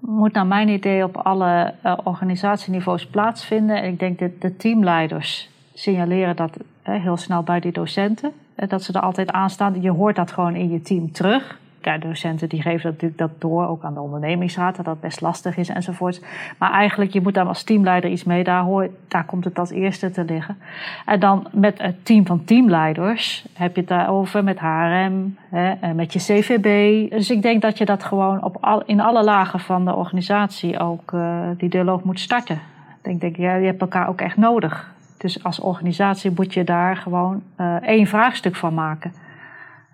moet 0.05 0.33
naar 0.33 0.47
mijn 0.47 0.69
idee 0.69 1.03
op 1.03 1.17
alle 1.17 1.73
uh, 1.85 1.97
organisatieniveaus 2.03 3.05
plaatsvinden. 3.05 3.81
En 3.81 3.91
ik 3.91 3.99
denk 3.99 4.19
dat 4.19 4.31
de 4.39 4.55
teamleiders 4.55 5.49
signaleren 5.73 6.35
dat 6.35 6.57
heel 6.81 7.17
snel 7.17 7.43
bij 7.43 7.59
die 7.59 7.71
docenten. 7.71 8.31
dat 8.55 8.83
ze 8.83 8.93
er 8.93 9.01
altijd 9.01 9.31
aan 9.31 9.49
staan. 9.49 9.81
Je 9.81 9.91
hoort 9.91 10.15
dat 10.15 10.31
gewoon 10.31 10.55
in 10.55 10.69
je 10.69 10.81
team 10.81 11.11
terug 11.11 11.61
ja, 11.85 11.97
docenten 11.97 12.49
die 12.49 12.61
geven 12.61 12.81
dat 12.81 12.91
natuurlijk 12.91 13.19
dat 13.19 13.41
door, 13.41 13.67
ook 13.67 13.83
aan 13.83 13.93
de 13.93 13.99
ondernemingsraad, 13.99 14.75
dat 14.75 14.85
dat 14.85 15.01
best 15.01 15.21
lastig 15.21 15.57
is 15.57 15.69
enzovoort. 15.69 16.21
Maar 16.57 16.71
eigenlijk, 16.71 17.13
je 17.13 17.21
moet 17.21 17.33
daar 17.33 17.45
als 17.45 17.63
teamleider 17.63 18.09
iets 18.09 18.23
mee, 18.23 18.43
daar, 18.43 18.61
hoor, 18.61 18.89
daar 19.07 19.25
komt 19.25 19.43
het 19.43 19.59
als 19.59 19.71
eerste 19.71 20.11
te 20.11 20.23
liggen. 20.23 20.57
En 21.05 21.19
dan 21.19 21.47
met 21.51 21.81
het 21.81 22.05
team 22.05 22.25
van 22.25 22.43
teamleiders 22.43 23.45
heb 23.53 23.75
je 23.75 23.79
het 23.79 23.89
daarover 23.89 24.43
met 24.43 24.59
HRM, 24.59 25.37
hè, 25.49 25.93
met 25.93 26.13
je 26.13 26.19
CVB. 26.19 27.09
Dus 27.09 27.29
ik 27.29 27.41
denk 27.41 27.61
dat 27.61 27.77
je 27.77 27.85
dat 27.85 28.03
gewoon 28.03 28.43
op 28.43 28.57
al, 28.61 28.83
in 28.85 28.99
alle 28.99 29.23
lagen 29.23 29.59
van 29.59 29.85
de 29.85 29.95
organisatie 29.95 30.79
ook 30.79 31.11
uh, 31.11 31.39
die 31.57 31.69
dialoog 31.69 32.03
moet 32.03 32.19
starten. 32.19 32.59
Ik 33.03 33.19
denk, 33.19 33.35
ja, 33.35 33.55
je 33.55 33.65
hebt 33.65 33.81
elkaar 33.81 34.07
ook 34.07 34.21
echt 34.21 34.37
nodig. 34.37 34.91
Dus 35.17 35.43
als 35.43 35.59
organisatie 35.59 36.31
moet 36.35 36.53
je 36.53 36.63
daar 36.63 36.97
gewoon 36.97 37.41
uh, 37.59 37.75
één 37.81 38.07
vraagstuk 38.07 38.55
van 38.55 38.73
maken. 38.73 39.13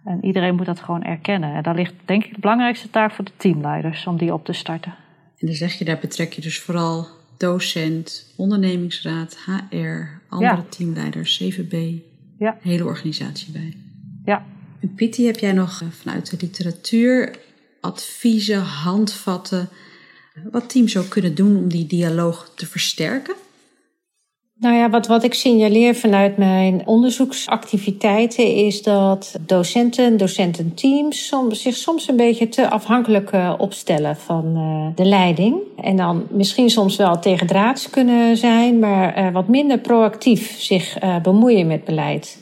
En 0.09 0.25
iedereen 0.25 0.55
moet 0.55 0.65
dat 0.65 0.79
gewoon 0.79 1.03
erkennen. 1.03 1.55
En 1.55 1.63
daar 1.63 1.75
ligt 1.75 1.93
denk 2.05 2.25
ik 2.25 2.33
de 2.33 2.39
belangrijkste 2.39 2.89
taak 2.89 3.11
voor 3.11 3.25
de 3.25 3.31
teamleiders 3.37 4.07
om 4.07 4.17
die 4.17 4.33
op 4.33 4.45
te 4.45 4.53
starten. 4.53 4.95
En 5.37 5.47
dan 5.47 5.55
zeg 5.55 5.73
je, 5.73 5.85
daar 5.85 5.99
betrek 5.99 6.33
je 6.33 6.41
dus 6.41 6.59
vooral 6.59 7.07
docent, 7.37 8.33
ondernemingsraad, 8.35 9.37
HR, 9.45 10.21
andere 10.29 10.67
teamleiders, 10.69 11.37
CVB, 11.37 11.99
ja. 12.37 12.57
hele 12.61 12.85
organisatie 12.85 13.51
bij. 13.51 13.77
Ja. 14.25 14.45
En 14.79 14.93
Pitti, 14.93 15.25
heb 15.25 15.39
jij 15.39 15.51
nog 15.51 15.81
eh, 15.81 15.87
vanuit 15.89 16.29
de 16.29 16.37
literatuur 16.39 17.35
adviezen, 17.81 18.61
handvatten, 18.61 19.69
wat 20.51 20.69
teams 20.69 20.91
zou 20.91 21.07
kunnen 21.07 21.35
doen 21.35 21.57
om 21.57 21.67
die 21.67 21.87
dialoog 21.87 22.51
te 22.55 22.65
versterken? 22.65 23.35
Nou 24.59 24.75
ja, 24.75 24.89
wat, 24.89 25.07
wat 25.07 25.23
ik 25.23 25.33
signaleer 25.33 25.95
vanuit 25.95 26.37
mijn 26.37 26.81
onderzoeksactiviteiten 26.85 28.55
is 28.55 28.81
dat 28.83 29.35
docenten, 29.45 30.17
docententeams 30.17 31.27
soms, 31.27 31.61
zich 31.61 31.75
soms 31.75 32.07
een 32.07 32.15
beetje 32.15 32.49
te 32.49 32.69
afhankelijk 32.69 33.31
uh, 33.31 33.53
opstellen 33.57 34.15
van 34.15 34.53
uh, 34.55 34.87
de 34.95 35.05
leiding. 35.05 35.55
En 35.81 35.95
dan 35.95 36.27
misschien 36.29 36.69
soms 36.69 36.95
wel 36.95 37.19
tegen 37.19 37.47
draads 37.47 37.89
kunnen 37.89 38.37
zijn, 38.37 38.79
maar 38.79 39.17
uh, 39.17 39.33
wat 39.33 39.47
minder 39.47 39.79
proactief 39.79 40.59
zich 40.61 40.97
bemoeien 41.21 41.67
met 41.67 41.83
beleid. 41.83 42.37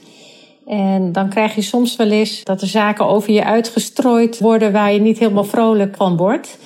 En 0.68 1.12
dan 1.12 1.30
krijg 1.30 1.56
je 1.56 1.62
soms 1.62 1.96
wel 1.96 2.10
eens 2.10 2.44
dat 2.44 2.62
er 2.62 2.68
zaken 2.68 3.08
over 3.08 3.34
je 3.34 3.44
uitgestrooid 3.44 4.40
worden 4.40 4.72
waar 4.72 4.94
je 4.94 5.00
niet 5.00 5.20
helemaal 5.20 5.44
vrolijk 5.44 5.96
van 5.96 6.18
wordt. 6.18 6.58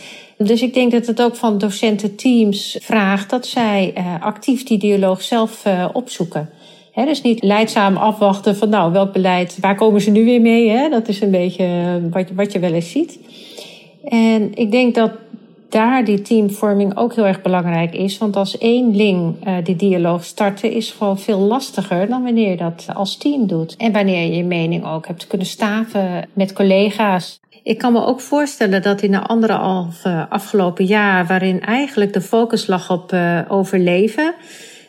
Dus 0.43 0.62
ik 0.62 0.73
denk 0.73 0.91
dat 0.91 1.06
het 1.06 1.21
ook 1.21 1.36
van 1.36 1.58
docententeams 1.58 2.77
vraagt 2.82 3.30
dat 3.30 3.45
zij 3.45 3.93
uh, 3.97 4.21
actief 4.21 4.63
die 4.63 4.77
dialoog 4.77 5.21
zelf 5.21 5.65
uh, 5.65 5.86
opzoeken. 5.93 6.49
He, 6.91 7.06
dus 7.06 7.21
niet 7.21 7.43
leidzaam 7.43 7.97
afwachten 7.97 8.56
van 8.56 8.69
nou, 8.69 8.91
welk 8.91 9.13
beleid, 9.13 9.58
waar 9.60 9.75
komen 9.75 10.01
ze 10.01 10.12
nu 10.12 10.25
weer 10.25 10.41
mee? 10.41 10.89
Dat 10.89 11.08
is 11.08 11.21
een 11.21 11.32
beetje 11.32 11.63
eh, 11.63 12.12
wat, 12.12 12.30
wat 12.36 12.51
je 12.51 12.60
wel 12.60 12.73
eens 12.73 12.91
ziet. 12.91 13.19
En 14.04 14.51
ik 14.54 14.71
denk 14.71 14.95
dat 14.95 15.12
daar 15.69 16.06
die 16.06 16.21
teamvorming 16.21 16.97
ook 16.97 17.15
heel 17.15 17.25
erg 17.25 17.41
belangrijk 17.41 17.93
is. 17.93 18.17
Want 18.17 18.36
als 18.36 18.60
eenling 18.60 19.36
uh, 19.47 19.56
die 19.63 19.75
dialoog 19.75 20.23
starten 20.23 20.71
is 20.71 20.91
gewoon 20.91 21.19
veel 21.19 21.39
lastiger 21.39 22.08
dan 22.10 22.23
wanneer 22.23 22.49
je 22.49 22.58
dat 22.58 22.86
als 22.93 23.17
team 23.17 23.47
doet. 23.47 23.75
En 23.75 23.91
wanneer 23.91 24.25
je 24.25 24.36
je 24.36 24.43
mening 24.43 24.86
ook 24.86 25.08
hebt 25.08 25.27
kunnen 25.27 25.47
staven 25.47 26.30
met 26.34 26.54
collega's. 26.54 27.39
Ik 27.63 27.78
kan 27.78 27.93
me 27.93 28.06
ook 28.06 28.21
voorstellen 28.21 28.82
dat 28.82 29.02
in 29.02 29.12
de 29.12 29.19
anderhalf 29.19 30.06
afgelopen 30.30 30.86
jaar, 30.86 31.26
waarin 31.26 31.62
eigenlijk 31.62 32.13
de 32.13 32.21
focus 32.21 32.67
lag 32.67 32.91
op 32.91 33.13
uh, 33.13 33.41
overleven, 33.47 34.34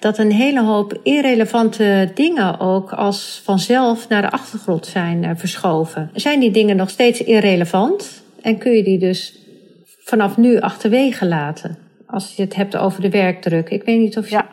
dat 0.01 0.19
een 0.19 0.33
hele 0.33 0.63
hoop 0.63 0.99
irrelevante 1.03 2.11
dingen 2.15 2.61
ook 2.61 2.93
als 2.93 3.41
vanzelf 3.45 4.09
naar 4.09 4.23
de 4.23 4.31
achtergrond 4.31 4.87
zijn 4.87 5.23
uh, 5.23 5.31
verschoven. 5.35 6.11
Zijn 6.15 6.41
die 6.41 6.51
dingen 6.51 6.77
nog 6.77 6.91
steeds 6.91 7.23
irrelevant 7.23 8.23
en 8.43 8.59
kun 8.59 8.73
je 8.73 8.83
die 8.83 8.99
dus 8.99 9.39
vanaf 9.99 10.37
nu 10.37 10.61
achterwege 10.61 11.27
laten? 11.27 11.79
Als 12.07 12.37
je 12.37 12.43
het 12.43 12.55
hebt 12.55 12.77
over 12.77 13.03
de 13.03 13.11
werkdruk. 13.11 13.69
Ik 13.69 13.83
weet 13.83 13.99
niet 13.99 14.19
of 14.19 14.29
je. 14.29 14.35
Ja. 14.35 14.47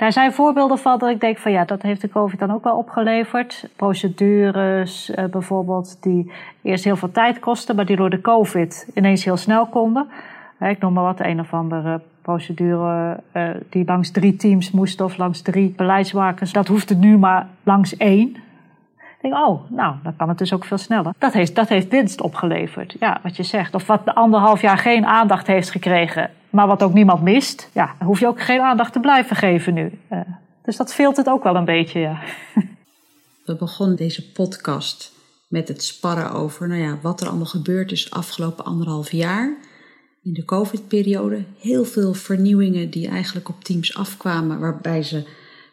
Daar 0.00 0.12
zijn 0.12 0.32
voorbeelden 0.32 0.78
van 0.78 0.98
dat 0.98 1.10
ik 1.10 1.20
denk 1.20 1.38
van 1.38 1.52
ja, 1.52 1.64
dat 1.64 1.82
heeft 1.82 2.00
de 2.00 2.08
COVID 2.08 2.38
dan 2.38 2.50
ook 2.50 2.64
wel 2.64 2.76
opgeleverd. 2.76 3.68
Procedures 3.76 5.10
uh, 5.10 5.24
bijvoorbeeld 5.24 6.02
die 6.02 6.32
eerst 6.62 6.84
heel 6.84 6.96
veel 6.96 7.10
tijd 7.10 7.38
kosten, 7.38 7.76
maar 7.76 7.86
die 7.86 7.96
door 7.96 8.10
de 8.10 8.20
COVID 8.20 8.90
ineens 8.94 9.24
heel 9.24 9.36
snel 9.36 9.66
konden. 9.66 10.08
ik 10.60 10.78
noem 10.78 10.92
maar 10.92 11.04
wat, 11.04 11.20
een 11.20 11.40
of 11.40 11.52
andere 11.52 12.00
procedure 12.22 13.20
uh, 13.32 13.50
die 13.68 13.84
langs 13.84 14.10
drie 14.10 14.36
teams 14.36 14.70
moest 14.70 15.00
of 15.00 15.16
langs 15.16 15.42
drie 15.42 15.74
beleidsmakers. 15.76 16.52
Dat 16.52 16.68
hoefde 16.68 16.94
nu 16.94 17.18
maar 17.18 17.46
langs 17.62 17.96
één. 17.96 18.28
Ik 18.96 19.30
denk, 19.30 19.34
oh, 19.34 19.70
nou, 19.70 19.94
dan 20.02 20.16
kan 20.16 20.28
het 20.28 20.38
dus 20.38 20.52
ook 20.52 20.64
veel 20.64 20.78
sneller. 20.78 21.12
Dat 21.18 21.32
heeft, 21.32 21.54
dat 21.54 21.68
heeft 21.68 21.88
winst 21.88 22.20
opgeleverd. 22.20 22.96
Ja, 23.00 23.20
wat 23.22 23.36
je 23.36 23.42
zegt. 23.42 23.74
Of 23.74 23.86
wat 23.86 24.04
de 24.04 24.14
anderhalf 24.14 24.60
jaar 24.60 24.78
geen 24.78 25.06
aandacht 25.06 25.46
heeft 25.46 25.70
gekregen, 25.70 26.30
maar 26.50 26.66
wat 26.66 26.82
ook 26.82 26.92
niemand 26.92 27.22
mist, 27.22 27.68
ja, 27.72 27.94
hoef 27.98 28.20
je 28.20 28.26
ook 28.26 28.42
geen 28.42 28.60
aandacht 28.60 28.92
te 28.92 29.00
blijven 29.00 29.36
geven 29.36 29.74
nu. 29.74 29.98
Uh, 30.12 30.20
dus 30.62 30.76
dat 30.76 30.94
veelt 30.94 31.16
het 31.16 31.28
ook 31.28 31.42
wel 31.42 31.56
een 31.56 31.64
beetje, 31.64 32.00
ja. 32.00 32.20
We 33.44 33.56
begonnen 33.56 33.96
deze 33.96 34.32
podcast 34.32 35.12
met 35.48 35.68
het 35.68 35.82
sparren 35.82 36.32
over 36.32 36.68
nou 36.68 36.80
ja, 36.80 36.98
wat 37.02 37.20
er 37.20 37.28
allemaal 37.28 37.46
gebeurd 37.46 37.92
is 37.92 38.10
afgelopen 38.10 38.64
anderhalf 38.64 39.12
jaar. 39.12 39.56
In 40.22 40.32
de 40.32 40.44
COVID-periode 40.44 41.44
heel 41.58 41.84
veel 41.84 42.14
vernieuwingen 42.14 42.90
die 42.90 43.08
eigenlijk 43.08 43.48
op 43.48 43.64
teams 43.64 43.96
afkwamen, 43.96 44.58
waarbij 44.58 45.02
ze 45.02 45.26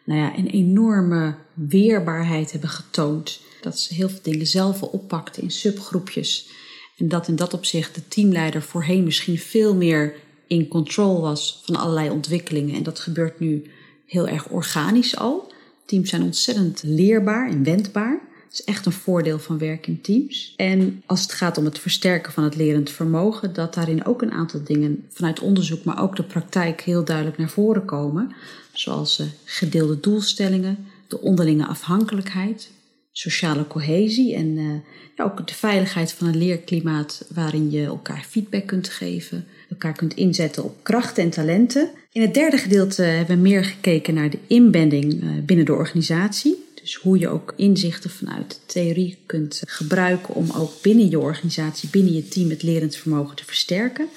nou 0.04 0.20
ja, 0.20 0.36
een 0.36 0.46
enorme 0.46 1.34
weerbaarheid 1.54 2.52
hebben 2.52 2.70
getoond. 2.70 3.40
Dat 3.60 3.78
ze 3.78 3.94
heel 3.94 4.08
veel 4.08 4.22
dingen 4.22 4.46
zelf 4.46 4.82
oppakten 4.82 5.42
in 5.42 5.50
subgroepjes. 5.50 6.50
En 6.96 7.08
dat 7.08 7.28
in 7.28 7.36
dat 7.36 7.54
opzicht 7.54 7.94
de 7.94 8.08
teamleider 8.08 8.62
voorheen 8.62 9.04
misschien 9.04 9.38
veel 9.38 9.74
meer 9.74 10.14
in 10.48 10.68
control 10.68 11.20
was 11.20 11.62
van 11.64 11.76
allerlei 11.76 12.10
ontwikkelingen. 12.10 12.74
En 12.74 12.82
dat 12.82 12.98
gebeurt 12.98 13.40
nu 13.40 13.70
heel 14.06 14.28
erg 14.28 14.48
organisch 14.48 15.16
al. 15.16 15.52
Teams 15.84 16.10
zijn 16.10 16.22
ontzettend 16.22 16.82
leerbaar 16.82 17.50
en 17.50 17.64
wendbaar. 17.64 18.20
Dat 18.44 18.58
is 18.58 18.64
echt 18.64 18.86
een 18.86 18.92
voordeel 18.92 19.38
van 19.38 19.58
werken 19.58 19.92
in 19.92 20.00
teams. 20.00 20.54
En 20.56 21.02
als 21.06 21.22
het 21.22 21.32
gaat 21.32 21.58
om 21.58 21.64
het 21.64 21.78
versterken 21.78 22.32
van 22.32 22.44
het 22.44 22.56
lerend 22.56 22.90
vermogen, 22.90 23.52
dat 23.52 23.74
daarin 23.74 24.04
ook 24.04 24.22
een 24.22 24.32
aantal 24.32 24.60
dingen 24.64 25.04
vanuit 25.08 25.40
onderzoek, 25.40 25.84
maar 25.84 26.02
ook 26.02 26.16
de 26.16 26.22
praktijk 26.22 26.80
heel 26.80 27.04
duidelijk 27.04 27.38
naar 27.38 27.50
voren 27.50 27.84
komen. 27.84 28.32
Zoals 28.72 29.20
uh, 29.20 29.26
gedeelde 29.44 30.00
doelstellingen, 30.00 30.86
de 31.08 31.20
onderlinge 31.20 31.66
afhankelijkheid, 31.66 32.70
sociale 33.12 33.66
cohesie 33.66 34.34
en 34.34 34.82
ja, 35.16 35.24
ook 35.24 35.46
de 35.46 35.54
veiligheid 35.54 36.12
van 36.12 36.26
een 36.26 36.36
leerklimaat 36.36 37.26
waarin 37.34 37.70
je 37.70 37.84
elkaar 37.84 38.24
feedback 38.28 38.66
kunt 38.66 38.88
geven, 38.88 39.46
elkaar 39.70 39.92
kunt 39.92 40.14
inzetten 40.14 40.64
op 40.64 40.76
krachten 40.82 41.22
en 41.22 41.30
talenten. 41.30 41.90
In 42.12 42.22
het 42.22 42.34
derde 42.34 42.56
gedeelte 42.56 43.02
hebben 43.02 43.36
we 43.36 43.42
meer 43.42 43.64
gekeken 43.64 44.14
naar 44.14 44.30
de 44.30 44.38
inbending 44.46 45.22
uh, 45.22 45.30
binnen 45.44 45.66
de 45.66 45.74
organisatie. 45.74 46.66
Dus 46.80 46.94
hoe 46.94 47.18
je 47.18 47.28
ook 47.28 47.54
inzichten 47.56 48.10
vanuit 48.10 48.50
de 48.50 48.56
theorie 48.66 49.18
kunt 49.26 49.62
gebruiken 49.66 50.34
om 50.34 50.50
ook 50.50 50.72
binnen 50.82 51.10
je 51.10 51.18
organisatie, 51.18 51.88
binnen 51.88 52.14
je 52.14 52.28
team 52.28 52.50
het 52.50 52.62
lerend 52.62 52.96
vermogen 52.96 53.36
te 53.36 53.44
versterken. 53.44 54.08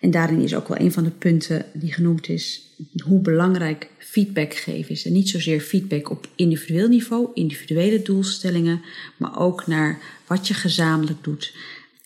En 0.00 0.10
daarin 0.10 0.40
is 0.40 0.54
ook 0.54 0.68
wel 0.68 0.80
een 0.80 0.92
van 0.92 1.04
de 1.04 1.10
punten 1.10 1.64
die 1.72 1.92
genoemd 1.92 2.28
is 2.28 2.70
hoe 3.04 3.20
belangrijk 3.20 3.88
feedback 3.98 4.54
geven 4.54 4.90
is. 4.90 5.04
En 5.04 5.12
niet 5.12 5.28
zozeer 5.28 5.60
feedback 5.60 6.10
op 6.10 6.28
individueel 6.36 6.88
niveau, 6.88 7.30
individuele 7.34 8.02
doelstellingen, 8.02 8.82
maar 9.16 9.38
ook 9.38 9.66
naar 9.66 10.00
wat 10.26 10.48
je 10.48 10.54
gezamenlijk 10.54 11.24
doet. 11.24 11.54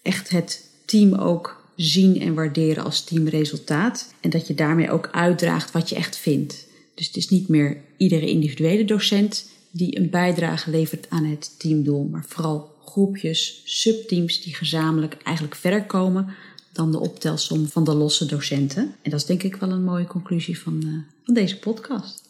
Echt 0.03 0.29
het 0.29 0.71
team 0.85 1.15
ook 1.15 1.56
zien 1.77 2.21
en 2.21 2.35
waarderen 2.35 2.85
als 2.85 3.05
teamresultaat. 3.05 4.15
En 4.21 4.31
dat 4.31 4.47
je 4.47 4.55
daarmee 4.55 4.91
ook 4.91 5.09
uitdraagt 5.13 5.73
wat 5.73 5.89
je 5.89 5.95
echt 5.95 6.17
vindt. 6.17 6.67
Dus 6.95 7.07
het 7.07 7.17
is 7.17 7.29
niet 7.29 7.49
meer 7.49 7.77
iedere 7.97 8.29
individuele 8.29 8.85
docent 8.85 9.49
die 9.71 9.99
een 9.99 10.11
bijdrage 10.11 10.71
levert 10.71 11.11
aan 11.11 11.25
het 11.25 11.55
teamdoel, 11.59 12.09
maar 12.11 12.25
vooral 12.29 12.75
groepjes, 12.85 13.63
subteams 13.65 14.41
die 14.41 14.55
gezamenlijk 14.55 15.17
eigenlijk 15.23 15.57
verder 15.57 15.85
komen 15.85 16.35
dan 16.73 16.93
de 16.93 17.01
optelsom 17.01 17.67
van 17.67 17.85
de 17.85 17.95
losse 17.95 18.27
docenten. 18.27 18.95
En 19.03 19.11
dat 19.11 19.21
is 19.21 19.27
denk 19.27 19.43
ik 19.43 19.57
wel 19.57 19.71
een 19.71 19.85
mooie 19.85 20.07
conclusie 20.07 20.59
van, 20.59 20.83
uh, 20.85 20.93
van 21.25 21.35
deze 21.35 21.59
podcast. 21.59 22.23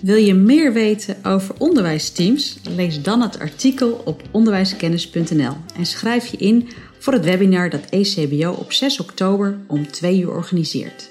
Wil 0.00 0.16
je 0.16 0.34
meer 0.34 0.72
weten 0.72 1.16
over 1.24 1.54
onderwijsteams? 1.58 2.58
Lees 2.76 3.02
dan 3.02 3.20
het 3.20 3.38
artikel 3.38 4.02
op 4.04 4.22
onderwijskennis.nl 4.30 5.56
en 5.76 5.86
schrijf 5.86 6.26
je 6.26 6.36
in 6.36 6.68
voor 6.98 7.12
het 7.12 7.24
webinar 7.24 7.70
dat 7.70 7.84
ECBO 7.90 8.50
op 8.50 8.72
6 8.72 9.00
oktober 9.00 9.58
om 9.66 9.90
2 9.90 10.20
uur 10.20 10.30
organiseert. 10.30 11.10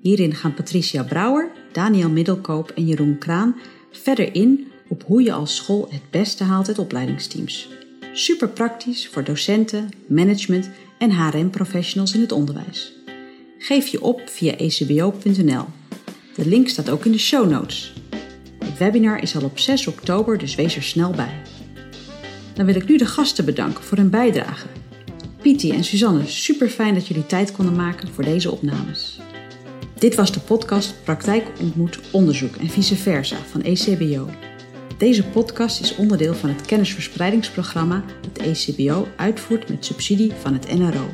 Hierin 0.00 0.34
gaan 0.34 0.54
Patricia 0.54 1.02
Brouwer, 1.02 1.50
Daniel 1.72 2.08
Middelkoop 2.08 2.70
en 2.70 2.86
Jeroen 2.86 3.18
Kraan 3.18 3.56
verder 3.90 4.34
in 4.34 4.66
op 4.88 5.04
hoe 5.06 5.22
je 5.22 5.32
als 5.32 5.56
school 5.56 5.88
het 5.90 6.10
beste 6.10 6.44
haalt 6.44 6.68
uit 6.68 6.78
opleidingsteams. 6.78 7.68
Super 8.12 8.48
praktisch 8.48 9.08
voor 9.08 9.24
docenten, 9.24 9.88
management 10.06 10.70
en 10.98 11.10
HRM-professionals 11.12 12.14
in 12.14 12.20
het 12.20 12.32
onderwijs. 12.32 12.92
Geef 13.58 13.86
je 13.86 14.02
op 14.02 14.22
via 14.24 14.56
ecbo.nl. 14.56 15.64
De 16.34 16.46
link 16.46 16.68
staat 16.68 16.90
ook 16.90 17.04
in 17.04 17.12
de 17.12 17.18
show 17.18 17.50
notes. 17.50 17.92
Webinar 18.78 19.22
is 19.22 19.36
al 19.36 19.44
op 19.44 19.58
6 19.58 19.86
oktober, 19.86 20.38
dus 20.38 20.54
wees 20.54 20.76
er 20.76 20.82
snel 20.82 21.10
bij. 21.10 21.42
Dan 22.54 22.66
wil 22.66 22.74
ik 22.74 22.88
nu 22.88 22.96
de 22.96 23.06
gasten 23.06 23.44
bedanken 23.44 23.84
voor 23.84 23.96
hun 23.96 24.10
bijdrage. 24.10 24.66
Pietie 25.40 25.72
en 25.72 25.84
Suzanne, 25.84 26.26
super 26.26 26.68
fijn 26.68 26.94
dat 26.94 27.06
jullie 27.06 27.26
tijd 27.26 27.52
konden 27.52 27.76
maken 27.76 28.08
voor 28.08 28.24
deze 28.24 28.50
opnames. 28.50 29.18
Dit 29.98 30.14
was 30.14 30.32
de 30.32 30.40
podcast 30.40 30.94
Praktijk 31.04 31.46
ontmoet 31.60 32.00
onderzoek 32.10 32.56
en 32.56 32.68
vice 32.68 32.96
versa 32.96 33.36
van 33.50 33.62
ECBO. 33.62 34.28
Deze 34.98 35.24
podcast 35.24 35.80
is 35.80 35.96
onderdeel 35.96 36.34
van 36.34 36.48
het 36.48 36.66
kennisverspreidingsprogramma 36.66 38.04
dat 38.20 38.46
ECBO 38.46 39.08
uitvoert 39.16 39.68
met 39.68 39.84
subsidie 39.84 40.32
van 40.40 40.52
het 40.52 40.78
NRO. 40.78 41.06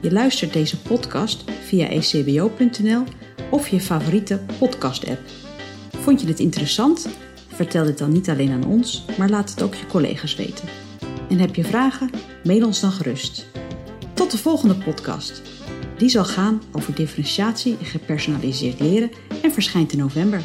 Je 0.00 0.12
luistert 0.12 0.52
deze 0.52 0.80
podcast 0.80 1.44
via 1.66 1.88
ecbo.nl 1.88 3.04
of 3.50 3.68
je 3.68 3.80
favoriete 3.80 4.40
podcast-app. 4.58 5.43
Vond 6.00 6.20
je 6.20 6.26
dit 6.26 6.40
interessant? 6.40 7.08
Vertel 7.48 7.84
dit 7.84 7.98
dan 7.98 8.12
niet 8.12 8.28
alleen 8.28 8.50
aan 8.50 8.66
ons, 8.66 9.04
maar 9.18 9.28
laat 9.28 9.50
het 9.50 9.62
ook 9.62 9.74
je 9.74 9.86
collega's 9.86 10.34
weten. 10.34 10.68
En 11.28 11.38
heb 11.38 11.54
je 11.54 11.64
vragen? 11.64 12.10
Mail 12.44 12.66
ons 12.66 12.80
dan 12.80 12.92
gerust. 12.92 13.46
Tot 14.14 14.30
de 14.30 14.38
volgende 14.38 14.74
podcast. 14.74 15.42
Die 15.98 16.08
zal 16.08 16.24
gaan 16.24 16.62
over 16.72 16.94
differentiatie 16.94 17.76
en 17.78 17.86
gepersonaliseerd 17.86 18.80
leren 18.80 19.10
en 19.42 19.52
verschijnt 19.52 19.92
in 19.92 19.98
november. 19.98 20.42